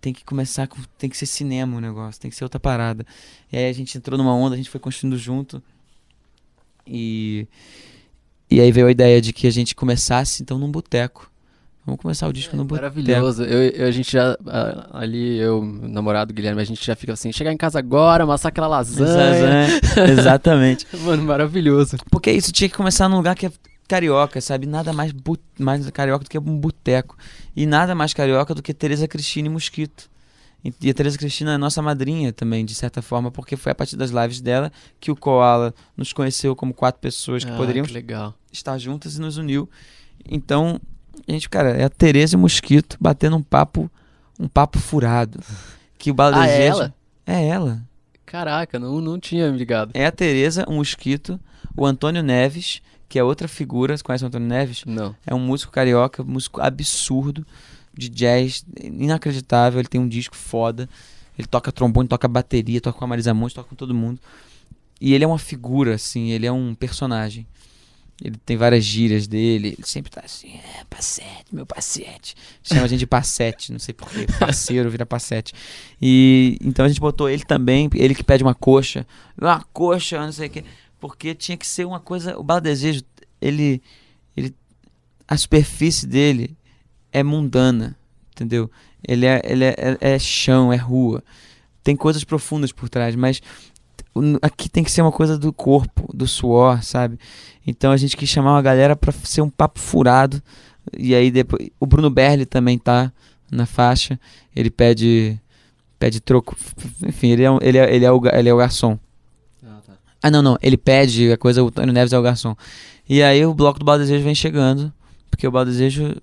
tem 0.00 0.12
que 0.12 0.24
começar 0.24 0.66
com, 0.66 0.78
tem 0.96 1.10
que 1.10 1.16
ser 1.16 1.26
cinema 1.26 1.76
o 1.76 1.80
negócio, 1.80 2.20
tem 2.20 2.30
que 2.30 2.36
ser 2.36 2.44
outra 2.44 2.60
parada. 2.60 3.04
E 3.52 3.56
aí 3.56 3.68
a 3.68 3.72
gente 3.72 3.96
entrou 3.98 4.16
numa 4.16 4.34
onda, 4.34 4.54
a 4.54 4.56
gente 4.56 4.70
foi 4.70 4.80
construindo 4.80 5.16
junto. 5.18 5.62
E 6.86 7.46
e 8.50 8.60
aí 8.60 8.72
veio 8.72 8.88
a 8.88 8.90
ideia 8.90 9.20
de 9.20 9.32
que 9.32 9.46
a 9.46 9.50
gente 9.50 9.76
começasse 9.76 10.42
então 10.42 10.58
num 10.58 10.70
boteco. 10.70 11.30
Vamos 11.86 12.00
começar 12.02 12.28
o 12.28 12.32
disco 12.32 12.54
é, 12.54 12.58
no 12.58 12.64
boteco. 12.64 12.82
Maravilhoso. 12.82 13.44
Eu, 13.44 13.62
eu, 13.70 13.86
a 13.86 13.90
gente 13.90 14.12
já, 14.12 14.36
ali, 14.92 15.38
eu, 15.38 15.64
namorado 15.64 16.34
Guilherme, 16.34 16.60
a 16.60 16.64
gente 16.64 16.84
já 16.84 16.94
fica 16.96 17.12
assim, 17.12 17.32
chegar 17.32 17.52
em 17.52 17.56
casa 17.56 17.78
agora, 17.78 18.24
amassar 18.24 18.50
aquela 18.50 18.66
lasanha. 18.66 19.68
Exatamente. 20.10 20.86
Mano, 21.04 21.22
maravilhoso. 21.22 21.96
Porque 22.10 22.30
isso 22.30 22.52
tinha 22.52 22.68
que 22.68 22.76
começar 22.76 23.08
num 23.08 23.16
lugar 23.16 23.34
que 23.34 23.46
é 23.46 23.52
carioca, 23.90 24.40
sabe? 24.40 24.66
Nada 24.68 24.92
mais, 24.92 25.12
mais 25.58 25.90
carioca 25.90 26.22
do 26.22 26.30
que 26.30 26.38
um 26.38 26.58
boteco. 26.58 27.16
E 27.56 27.66
nada 27.66 27.92
mais 27.92 28.14
carioca 28.14 28.54
do 28.54 28.62
que 28.62 28.72
Tereza 28.72 29.08
Cristina 29.08 29.48
e 29.48 29.50
Mosquito. 29.50 30.08
E 30.80 30.90
a 30.90 30.94
Tereza 30.94 31.18
Cristina 31.18 31.54
é 31.54 31.58
nossa 31.58 31.82
madrinha 31.82 32.32
também, 32.32 32.64
de 32.64 32.74
certa 32.74 33.02
forma, 33.02 33.30
porque 33.30 33.56
foi 33.56 33.72
a 33.72 33.74
partir 33.74 33.96
das 33.96 34.10
lives 34.10 34.40
dela 34.40 34.70
que 35.00 35.10
o 35.10 35.16
Koala 35.16 35.74
nos 35.96 36.12
conheceu 36.12 36.54
como 36.54 36.72
quatro 36.72 37.00
pessoas 37.00 37.44
que 37.44 37.50
ah, 37.50 37.56
poderiam 37.56 37.84
que 37.84 38.04
estar 38.52 38.78
juntas 38.78 39.16
e 39.16 39.20
nos 39.20 39.38
uniu. 39.38 39.68
Então, 40.30 40.78
a 41.26 41.32
gente, 41.32 41.48
cara, 41.48 41.70
é 41.70 41.84
a 41.84 41.88
Tereza 41.88 42.34
e 42.34 42.36
o 42.36 42.40
Mosquito 42.40 42.96
batendo 43.00 43.36
um 43.36 43.42
papo, 43.42 43.90
um 44.38 44.46
papo 44.46 44.78
furado. 44.78 45.40
Que 45.98 46.12
o 46.12 46.14
ah, 46.18 46.46
é 46.46 46.66
ela? 46.66 46.94
É 47.26 47.48
ela. 47.48 47.82
Caraca, 48.24 48.78
não, 48.78 49.00
não 49.00 49.18
tinha 49.18 49.50
me 49.50 49.58
ligado. 49.58 49.90
É 49.94 50.06
a 50.06 50.12
Tereza, 50.12 50.64
o 50.68 50.74
Mosquito, 50.74 51.40
o 51.76 51.84
Antônio 51.84 52.22
Neves 52.22 52.82
que 53.10 53.18
é 53.18 53.24
outra 53.24 53.48
figura. 53.48 53.94
Você 53.94 54.04
conhece 54.04 54.24
o 54.24 54.28
Antônio 54.28 54.48
Neves? 54.48 54.84
Não. 54.86 55.14
É 55.26 55.34
um 55.34 55.40
músico 55.40 55.72
carioca, 55.72 56.22
músico 56.22 56.62
absurdo 56.62 57.44
de 57.92 58.08
jazz, 58.08 58.64
inacreditável. 58.80 59.80
Ele 59.80 59.88
tem 59.88 60.00
um 60.00 60.08
disco 60.08 60.36
foda. 60.36 60.88
Ele 61.36 61.48
toca 61.48 61.72
trombone, 61.72 62.08
toca 62.08 62.28
bateria, 62.28 62.80
toca 62.80 62.96
com 62.96 63.04
a 63.04 63.08
Marisa 63.08 63.34
Monte, 63.34 63.56
toca 63.56 63.68
com 63.68 63.74
todo 63.74 63.92
mundo. 63.92 64.20
E 65.00 65.12
ele 65.12 65.24
é 65.24 65.26
uma 65.26 65.38
figura, 65.38 65.94
assim, 65.96 66.30
ele 66.30 66.46
é 66.46 66.52
um 66.52 66.72
personagem. 66.74 67.46
Ele 68.22 68.36
tem 68.44 68.56
várias 68.56 68.84
gírias 68.84 69.26
dele, 69.26 69.68
ele 69.68 69.78
sempre 69.82 70.10
tá 70.10 70.20
assim, 70.22 70.52
é, 70.78 70.84
passete, 70.84 71.46
meu 71.50 71.64
passete. 71.64 72.36
Chama 72.62 72.82
a 72.82 72.86
gente 72.86 72.98
de 72.98 73.06
passete, 73.06 73.72
não 73.72 73.78
sei 73.78 73.94
porquê, 73.94 74.26
parceiro 74.38 74.90
vira 74.90 75.06
passete. 75.06 75.54
E 76.00 76.58
então 76.62 76.84
a 76.84 76.88
gente 76.88 77.00
botou 77.00 77.30
ele 77.30 77.44
também, 77.44 77.88
ele 77.94 78.14
que 78.14 78.22
pede 78.22 78.44
uma 78.44 78.54
coxa, 78.54 79.06
uma 79.40 79.64
coxa, 79.72 80.20
não 80.20 80.32
sei 80.32 80.48
o 80.48 80.50
que 80.50 80.64
porque 81.00 81.34
tinha 81.34 81.56
que 81.56 81.66
ser 81.66 81.86
uma 81.86 81.98
coisa. 81.98 82.38
O 82.38 82.42
Bala 82.42 82.60
Desejo, 82.60 83.02
ele, 83.40 83.82
ele. 84.36 84.54
A 85.26 85.36
superfície 85.36 86.06
dele 86.06 86.56
é 87.12 87.22
mundana, 87.22 87.96
entendeu? 88.32 88.70
Ele 89.06 89.26
é, 89.26 89.40
ele 89.44 89.64
é, 89.64 89.74
é, 89.78 90.14
é 90.14 90.18
chão, 90.18 90.72
é 90.72 90.76
rua. 90.76 91.24
Tem 91.82 91.96
coisas 91.96 92.22
profundas 92.22 92.70
por 92.70 92.88
trás, 92.88 93.16
mas 93.16 93.40
aqui 94.42 94.68
tem 94.68 94.84
que 94.84 94.90
ser 94.90 95.02
uma 95.02 95.12
coisa 95.12 95.38
do 95.38 95.52
corpo, 95.52 96.14
do 96.14 96.26
suor, 96.26 96.82
sabe? 96.82 97.18
Então 97.66 97.92
a 97.92 97.96
gente 97.96 98.16
quis 98.16 98.28
chamar 98.28 98.52
uma 98.52 98.62
galera 98.62 98.94
para 98.94 99.12
ser 99.12 99.40
um 99.40 99.50
papo 99.50 99.80
furado. 99.80 100.42
E 100.96 101.14
aí 101.14 101.30
depois. 101.30 101.70
O 101.78 101.86
Bruno 101.86 102.10
Berli 102.10 102.44
também 102.44 102.78
tá 102.78 103.12
na 103.50 103.66
faixa. 103.66 104.18
Ele 104.54 104.70
pede. 104.70 105.38
Pede 105.98 106.20
troco. 106.20 106.56
Enfim, 107.06 107.28
ele 107.28 107.44
é, 107.44 107.58
ele 107.62 107.78
é, 107.78 107.94
ele 107.94 108.04
é, 108.04 108.12
o, 108.12 108.20
ele 108.32 108.48
é 108.48 108.54
o 108.54 108.58
garçom. 108.58 108.98
Ah, 110.22 110.30
não, 110.30 110.42
não. 110.42 110.58
Ele 110.62 110.76
pede 110.76 111.32
a 111.32 111.36
coisa, 111.36 111.62
o 111.62 111.68
Antônio 111.68 111.92
Neves 111.92 112.12
é 112.12 112.18
o 112.18 112.22
garçom. 112.22 112.54
E 113.08 113.22
aí 113.22 113.44
o 113.44 113.54
bloco 113.54 113.78
do 113.78 113.84
Bal 113.84 113.98
Desejo 113.98 114.22
vem 114.22 114.34
chegando, 114.34 114.92
porque 115.30 115.46
o 115.46 115.50
Bal 115.50 115.64
Desejo 115.64 116.14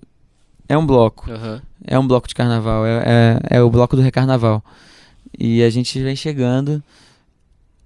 é 0.68 0.76
um 0.76 0.86
bloco. 0.86 1.30
Uhum. 1.30 1.60
É 1.84 1.98
um 1.98 2.06
bloco 2.06 2.28
de 2.28 2.34
carnaval, 2.34 2.86
é, 2.86 3.02
é, 3.04 3.56
é, 3.56 3.62
o 3.62 3.70
bloco 3.70 3.96
do 3.96 4.02
recarnaval. 4.02 4.62
E 5.38 5.62
a 5.62 5.70
gente 5.70 6.00
vem 6.02 6.16
chegando. 6.16 6.82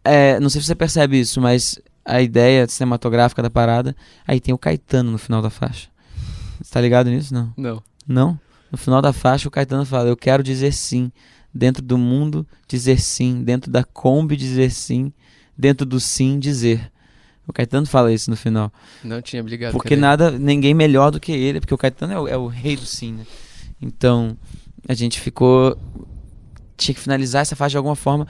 É, 0.05 0.39
não 0.41 0.49
sei 0.49 0.61
se 0.61 0.67
você 0.67 0.75
percebe 0.75 1.19
isso, 1.19 1.41
mas 1.41 1.79
a 2.05 2.21
ideia 2.21 2.67
cinematográfica 2.67 3.43
da 3.43 3.51
parada, 3.51 3.95
aí 4.27 4.41
tem 4.41 4.53
o 4.53 4.59
Caetano 4.59 5.11
no 5.11 5.19
final 5.19 5.41
da 5.41 5.51
faixa. 5.51 5.89
Você 6.61 6.73
tá 6.73 6.81
ligado 6.81 7.09
nisso? 7.09 7.33
Não. 7.33 7.53
Não. 7.57 7.83
Não? 8.07 8.41
No 8.71 8.79
final 8.79 9.03
da 9.03 9.13
faixa, 9.13 9.49
o 9.49 9.51
Caetano 9.51 9.85
fala: 9.85 10.09
Eu 10.09 10.17
quero 10.17 10.43
dizer 10.43 10.73
sim. 10.73 11.11
Dentro 11.55 11.83
do 11.83 11.99
mundo, 11.99 12.47
dizer 12.67 12.99
sim. 12.99 13.45
Dentro 13.45 13.71
da 13.71 13.85
Kombi, 13.85 14.37
dizer 14.37 14.71
sim. 14.71 15.13
Dentro 15.63 15.87
do 15.87 16.01
sim, 16.01 16.41
dizer. 16.41 16.91
O 17.47 17.53
Caetano 17.53 17.87
fala 17.87 18.13
isso 18.13 18.29
no 18.29 18.37
final. 18.37 18.73
Não 19.05 19.23
tinha 19.23 19.41
ligado. 19.43 19.71
Porque 19.71 19.95
nada, 19.95 20.33
ninguém 20.33 20.75
melhor 20.75 21.13
do 21.13 21.21
que 21.21 21.31
ele, 21.31 21.61
porque 21.61 21.73
o 21.73 21.79
Caetano 21.79 22.13
é 22.13 22.19
o, 22.19 22.29
é 22.29 22.37
o 22.37 22.49
rei 22.49 22.75
do 22.75 22.85
sim, 22.85 23.13
né? 23.13 23.25
Então, 23.81 24.37
a 24.89 24.93
gente 24.93 25.21
ficou. 25.21 25.79
Tinha 26.77 26.97
que 26.97 27.01
finalizar 27.01 27.43
essa 27.43 27.55
faixa 27.55 27.71
de 27.71 27.77
alguma 27.77 27.95
forma, 27.95 28.27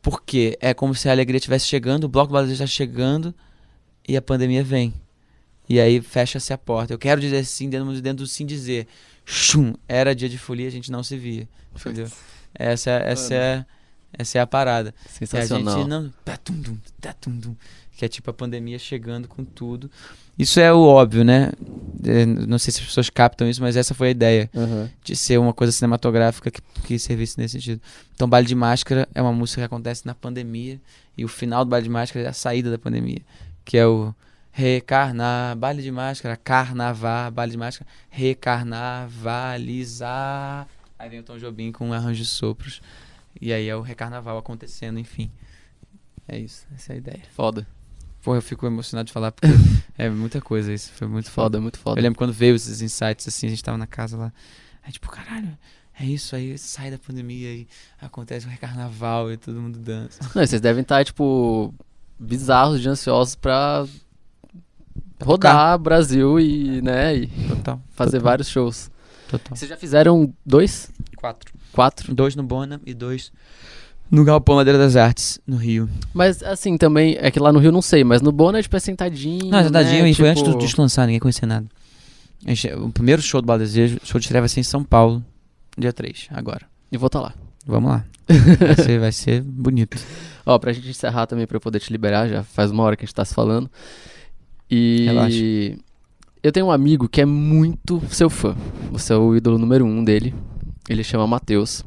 porque 0.00 0.56
é 0.62 0.72
como 0.72 0.94
se 0.94 1.10
a 1.10 1.12
alegria 1.12 1.36
estivesse 1.36 1.66
chegando, 1.66 2.04
o 2.04 2.08
bloco 2.08 2.28
do 2.28 2.32
Brasil 2.32 2.54
está 2.54 2.66
chegando 2.66 3.34
e 4.08 4.16
a 4.16 4.22
pandemia 4.22 4.64
vem. 4.64 4.94
E 5.68 5.78
aí 5.78 6.00
fecha-se 6.00 6.54
a 6.54 6.58
porta. 6.58 6.94
Eu 6.94 6.98
quero 6.98 7.20
dizer 7.20 7.44
sim, 7.44 7.68
dentro, 7.68 8.00
dentro 8.00 8.24
do 8.24 8.26
sim 8.26 8.46
dizer. 8.46 8.88
Chum, 9.26 9.74
era 9.86 10.14
dia 10.14 10.28
de 10.28 10.38
folia, 10.38 10.68
a 10.68 10.70
gente 10.70 10.90
não 10.90 11.02
se 11.02 11.18
via. 11.18 11.46
Entendeu? 11.76 12.08
Essa, 12.54 12.92
essa, 12.92 13.34
é, 13.34 13.66
essa 14.12 14.38
é 14.38 14.40
a 14.40 14.46
parada. 14.46 14.94
Sensacional. 15.08 15.74
E 15.74 15.76
a 15.76 15.80
gente 15.80 15.88
não. 15.88 16.12
tatum-dum, 16.24 16.76
tatum-dum, 17.00 17.56
Que 17.96 18.04
é 18.04 18.08
tipo 18.08 18.30
a 18.30 18.34
pandemia 18.34 18.78
chegando 18.78 19.28
com 19.28 19.44
tudo. 19.44 19.90
Isso 20.38 20.60
é 20.60 20.72
o 20.72 20.80
óbvio, 20.80 21.24
né? 21.24 21.52
É, 22.04 22.26
Não 22.26 22.58
sei 22.58 22.72
se 22.72 22.80
as 22.80 22.86
pessoas 22.86 23.10
captam 23.10 23.48
isso, 23.48 23.60
mas 23.60 23.76
essa 23.76 23.94
foi 23.94 24.08
a 24.08 24.10
ideia. 24.10 24.50
Uhum. 24.54 24.88
De 25.02 25.16
ser 25.16 25.38
uma 25.38 25.52
coisa 25.52 25.72
cinematográfica 25.72 26.50
que, 26.50 26.60
que 26.84 26.98
servisse 26.98 27.38
nesse 27.38 27.52
sentido. 27.52 27.80
Então, 28.14 28.28
Baile 28.28 28.46
de 28.46 28.54
Máscara 28.54 29.08
é 29.14 29.22
uma 29.22 29.32
música 29.32 29.60
que 29.60 29.66
acontece 29.66 30.06
na 30.06 30.14
pandemia. 30.14 30.80
E 31.16 31.24
o 31.24 31.28
final 31.28 31.64
do 31.64 31.68
Baile 31.68 31.84
de 31.84 31.90
Máscara 31.90 32.26
é 32.26 32.28
a 32.28 32.32
saída 32.32 32.70
da 32.70 32.78
pandemia. 32.78 33.20
Que 33.64 33.78
é 33.78 33.86
o 33.86 34.14
recarnar, 34.52 35.56
baile 35.56 35.82
de 35.82 35.90
máscara, 35.90 36.36
carnavar, 36.36 37.30
baile 37.30 37.52
de 37.52 37.58
máscara, 37.58 37.88
recarnavalizar. 38.10 40.68
Aí 40.98 41.08
vem 41.08 41.20
o 41.20 41.22
Tom 41.22 41.38
Jobim 41.38 41.72
com 41.72 41.88
um 41.88 41.92
arranjo 41.92 42.22
de 42.22 42.28
sopros. 42.28 42.82
E 43.40 43.52
aí 43.52 43.68
é 43.68 43.76
o 43.76 43.80
recarnaval 43.80 44.38
acontecendo, 44.38 44.98
enfim. 44.98 45.30
É 46.28 46.38
isso, 46.38 46.66
essa 46.74 46.92
é 46.92 46.94
a 46.94 46.98
ideia. 46.98 47.22
Foda. 47.34 47.66
Pô, 48.22 48.34
eu 48.36 48.42
fico 48.42 48.66
emocionado 48.66 49.06
de 49.06 49.12
falar 49.12 49.32
porque 49.32 49.48
é 49.98 50.08
muita 50.08 50.40
coisa 50.40 50.72
isso, 50.72 50.92
foi 50.92 51.08
muito 51.08 51.30
foda. 51.30 51.44
Foda, 51.46 51.60
muito 51.60 51.78
foda. 51.78 51.98
Eu 52.00 52.02
lembro 52.02 52.18
quando 52.18 52.32
veio 52.32 52.54
esses 52.54 52.80
insights 52.80 53.26
assim, 53.26 53.46
a 53.46 53.50
gente 53.50 53.62
tava 53.62 53.76
na 53.76 53.86
casa 53.86 54.16
lá. 54.16 54.32
Aí 54.84 54.92
tipo, 54.92 55.10
caralho, 55.10 55.56
é 55.98 56.04
isso 56.04 56.34
aí, 56.34 56.56
sai 56.56 56.90
da 56.90 56.98
pandemia 56.98 57.52
e 57.52 57.68
acontece 58.00 58.46
um 58.46 58.50
recarnaval 58.50 59.30
e 59.32 59.36
todo 59.36 59.60
mundo 59.60 59.78
dança. 59.78 60.20
Não, 60.34 60.46
vocês 60.46 60.60
devem 60.60 60.82
estar, 60.82 61.04
tipo, 61.04 61.74
bizarros 62.18 62.80
de 62.80 62.88
ansiosos 62.88 63.34
pra 63.34 63.84
rodar 65.22 65.78
Brasil 65.78 66.40
e, 66.40 66.80
né, 66.80 67.16
e 67.16 67.26
Total. 67.48 67.80
fazer 67.90 68.18
total, 68.18 68.24
vários 68.24 68.48
shows. 68.48 68.90
Total. 69.28 69.56
Vocês 69.56 69.68
já 69.68 69.76
fizeram 69.76 70.32
dois? 70.44 70.91
Quatro. 71.22 71.54
Quatro? 71.72 72.12
Dois 72.12 72.34
no 72.34 72.42
Bona 72.42 72.80
e 72.84 72.92
dois 72.92 73.30
no 74.10 74.24
Galpão 74.24 74.56
Madeira 74.56 74.76
das 74.76 74.96
Artes, 74.96 75.40
no 75.46 75.56
Rio. 75.56 75.88
Mas, 76.12 76.42
assim, 76.42 76.76
também, 76.76 77.16
é 77.18 77.30
que 77.30 77.38
lá 77.38 77.50
no 77.50 77.60
Rio 77.60 77.70
não 77.70 77.80
sei, 77.80 78.02
mas 78.02 78.20
no 78.20 78.30
Bona, 78.32 78.60
tipo, 78.60 78.76
é 78.76 78.80
sentadinho, 78.80 79.46
Não, 79.46 79.62
sentadinho 79.62 80.02
né? 80.02 80.10
e 80.10 80.14
foi 80.14 80.34
tipo... 80.34 80.40
antes 80.40 80.42
do 80.42 80.58
disco 80.58 80.82
lançar, 80.82 81.06
ninguém 81.06 81.20
conhecia 81.20 81.46
nada. 81.46 81.66
A 82.44 82.76
o 82.78 82.90
primeiro 82.90 83.22
show 83.22 83.40
do 83.40 83.46
Bala 83.46 83.60
Desejo, 83.60 83.98
o 84.02 84.06
show 84.06 84.18
de 84.18 84.26
estreia 84.26 84.42
vai 84.42 84.48
ser 84.48 84.60
em 84.60 84.64
São 84.64 84.82
Paulo, 84.82 85.24
dia 85.78 85.92
3, 85.92 86.28
agora. 86.32 86.66
E 86.90 86.98
vou 86.98 87.06
estar 87.06 87.20
lá. 87.20 87.32
Vamos 87.64 87.90
lá. 87.90 88.04
Vai 88.58 88.74
ser, 88.74 89.00
vai 89.00 89.12
ser 89.12 89.42
bonito. 89.42 89.96
Ó, 90.44 90.58
pra 90.58 90.72
gente 90.72 90.88
encerrar 90.88 91.26
também, 91.26 91.46
pra 91.46 91.56
eu 91.56 91.60
poder 91.60 91.80
te 91.80 91.92
liberar, 91.92 92.28
já 92.28 92.42
faz 92.42 92.70
uma 92.70 92.82
hora 92.82 92.96
que 92.96 93.04
a 93.04 93.06
gente 93.06 93.14
tá 93.14 93.24
se 93.24 93.34
falando. 93.34 93.70
E... 94.70 95.04
Relaxa. 95.06 95.82
Eu 96.42 96.50
tenho 96.50 96.66
um 96.66 96.72
amigo 96.72 97.08
que 97.08 97.20
é 97.20 97.24
muito 97.24 98.02
seu 98.10 98.28
fã. 98.28 98.56
Você 98.90 99.12
é 99.12 99.16
o 99.16 99.36
ídolo 99.36 99.58
número 99.58 99.84
um 99.84 100.02
dele. 100.02 100.34
Ele 100.88 101.04
chama 101.04 101.26
Matheus. 101.26 101.84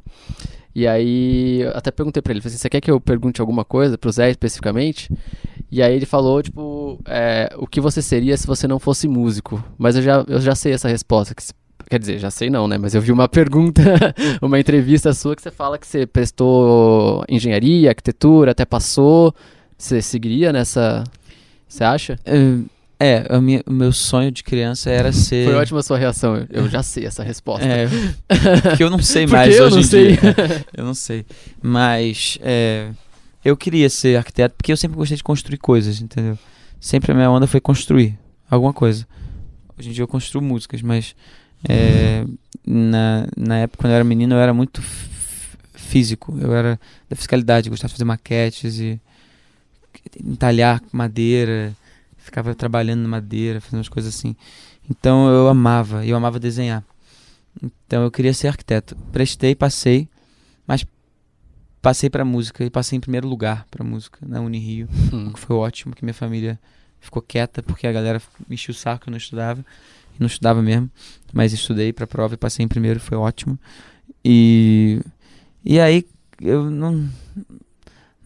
E 0.76 0.86
aí, 0.86 1.62
até 1.74 1.90
perguntei 1.90 2.22
pra 2.22 2.34
ele, 2.34 2.42
falei 2.42 2.54
assim, 2.54 2.62
você 2.62 2.70
quer 2.70 2.82
que 2.82 2.92
eu 2.92 3.00
pergunte 3.00 3.40
alguma 3.40 3.64
coisa 3.64 3.98
pro 3.98 4.12
Zé 4.12 4.30
especificamente? 4.30 5.10
E 5.72 5.82
aí 5.82 5.96
ele 5.96 6.06
falou, 6.06 6.44
tipo, 6.44 7.00
é, 7.06 7.50
o 7.58 7.66
que 7.66 7.80
você 7.80 8.02
seria 8.02 8.36
se 8.36 8.46
você 8.46 8.68
não 8.68 8.78
fosse 8.78 9.08
músico? 9.08 9.64
Mas 9.78 9.96
eu 9.96 10.02
já, 10.02 10.26
eu 10.28 10.42
já 10.42 10.54
sei 10.54 10.74
essa 10.74 10.90
resposta. 10.90 11.34
que 11.34 11.44
quer 11.90 11.98
dizer, 11.98 12.20
já 12.20 12.30
sei 12.30 12.50
não, 12.50 12.68
né? 12.68 12.78
Mas 12.78 12.94
eu 12.94 13.02
vi 13.02 13.14
uma 13.14 13.28
pergunta, 13.30 13.82
uma 14.42 14.60
entrevista 14.60 15.14
sua 15.14 15.34
que 15.34 15.42
você 15.42 15.52
fala 15.52 15.78
que 15.78 15.88
você 15.88 16.06
prestou 16.06 17.24
engenharia, 17.30 17.90
arquitetura, 17.90 18.52
até 18.52 18.66
passou. 18.66 19.34
Você 19.78 20.02
seguiria 20.02 20.52
nessa... 20.52 21.06
Você 21.68 21.84
acha? 21.86 22.20
É, 23.00 23.26
o 23.68 23.72
meu 23.72 23.92
sonho 23.92 24.32
de 24.32 24.42
criança 24.44 24.90
era 24.90 25.12
ser. 25.12 25.46
Foi 25.46 25.56
ótima 25.56 25.80
a 25.80 25.84
sua 25.84 25.98
reação. 25.98 26.48
eu- 26.50 26.70
já 26.70 26.82
sei 26.82 27.06
essa 27.06 27.24
resposta. 27.24 27.66
É, 27.66 27.88
porque 28.70 28.84
eu 28.84 28.90
não 28.90 29.02
sei 29.02 29.28
mais 29.28 29.54
eu 29.56 29.66
hoje 29.66 29.76
não 29.76 29.82
em 29.82 29.84
sei. 29.84 30.08
dia. 30.18 30.66
Eu 30.76 30.86
não 30.86 30.94
sei. 30.94 31.26
Mas 31.62 32.38
é, 32.42 32.90
eu 33.44 33.58
queria 33.58 33.90
ser 33.90 34.18
arquiteto 34.18 34.56
porque 34.58 34.72
eu 34.72 34.78
sempre 34.78 34.98
gostei 34.98 35.18
de 35.18 35.24
construir 35.24 35.58
coisas, 35.58 36.00
entendeu? 36.02 36.38
Sempre 36.80 37.12
a 37.12 37.16
minha 37.16 37.30
onda 37.30 37.48
foi 37.48 37.60
construir 37.60 38.18
alguma 38.50 38.72
coisa. 38.72 39.06
Hoje 39.78 39.90
em 39.90 39.92
dia 39.92 40.04
eu 40.04 40.08
construo 40.08 40.42
músicas, 40.42 40.82
mas 40.82 41.14
é, 41.68 42.24
na, 42.66 43.28
na 43.36 43.58
época, 43.58 43.82
quando 43.84 43.92
eu 43.92 43.96
era 43.96 44.04
menino, 44.06 44.36
eu 44.36 44.40
era 44.40 44.54
muito 44.54 44.82
físico. 45.74 46.38
Eu 46.40 46.56
era 46.56 46.80
da 47.10 47.16
fiscalidade, 47.16 47.70
gostava 47.70 47.90
de 47.90 47.94
fazer 47.96 48.06
maquetes 48.06 48.80
e 48.80 49.00
entalhar 50.24 50.82
madeira. 50.92 51.74
Ficava 52.26 52.56
trabalhando 52.56 53.02
na 53.04 53.08
madeira, 53.08 53.62
fazendo 53.62 53.78
umas 53.78 53.88
coisas 53.90 54.16
assim. 54.16 54.36
Então 54.90 55.30
eu 55.30 55.48
amava, 55.48 56.04
eu 56.04 56.18
amava 56.18 56.40
desenhar. 56.40 56.84
Então 57.62 58.02
eu 58.04 58.10
queria 58.10 58.34
ser 58.34 58.48
arquiteto. 58.48 58.96
Prestei, 59.12 59.54
passei, 59.54 60.10
mas 60.66 60.84
passei 61.82 62.10
para 62.10 62.26
música 62.26 62.64
e 62.66 62.70
passei 62.70 62.98
em 62.98 63.00
primeiro 63.00 63.28
lugar 63.28 63.68
para 63.70 63.84
música 63.84 64.18
na 64.26 64.42
Unirio, 64.42 64.90
Hum. 65.14 65.32
que 65.32 65.40
foi 65.40 65.56
ótimo, 65.56 65.94
que 65.96 66.04
minha 66.04 66.16
família 66.16 66.60
ficou 67.00 67.22
quieta 67.22 67.62
porque 67.62 67.86
a 67.86 67.92
galera 67.92 68.20
me 68.50 68.56
enchia 68.56 68.72
o 68.72 68.76
saco 68.76 69.04
que 69.04 69.10
eu 69.10 69.12
não 69.12 69.18
estudava. 69.20 69.64
Não 70.18 70.26
estudava 70.28 70.62
mesmo, 70.64 70.90
mas 71.32 71.54
estudei 71.54 71.94
para 71.94 72.08
prova 72.08 72.34
e 72.34 72.38
passei 72.38 72.66
em 72.66 72.68
primeiro, 72.68 73.00
foi 73.00 73.18
ótimo. 73.18 73.60
E 74.24 75.00
e 75.64 75.80
aí 75.80 76.04
eu 76.42 76.72
não 76.72 77.08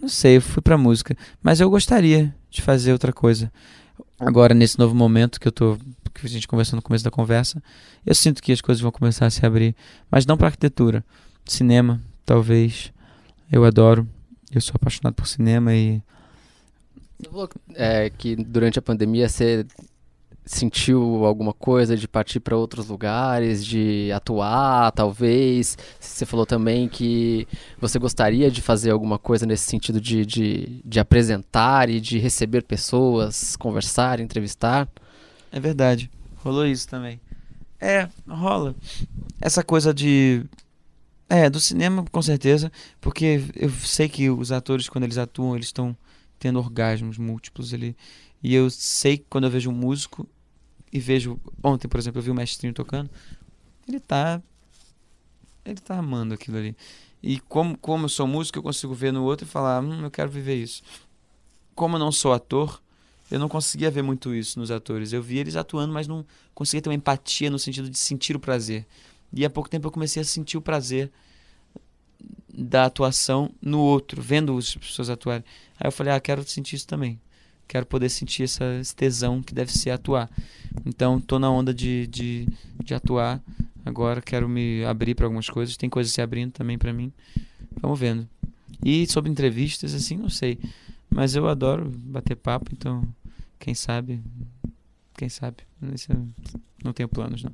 não 0.02 0.08
sei, 0.08 0.38
eu 0.38 0.42
fui 0.42 0.62
para 0.62 0.78
música, 0.78 1.18
mas 1.44 1.60
eu 1.60 1.70
gostaria 1.70 2.34
de 2.50 2.62
fazer 2.62 2.94
outra 2.94 3.12
coisa. 3.12 3.52
Agora 4.20 4.54
nesse 4.54 4.78
novo 4.78 4.94
momento 4.94 5.40
que 5.40 5.48
eu 5.48 5.52
tô 5.52 5.78
que 6.14 6.26
a 6.26 6.30
gente 6.30 6.48
conversou 6.48 6.76
no 6.76 6.82
começo 6.82 7.04
da 7.04 7.12
conversa, 7.12 7.64
eu 8.06 8.14
sinto 8.14 8.42
que 8.42 8.52
as 8.52 8.62
coisas 8.62 8.82
vão 8.82 8.92
começar 8.92 9.26
a 9.26 9.30
se 9.30 9.46
abrir, 9.46 9.76
mas 10.12 10.26
não 10.26 10.36
para 10.36 10.48
arquitetura, 10.48 11.04
cinema, 11.46 12.02
talvez. 12.26 12.92
Eu 13.52 13.64
adoro, 13.64 14.08
eu 14.52 14.60
sou 14.60 14.74
apaixonado 14.76 15.14
por 15.14 15.28
cinema 15.28 15.74
e 15.74 16.02
Você 17.20 17.30
falou 17.30 17.50
é, 17.74 18.10
que 18.10 18.36
durante 18.36 18.78
a 18.78 18.82
pandemia 18.82 19.30
você 19.30 19.66
sentiu 20.50 21.26
alguma 21.26 21.54
coisa 21.54 21.96
de 21.96 22.08
partir 22.08 22.40
para 22.40 22.58
outros 22.58 22.88
lugares, 22.88 23.64
de 23.64 24.12
atuar, 24.12 24.92
talvez. 24.92 25.78
Você 26.00 26.26
falou 26.26 26.44
também 26.44 26.90
que 26.90 27.48
você 27.80 28.00
gostaria 28.00 28.50
de 28.50 28.60
fazer 28.60 28.90
alguma 28.90 29.20
coisa 29.20 29.46
nesse 29.46 29.66
sentido 29.66 30.02
de, 30.02 30.26
de, 30.26 30.82
de 30.84 31.00
apresentar 31.00 31.88
e 31.88 32.02
de 32.02 32.18
receber 32.18 32.64
pessoas, 32.64 33.56
conversar, 33.56 34.20
entrevistar. 34.20 34.90
É 35.52 35.60
verdade. 35.60 36.10
Rolou 36.38 36.66
isso 36.66 36.88
também. 36.90 37.22
É, 37.80 38.10
rola. 38.28 38.76
Essa 39.40 39.64
coisa 39.64 39.94
de. 39.94 40.44
É, 41.30 41.48
do 41.48 41.60
cinema, 41.60 42.04
com 42.12 42.22
certeza. 42.24 42.72
Porque 43.00 43.44
eu 43.56 43.70
sei 43.70 44.10
que 44.10 44.32
os 44.32 44.52
atores, 44.52 44.90
quando 44.90 45.04
eles 45.04 45.20
atuam, 45.20 45.56
eles 45.56 45.68
estão 45.68 45.96
tendo 46.40 46.58
orgasmos 46.58 47.20
múltiplos 47.20 47.72
ali. 47.72 47.96
E 48.42 48.56
eu 48.56 48.68
sei 48.72 49.20
que 49.20 49.26
quando 49.30 49.44
eu 49.44 49.52
vejo 49.52 49.70
um 49.70 49.74
músico 49.74 50.28
e 50.92 51.00
vejo. 51.00 51.40
Ontem, 51.64 51.88
por 51.88 52.00
exemplo, 52.00 52.20
eu 52.20 52.24
vi 52.24 52.32
o 52.32 52.36
mestrinho 52.36 52.74
tocando. 52.74 53.10
Ele 53.88 54.00
tá. 54.00 54.42
Ele 55.66 55.80
tá 55.80 55.98
amando 55.98 56.34
aquilo 56.34 56.58
ali. 56.58 56.76
E 57.22 57.40
como, 57.42 57.78
como 57.78 58.06
eu 58.06 58.10
sou 58.10 58.26
músico, 58.26 58.58
eu 58.58 58.64
consigo 58.64 58.94
ver 58.94 59.12
no 59.12 59.24
outro 59.24 59.46
e 59.46 59.50
falar: 59.50 59.84
hum, 59.84 60.04
eu 60.04 60.12
quero 60.12 60.30
viver 60.30 60.56
isso. 60.56 60.82
Como 61.76 61.96
eu 61.96 62.00
não 62.00 62.12
sou 62.12 62.34
ator, 62.34 62.82
eu 63.30 63.40
não 63.40 63.50
conseguia 63.50 63.92
ver 63.92 64.02
muito 64.02 64.34
isso 64.34 64.60
nos 64.60 64.72
atores. 64.72 65.14
Eu 65.14 65.22
via 65.22 65.42
eles 65.42 65.56
atuando, 65.56 65.94
mas 65.94 66.08
não 66.08 66.26
conseguia 66.54 66.82
ter 66.82 66.90
uma 66.90 66.96
empatia 66.96 67.50
no 67.50 67.60
sentido 67.60 67.90
de 67.90 67.98
sentir 67.98 68.36
o 68.36 68.40
prazer. 68.40 68.86
E 69.32 69.46
há 69.46 69.50
pouco 69.50 69.70
tempo 69.70 69.88
eu 69.88 69.92
comecei 69.92 70.22
a 70.22 70.26
sentir 70.26 70.58
o 70.58 70.62
prazer 70.62 71.12
da 72.52 72.86
atuação 72.86 73.52
no 73.62 73.80
outro, 73.80 74.22
vendo 74.22 74.58
as 74.58 74.76
pessoas 74.76 75.10
atuarem. 75.10 75.46
Aí 75.80 75.88
eu 75.88 75.92
falei, 75.92 76.14
ah, 76.14 76.20
quero 76.20 76.44
sentir 76.48 76.76
isso 76.76 76.88
também. 76.88 77.20
Quero 77.70 77.86
poder 77.86 78.10
sentir 78.10 78.46
essa, 78.46 78.66
esse 78.82 78.96
tesão 78.96 79.44
que 79.44 79.54
deve 79.54 79.72
ser 79.72 79.92
atuar. 79.92 80.28
Então, 80.84 81.22
tô 81.22 81.38
na 81.38 81.52
onda 81.52 81.72
de, 81.72 82.08
de, 82.08 82.48
de 82.84 82.96
atuar. 82.96 83.40
Agora 83.86 84.24
quero 84.24 84.50
me 84.50 84.84
abrir 84.86 85.14
para 85.14 85.28
algumas 85.28 85.48
coisas. 85.48 85.78
Tem 85.78 85.88
coisas 85.88 86.12
se 86.12 86.20
abrindo 86.20 86.52
também 86.52 86.80
para 86.80 86.92
mim. 86.92 87.14
Vamos 87.80 88.00
vendo. 88.00 88.28
E 88.84 89.06
sobre 89.06 89.30
entrevistas, 89.30 89.94
assim, 89.94 90.18
não 90.18 90.32
sei. 90.32 90.58
Mas 91.12 91.36
eu 91.36 91.48
adoro 91.48 91.92
bater 91.96 92.36
papo, 92.36 92.72
então, 92.74 93.04
quem 93.60 93.76
sabe, 93.76 94.20
quem 95.16 95.30
sabe. 95.30 95.58
Não 96.84 96.92
tenho 96.92 97.08
planos, 97.08 97.44
não. 97.44 97.54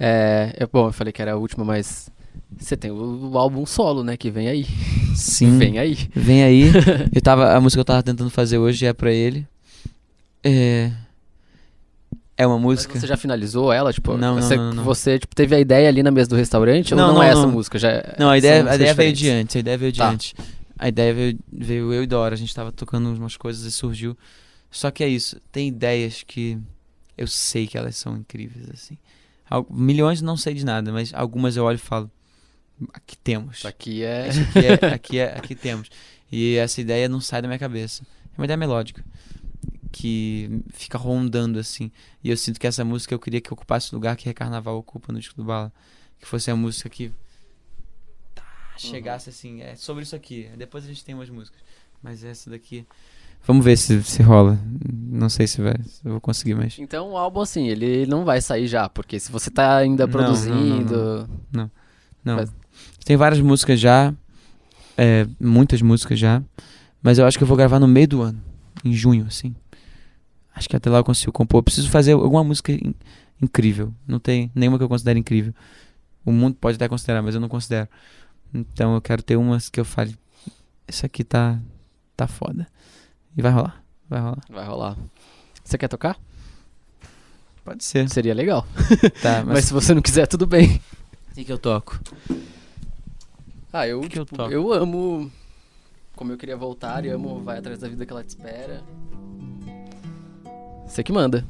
É, 0.00 0.54
é 0.56 0.66
bom, 0.66 0.86
eu 0.86 0.92
falei 0.94 1.12
que 1.12 1.20
era 1.20 1.32
a 1.32 1.36
última, 1.36 1.62
mas 1.62 2.10
você 2.56 2.76
tem 2.76 2.90
o, 2.90 3.30
o 3.30 3.38
álbum 3.38 3.64
solo, 3.66 4.02
né, 4.04 4.16
que 4.16 4.30
vem 4.30 4.48
aí. 4.48 4.66
Sim. 5.14 5.58
Vem 5.58 5.78
aí. 5.78 5.96
Vem 6.14 6.42
aí. 6.44 6.62
eu 7.12 7.20
tava, 7.20 7.52
a 7.54 7.60
música 7.60 7.78
que 7.78 7.80
eu 7.80 7.84
tava 7.84 8.02
tentando 8.02 8.30
fazer 8.30 8.58
hoje 8.58 8.86
é 8.86 8.92
pra 8.92 9.12
ele. 9.12 9.46
É. 10.44 10.92
É 12.36 12.46
uma 12.46 12.54
Mas 12.56 12.62
música. 12.64 12.98
você 13.00 13.06
já 13.06 13.16
finalizou 13.16 13.72
ela, 13.72 13.92
tipo, 13.92 14.16
Não, 14.16 14.36
não, 14.36 14.42
você, 14.42 14.56
não, 14.56 14.72
não. 14.72 14.84
você 14.84 15.18
tipo, 15.18 15.34
teve 15.34 15.56
a 15.56 15.60
ideia 15.60 15.88
ali 15.88 16.04
na 16.04 16.10
mesa 16.12 16.28
do 16.30 16.36
restaurante 16.36 16.94
Não, 16.94 17.02
ou 17.02 17.08
não, 17.08 17.14
não, 17.16 17.22
é 17.24 17.30
essa 17.30 17.42
não. 17.42 17.50
música? 17.50 17.78
Já 17.80 17.90
é- 17.90 18.14
Não, 18.16 18.30
a 18.30 18.38
ideia, 18.38 18.62
são 18.62 18.70
a 18.70 18.74
ideia 18.76 18.94
veio 18.94 19.32
antes. 19.40 19.56
A 19.56 19.58
ideia 19.58 19.76
veio 19.78 19.90
de 19.92 19.98
Tá. 19.98 20.16
A 20.78 20.88
ideia 20.88 21.12
veio, 21.12 21.38
veio 21.52 21.92
eu 21.92 22.04
e 22.04 22.06
Dora. 22.06 22.34
A 22.36 22.38
gente 22.38 22.54
tava 22.54 22.70
tocando 22.70 23.12
umas 23.12 23.36
coisas 23.36 23.64
e 23.64 23.72
surgiu. 23.72 24.16
Só 24.70 24.92
que 24.92 25.02
é 25.02 25.08
isso. 25.08 25.40
Tem 25.50 25.66
ideias 25.66 26.22
que 26.24 26.56
eu 27.16 27.26
sei 27.26 27.66
que 27.66 27.76
elas 27.76 27.96
são 27.96 28.16
incríveis, 28.16 28.68
assim. 28.72 28.96
Al- 29.50 29.66
milhões 29.68 30.22
não 30.22 30.36
sei 30.36 30.54
de 30.54 30.64
nada, 30.64 30.92
mas 30.92 31.12
algumas 31.12 31.56
eu 31.56 31.64
olho 31.64 31.74
e 31.74 31.78
falo. 31.78 32.08
Aqui 32.92 33.16
temos. 33.18 33.64
Aqui 33.64 34.02
é... 34.02 34.28
Aqui 34.54 34.66
é, 34.66 34.74
aqui 34.94 35.18
é, 35.18 35.36
aqui 35.36 35.54
temos. 35.54 35.90
E 36.30 36.56
essa 36.56 36.80
ideia 36.80 37.08
não 37.08 37.20
sai 37.20 37.42
da 37.42 37.48
minha 37.48 37.58
cabeça. 37.58 38.04
É 38.36 38.40
uma 38.40 38.44
ideia 38.44 38.56
melódica 38.56 39.04
que 39.90 40.62
fica 40.72 40.98
rondando 40.98 41.58
assim. 41.58 41.90
E 42.22 42.30
eu 42.30 42.36
sinto 42.36 42.60
que 42.60 42.66
essa 42.66 42.84
música 42.84 43.14
eu 43.14 43.18
queria 43.18 43.40
que 43.40 43.52
ocupasse 43.52 43.92
o 43.92 43.96
lugar 43.96 44.16
que 44.16 44.26
Recarnaval 44.26 44.76
ocupa 44.76 45.12
no 45.12 45.18
disco 45.18 45.36
do 45.36 45.44
Bala, 45.44 45.72
que 46.20 46.26
fosse 46.26 46.50
a 46.50 46.56
música 46.56 46.88
que 46.88 47.10
tá, 48.34 48.44
chegasse 48.76 49.30
assim, 49.30 49.62
é 49.62 49.74
sobre 49.74 50.02
isso 50.02 50.14
aqui. 50.14 50.50
Depois 50.56 50.84
a 50.84 50.88
gente 50.88 51.04
tem 51.04 51.14
umas 51.14 51.30
músicas, 51.30 51.60
mas 52.02 52.22
essa 52.22 52.50
daqui 52.50 52.86
Vamos 53.46 53.64
ver 53.64 53.76
se, 53.76 54.02
se 54.02 54.22
rola. 54.22 54.58
Não 54.92 55.28
sei 55.28 55.46
se 55.46 55.62
vai, 55.62 55.74
se 55.84 56.04
eu 56.04 56.12
vou 56.12 56.20
conseguir, 56.20 56.54
mas 56.54 56.78
Então 56.78 57.12
o 57.12 57.16
álbum, 57.16 57.40
assim, 57.40 57.68
ele 57.68 58.04
não 58.06 58.24
vai 58.24 58.40
sair 58.40 58.66
já, 58.66 58.88
porque 58.88 59.18
se 59.18 59.32
você 59.32 59.50
tá 59.50 59.76
ainda 59.76 60.06
Não, 60.06 60.12
produzindo... 60.12 61.28
não, 61.50 61.70
não. 62.24 62.36
Mas- 62.36 62.52
Tem 63.08 63.16
várias 63.16 63.40
músicas 63.40 63.80
já, 63.80 64.12
é, 64.94 65.26
muitas 65.40 65.80
músicas 65.80 66.18
já, 66.18 66.42
mas 67.02 67.16
eu 67.18 67.24
acho 67.24 67.38
que 67.38 67.42
eu 67.42 67.48
vou 67.48 67.56
gravar 67.56 67.80
no 67.80 67.88
meio 67.88 68.06
do 68.06 68.20
ano, 68.20 68.38
em 68.84 68.92
junho, 68.92 69.24
assim. 69.26 69.54
Acho 70.54 70.68
que 70.68 70.76
até 70.76 70.90
lá 70.90 70.98
eu 70.98 71.04
consigo 71.04 71.32
compor. 71.32 71.60
Eu 71.60 71.62
preciso 71.62 71.88
fazer 71.88 72.12
alguma 72.12 72.44
música 72.44 72.70
in- 72.70 72.94
incrível. 73.40 73.94
Não 74.06 74.18
tem 74.18 74.50
nenhuma 74.54 74.76
que 74.76 74.84
eu 74.84 74.90
considere 74.90 75.18
incrível. 75.18 75.54
O 76.22 76.30
mundo 76.30 76.54
pode 76.60 76.74
até 76.76 76.86
considerar, 76.86 77.22
mas 77.22 77.34
eu 77.34 77.40
não 77.40 77.48
considero. 77.48 77.88
Então 78.52 78.94
eu 78.94 79.00
quero 79.00 79.22
ter 79.22 79.36
umas 79.36 79.70
que 79.70 79.80
eu 79.80 79.86
fale, 79.86 80.14
essa 80.86 81.06
aqui 81.06 81.24
tá, 81.24 81.58
tá 82.14 82.26
foda. 82.28 82.66
E 83.34 83.40
vai 83.40 83.50
rolar, 83.50 83.82
vai 84.06 84.20
rolar. 84.20 84.38
Vai 84.50 84.66
rolar. 84.66 84.96
Você 85.64 85.78
quer 85.78 85.88
tocar? 85.88 86.18
Pode 87.64 87.82
ser. 87.84 88.06
Seria 88.10 88.34
legal. 88.34 88.66
Tá, 89.22 89.38
Mas, 89.48 89.54
mas 89.54 89.64
se 89.64 89.72
você 89.72 89.94
não 89.94 90.02
quiser, 90.02 90.26
tudo 90.26 90.46
bem. 90.46 90.78
o 91.30 91.34
que, 91.34 91.44
que 91.46 91.52
eu 91.52 91.58
toco? 91.58 91.98
Ah, 93.72 93.86
eu, 93.86 94.00
que 94.00 94.18
eu 94.18 94.24
tipo, 94.24 94.36
toco? 94.36 94.50
eu 94.52 94.72
amo 94.72 95.30
como 96.16 96.32
eu 96.32 96.36
queria 96.36 96.56
voltar 96.56 97.04
e 97.04 97.10
amo 97.10 97.40
Vai 97.42 97.58
Atrás 97.58 97.78
da 97.78 97.88
Vida 97.88 98.04
que 98.04 98.12
ela 98.12 98.24
te 98.24 98.30
espera. 98.30 98.82
Você 100.86 101.02
que 101.04 101.12
manda. 101.12 101.46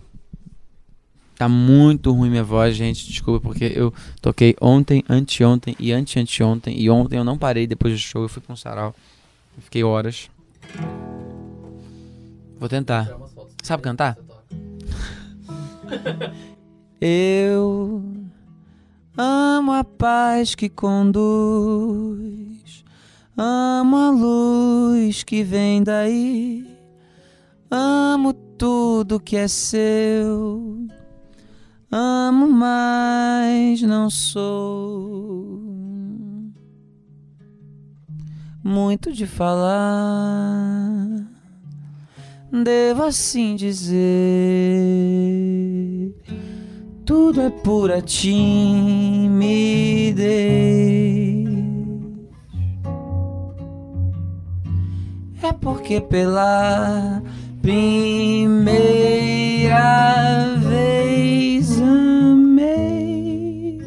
Tá 1.36 1.48
muito 1.48 2.12
ruim 2.12 2.28
minha 2.28 2.44
voz, 2.44 2.76
gente. 2.76 3.06
Desculpa, 3.06 3.40
porque 3.40 3.72
eu 3.74 3.94
toquei 4.20 4.56
ontem, 4.60 5.04
anteontem 5.08 5.74
e 5.78 5.92
ante-anteontem. 5.92 6.78
E 6.78 6.90
ontem 6.90 7.16
eu 7.16 7.24
não 7.24 7.38
parei 7.38 7.66
depois 7.66 7.94
do 7.94 7.98
show. 7.98 8.22
Eu 8.22 8.28
fui 8.28 8.42
pra 8.42 8.52
um 8.52 8.56
sarau. 8.56 8.94
Eu 9.56 9.62
Fiquei 9.62 9.84
horas. 9.84 10.28
Vou 12.58 12.68
tentar. 12.68 13.08
Sabe 13.62 13.82
cantar? 13.82 14.18
Eu 17.00 18.02
amo 19.20 19.72
a 19.72 19.82
paz 19.82 20.54
que 20.54 20.68
conduz, 20.68 21.24
amo 23.36 23.96
a 23.96 24.10
luz 24.10 25.24
que 25.24 25.42
vem 25.42 25.82
daí, 25.82 26.64
amo 27.68 28.32
tudo 28.32 29.18
que 29.18 29.36
é 29.36 29.48
seu, 29.48 30.86
amo, 31.90 32.46
mas 32.46 33.82
não 33.82 34.08
sou. 34.08 35.58
Muito 38.62 39.12
de 39.12 39.26
falar. 39.26 40.94
Devo 42.52 43.02
assim 43.02 43.56
dizer 43.56 43.98
tudo 47.08 47.40
é 47.40 47.48
pura 47.48 48.02
timidez. 48.02 48.28
É 55.42 55.50
porque 55.58 56.02
pela 56.02 57.22
primeira 57.62 58.68
vez 60.58 61.80
amei. 61.80 63.80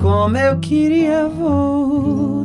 Como 0.00 0.36
eu 0.36 0.60
queria 0.60 1.26
voltar. 1.28 2.43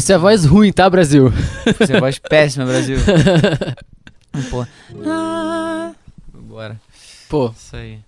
Isso 0.00 0.14
é 0.14 0.16
voz 0.16 0.46
ruim, 0.46 0.72
tá, 0.72 0.88
Brasil? 0.88 1.30
Isso 1.78 1.92
é 1.92 2.00
voz 2.00 2.18
péssima, 2.18 2.64
Brasil. 2.64 2.96
Pô. 4.48 4.66
Ah, 5.04 5.92
bora. 6.32 6.80
Pô, 7.28 7.52
Isso 7.54 7.76
aí. 7.76 7.98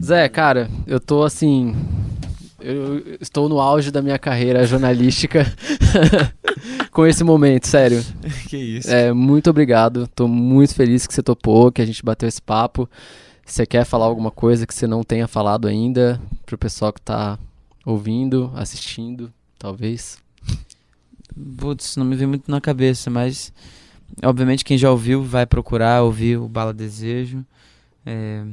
Zé, 0.00 0.28
cara, 0.28 0.70
eu 0.86 1.00
tô 1.00 1.24
assim. 1.24 1.74
Eu 2.60 3.16
estou 3.20 3.48
no 3.48 3.60
auge 3.60 3.90
da 3.90 4.00
minha 4.00 4.20
carreira 4.20 4.64
jornalística 4.64 5.52
com 6.92 7.04
esse 7.08 7.24
momento, 7.24 7.66
sério. 7.66 8.00
que 8.48 8.56
isso. 8.56 8.88
É, 8.88 9.12
muito 9.12 9.50
obrigado. 9.50 10.06
Tô 10.14 10.28
muito 10.28 10.76
feliz 10.76 11.08
que 11.08 11.12
você 11.12 11.24
topou, 11.24 11.72
que 11.72 11.82
a 11.82 11.84
gente 11.84 12.04
bateu 12.04 12.28
esse 12.28 12.40
papo. 12.40 12.88
Você 13.44 13.66
quer 13.66 13.84
falar 13.84 14.04
alguma 14.04 14.30
coisa 14.30 14.64
que 14.64 14.72
você 14.72 14.86
não 14.86 15.02
tenha 15.02 15.26
falado 15.26 15.66
ainda 15.66 16.20
pro 16.46 16.56
pessoal 16.56 16.92
que 16.92 17.02
tá 17.02 17.36
ouvindo, 17.84 18.52
assistindo, 18.54 19.32
talvez? 19.58 20.21
Putz, 21.56 21.96
não 21.96 22.04
me 22.04 22.16
vem 22.16 22.26
muito 22.26 22.50
na 22.50 22.60
cabeça, 22.60 23.10
mas 23.10 23.52
obviamente 24.22 24.64
quem 24.64 24.76
já 24.76 24.90
ouviu 24.90 25.22
vai 25.22 25.46
procurar 25.46 26.02
ouvir 26.02 26.38
o 26.38 26.48
Bala 26.48 26.72
Desejo. 26.72 27.44
É, 28.04 28.44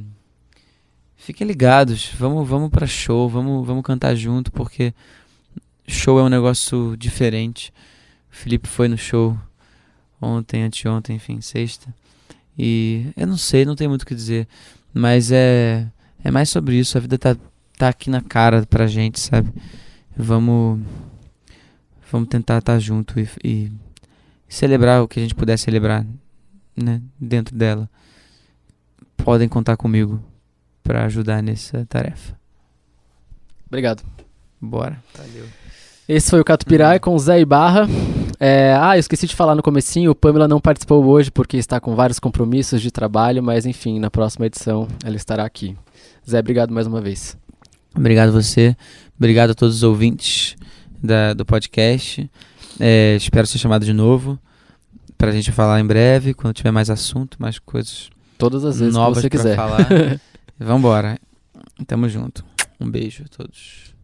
Fiquem 1.22 1.46
ligados, 1.46 2.10
vamos, 2.18 2.48
vamos 2.48 2.70
para 2.70 2.86
show, 2.86 3.28
vamos, 3.28 3.66
vamos 3.66 3.84
cantar 3.84 4.14
junto, 4.14 4.50
porque 4.50 4.94
show 5.86 6.18
é 6.18 6.22
um 6.22 6.30
negócio 6.30 6.96
diferente. 6.96 7.70
O 8.32 8.36
Felipe 8.36 8.66
foi 8.66 8.88
no 8.88 8.96
show 8.96 9.38
ontem, 10.18 10.62
anteontem, 10.62 11.16
enfim, 11.16 11.42
sexta. 11.42 11.94
E 12.58 13.12
eu 13.14 13.26
não 13.26 13.36
sei, 13.36 13.66
não 13.66 13.76
tem 13.76 13.86
muito 13.86 14.02
o 14.02 14.06
que 14.06 14.14
dizer, 14.14 14.48
mas 14.94 15.30
é 15.30 15.86
é 16.24 16.30
mais 16.30 16.48
sobre 16.48 16.76
isso, 16.76 16.96
a 16.96 17.00
vida 17.02 17.18
tá, 17.18 17.36
tá 17.76 17.90
aqui 17.90 18.08
na 18.08 18.22
cara 18.22 18.64
pra 18.64 18.86
gente, 18.86 19.20
sabe? 19.20 19.52
Vamos 20.16 20.80
vamos 22.10 22.28
tentar 22.28 22.58
estar 22.58 22.78
junto 22.78 23.18
e, 23.18 23.28
e 23.44 23.72
celebrar 24.48 25.02
o 25.02 25.08
que 25.08 25.20
a 25.20 25.22
gente 25.22 25.34
puder 25.34 25.58
celebrar, 25.58 26.04
né, 26.76 27.00
dentro 27.18 27.54
dela. 27.54 27.88
Podem 29.16 29.48
contar 29.48 29.76
comigo 29.76 30.22
pra 30.82 31.04
ajudar 31.04 31.42
nessa 31.42 31.86
tarefa. 31.86 32.36
Obrigado. 33.66 34.02
Bora. 34.60 34.98
Valeu. 35.16 35.46
Esse 36.08 36.30
foi 36.30 36.40
o 36.40 36.44
Catupirai 36.44 36.98
com 36.98 37.14
o 37.14 37.18
Zé 37.18 37.40
Ibarra. 37.40 37.86
É, 38.40 38.74
ah, 38.80 38.96
eu 38.96 39.00
esqueci 39.00 39.26
de 39.26 39.36
falar 39.36 39.54
no 39.54 39.62
comecinho, 39.62 40.10
o 40.10 40.14
Pamela 40.14 40.48
não 40.48 40.60
participou 40.60 41.04
hoje 41.04 41.30
porque 41.30 41.56
está 41.56 41.78
com 41.78 41.94
vários 41.94 42.18
compromissos 42.18 42.80
de 42.80 42.90
trabalho, 42.90 43.42
mas 43.42 43.66
enfim, 43.66 44.00
na 44.00 44.10
próxima 44.10 44.46
edição 44.46 44.88
ela 45.04 45.14
estará 45.14 45.44
aqui. 45.44 45.76
Zé, 46.28 46.40
obrigado 46.40 46.72
mais 46.72 46.86
uma 46.86 47.00
vez. 47.00 47.36
Obrigado 47.94 48.32
você, 48.32 48.74
obrigado 49.16 49.50
a 49.50 49.54
todos 49.54 49.76
os 49.76 49.82
ouvintes 49.82 50.56
da, 51.02 51.34
do 51.34 51.44
podcast. 51.44 52.30
É, 52.78 53.16
espero 53.16 53.46
ser 53.46 53.58
chamado 53.58 53.84
de 53.84 53.92
novo 53.92 54.38
pra 55.18 55.32
gente 55.32 55.52
falar 55.52 55.78
em 55.80 55.86
breve, 55.86 56.32
quando 56.32 56.54
tiver 56.54 56.70
mais 56.70 56.88
assunto, 56.88 57.36
mais 57.38 57.58
coisas 57.58 58.08
Todas 58.38 58.64
as 58.64 58.78
vezes 58.80 58.94
novas 58.94 59.18
que 59.18 59.22
você 59.22 59.30
quiser. 59.30 59.56
falar. 59.56 59.86
Vambora. 60.58 61.18
Tamo 61.86 62.08
junto. 62.08 62.42
Um 62.80 62.90
beijo 62.90 63.24
a 63.24 63.28
todos. 63.36 63.94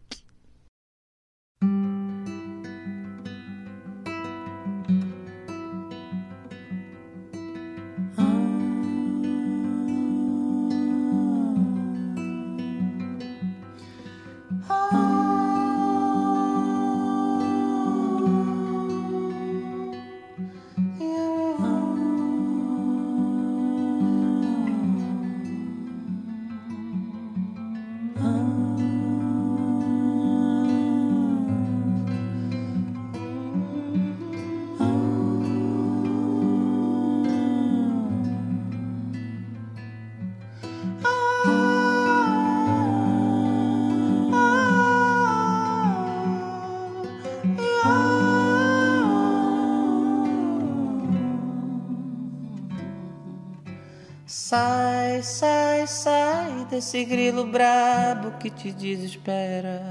Sai, 54.49 55.23
sai, 55.23 55.85
sai 55.87 56.63
desse 56.69 57.03
grilo 57.03 57.45
brabo 57.45 58.31
que 58.39 58.49
te 58.49 58.71
desespera. 58.71 59.81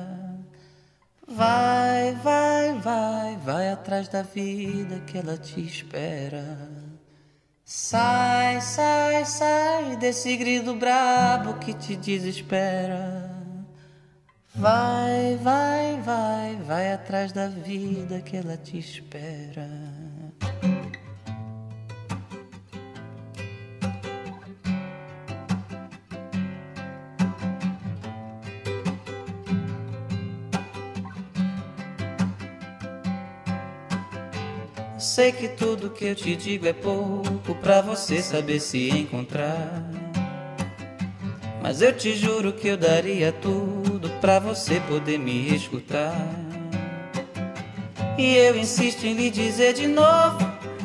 Vai, 1.29 2.15
vai, 2.23 2.73
vai, 2.81 3.37
vai 3.37 3.69
atrás 3.71 4.09
da 4.09 4.23
vida 4.23 4.99
que 5.01 5.19
ela 5.19 5.37
te 5.37 5.61
espera. 5.61 6.71
Sai, 7.67 8.63
sai, 8.63 9.27
sai 9.27 9.97
desse 9.99 10.35
grilo 10.39 10.75
brabo 10.75 11.59
que 11.59 11.75
te 11.75 11.95
desespera. 11.95 13.31
Vai, 14.55 15.37
vai, 15.37 16.01
vai, 16.01 16.57
vai 16.65 16.93
atrás 16.95 17.31
da 17.31 17.47
vida 17.47 18.23
que 18.23 18.39
ela 18.39 18.57
te 18.57 18.79
espera. 18.79 19.96
Sei 35.17 35.33
que 35.33 35.49
tudo 35.49 35.89
que 35.89 36.05
eu 36.05 36.15
te 36.15 36.37
digo 36.37 36.69
é 36.69 36.75
pouco 36.75 37.55
pra 37.63 37.81
você 37.81 38.21
saber 38.21 38.61
se 38.61 38.91
encontrar. 38.91 39.83
Mas 41.63 41.81
eu 41.81 41.91
te 41.97 42.15
juro 42.15 42.53
que 42.53 42.69
eu 42.69 42.77
daria 42.77 43.33
tudo 43.33 44.11
pra 44.21 44.39
você 44.39 44.79
poder 44.81 45.19
me 45.19 45.55
escutar. 45.55 46.15
E 48.19 48.37
eu 48.37 48.59
insisto 48.59 49.07
em 49.07 49.15
lhe 49.15 49.31
dizer 49.31 49.73
de 49.73 49.87
novo: 49.87 50.37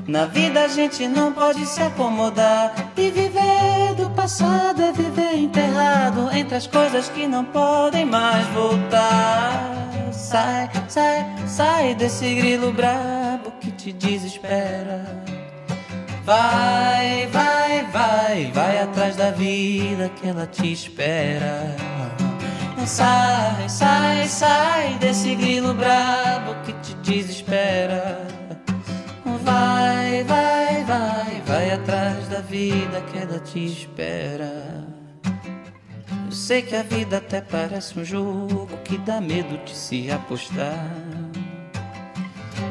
na 0.07 0.27
vida 0.27 0.63
a 0.63 0.67
gente 0.69 1.09
não 1.09 1.33
pode 1.33 1.65
se 1.65 1.81
acomodar. 1.81 2.93
E 2.95 3.11
viver 3.11 3.95
do 3.97 4.09
passado 4.11 4.81
é 4.81 4.93
viver 4.93 5.35
enterrado 5.35 6.31
entre 6.33 6.55
as 6.55 6.67
coisas 6.67 7.09
que 7.09 7.27
não 7.27 7.43
podem 7.43 8.05
mais 8.05 8.47
voltar. 8.53 10.09
Sai, 10.13 10.69
sai, 10.87 11.25
sai 11.45 11.95
desse 11.95 12.33
grilo 12.33 12.71
brabo 12.71 13.20
que 13.61 13.71
te 13.71 13.93
desespera. 13.93 15.05
Vai, 16.25 17.27
vai, 17.27 17.85
vai, 17.91 18.51
vai 18.51 18.79
atrás 18.79 19.15
da 19.15 19.31
vida 19.31 20.09
que 20.09 20.27
ela 20.27 20.47
te 20.47 20.71
espera. 20.71 21.75
Sai, 22.85 23.69
sai, 23.69 24.27
sai 24.27 24.97
desse 24.99 25.35
grilo 25.35 25.73
brabo 25.73 26.55
que 26.65 26.73
te 26.73 26.95
desespera. 26.95 28.27
Vai, 29.43 30.23
vai, 30.23 30.83
vai, 30.83 31.41
vai 31.45 31.71
atrás 31.71 32.27
da 32.27 32.41
vida 32.41 33.01
que 33.11 33.19
ela 33.19 33.39
te 33.39 33.65
espera. 33.65 34.87
Eu 36.25 36.31
sei 36.31 36.63
que 36.63 36.75
a 36.75 36.81
vida 36.81 37.17
até 37.17 37.41
parece 37.41 37.99
um 37.99 38.03
jogo 38.03 38.77
que 38.83 38.97
dá 38.97 39.21
medo 39.21 39.63
de 39.63 39.75
se 39.75 40.09
apostar. 40.09 40.87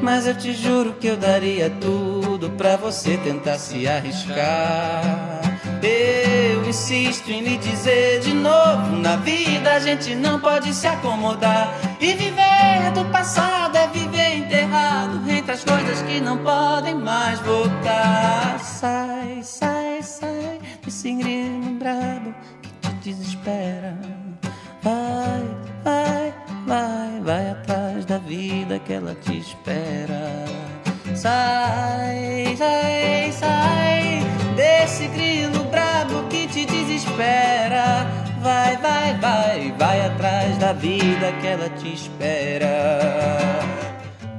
Mas 0.01 0.25
eu 0.25 0.35
te 0.35 0.53
juro 0.53 0.93
que 0.93 1.07
eu 1.07 1.17
daria 1.17 1.69
tudo 1.69 2.49
pra 2.51 2.75
você 2.75 3.17
tentar 3.17 3.57
se 3.57 3.87
arriscar. 3.87 5.41
Eu 5.83 6.67
insisto 6.67 7.29
em 7.29 7.41
lhe 7.41 7.57
dizer 7.57 8.19
de 8.21 8.33
novo: 8.33 8.97
na 8.97 9.15
vida 9.17 9.73
a 9.73 9.79
gente 9.79 10.15
não 10.15 10.39
pode 10.39 10.73
se 10.73 10.87
acomodar. 10.87 11.73
E 11.99 12.13
viver 12.13 12.91
do 12.93 13.05
passado 13.11 13.75
é 13.77 13.87
viver 13.87 14.37
enterrado 14.37 15.21
entre 15.29 15.51
as 15.51 15.63
coisas 15.63 16.01
que 16.01 16.19
não 16.19 16.37
podem 16.39 16.95
mais 16.95 17.39
voltar. 17.39 18.59
Sai, 18.59 19.41
sai, 19.43 20.01
sai 20.01 20.59
desse 20.83 21.13
grilo 21.13 21.71
brabo 21.79 22.33
que 22.61 22.69
te 22.81 23.13
desespera. 23.13 23.97
Vai, 24.81 25.40
vai, 26.71 27.19
vai, 27.21 27.49
atrás 27.49 28.05
da 28.05 28.17
vida 28.17 28.79
que 28.79 28.93
ela 28.93 29.13
te 29.13 29.37
espera. 29.37 30.45
Sai, 31.13 32.55
sai, 32.57 33.31
sai 33.33 34.21
desse 34.55 35.07
grilo 35.09 35.65
brabo 35.65 36.29
que 36.29 36.47
te 36.47 36.65
desespera. 36.65 38.07
Vai, 38.41 38.77
vai, 38.77 39.17
vai, 39.17 39.71
vai 39.73 40.05
atrás 40.05 40.57
da 40.57 40.71
vida 40.71 41.33
que 41.41 41.47
ela 41.47 41.69
te 41.71 41.93
espera. 41.93 42.69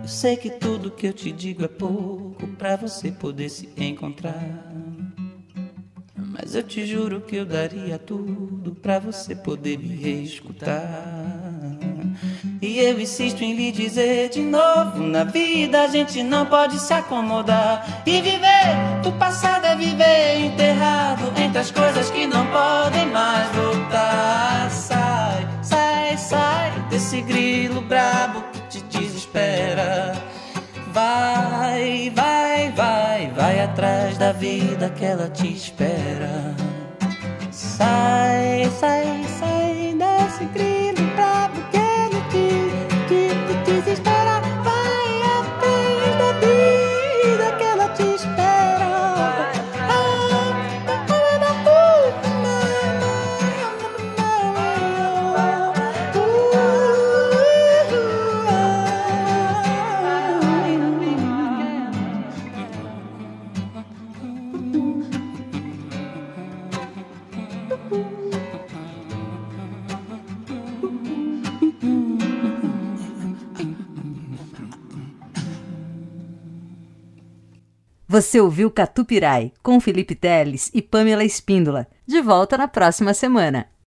Eu 0.00 0.08
sei 0.08 0.36
que 0.36 0.48
tudo 0.48 0.90
que 0.90 1.08
eu 1.08 1.12
te 1.12 1.30
digo 1.30 1.64
é 1.66 1.68
pouco 1.68 2.46
pra 2.56 2.76
você 2.76 3.12
poder 3.12 3.50
se 3.50 3.68
encontrar. 3.76 4.72
Mas 6.16 6.54
eu 6.54 6.62
te 6.62 6.86
juro 6.86 7.20
que 7.20 7.36
eu 7.36 7.44
daria 7.44 7.98
tudo 7.98 8.74
pra 8.74 8.98
você 8.98 9.36
poder 9.36 9.78
me 9.78 9.94
reescutar. 9.94 11.91
E 12.60 12.78
eu 12.78 13.00
insisto 13.00 13.42
em 13.42 13.54
lhe 13.54 13.72
dizer 13.72 14.28
de 14.30 14.40
novo: 14.40 15.02
na 15.02 15.24
vida 15.24 15.82
a 15.82 15.88
gente 15.88 16.22
não 16.22 16.46
pode 16.46 16.78
se 16.78 16.92
acomodar. 16.92 18.02
E 18.06 18.20
viver 18.20 19.00
do 19.02 19.12
passado 19.12 19.64
é 19.66 19.76
viver 19.76 20.40
enterrado 20.46 21.32
entre 21.36 21.58
as 21.58 21.70
coisas 21.70 22.10
que 22.10 22.26
não 22.26 22.46
podem 22.46 23.06
mais 23.06 23.48
voltar. 23.50 24.70
Sai, 24.70 25.46
sai, 25.62 26.16
sai 26.16 26.72
desse 26.88 27.20
grilo 27.22 27.80
brabo 27.82 28.42
que 28.52 28.80
te 28.80 28.98
desespera. 28.98 30.14
Vai, 30.92 32.12
vai, 32.14 32.70
vai, 32.72 33.30
vai 33.34 33.60
atrás 33.60 34.18
da 34.18 34.32
vida 34.32 34.90
que 34.90 35.04
ela 35.04 35.28
te 35.28 35.52
espera. 35.52 36.54
Sai, 37.50 38.70
sai, 38.78 39.24
sai 39.38 39.94
desse 39.98 40.44
grilo 40.46 41.01
Você 78.12 78.38
ouviu 78.38 78.70
Catupirai 78.70 79.52
com 79.62 79.80
Felipe 79.80 80.14
Teles 80.14 80.70
e 80.74 80.82
Pamela 80.82 81.24
Espíndola. 81.24 81.86
De 82.06 82.20
volta 82.20 82.58
na 82.58 82.68
próxima 82.68 83.14
semana. 83.14 83.72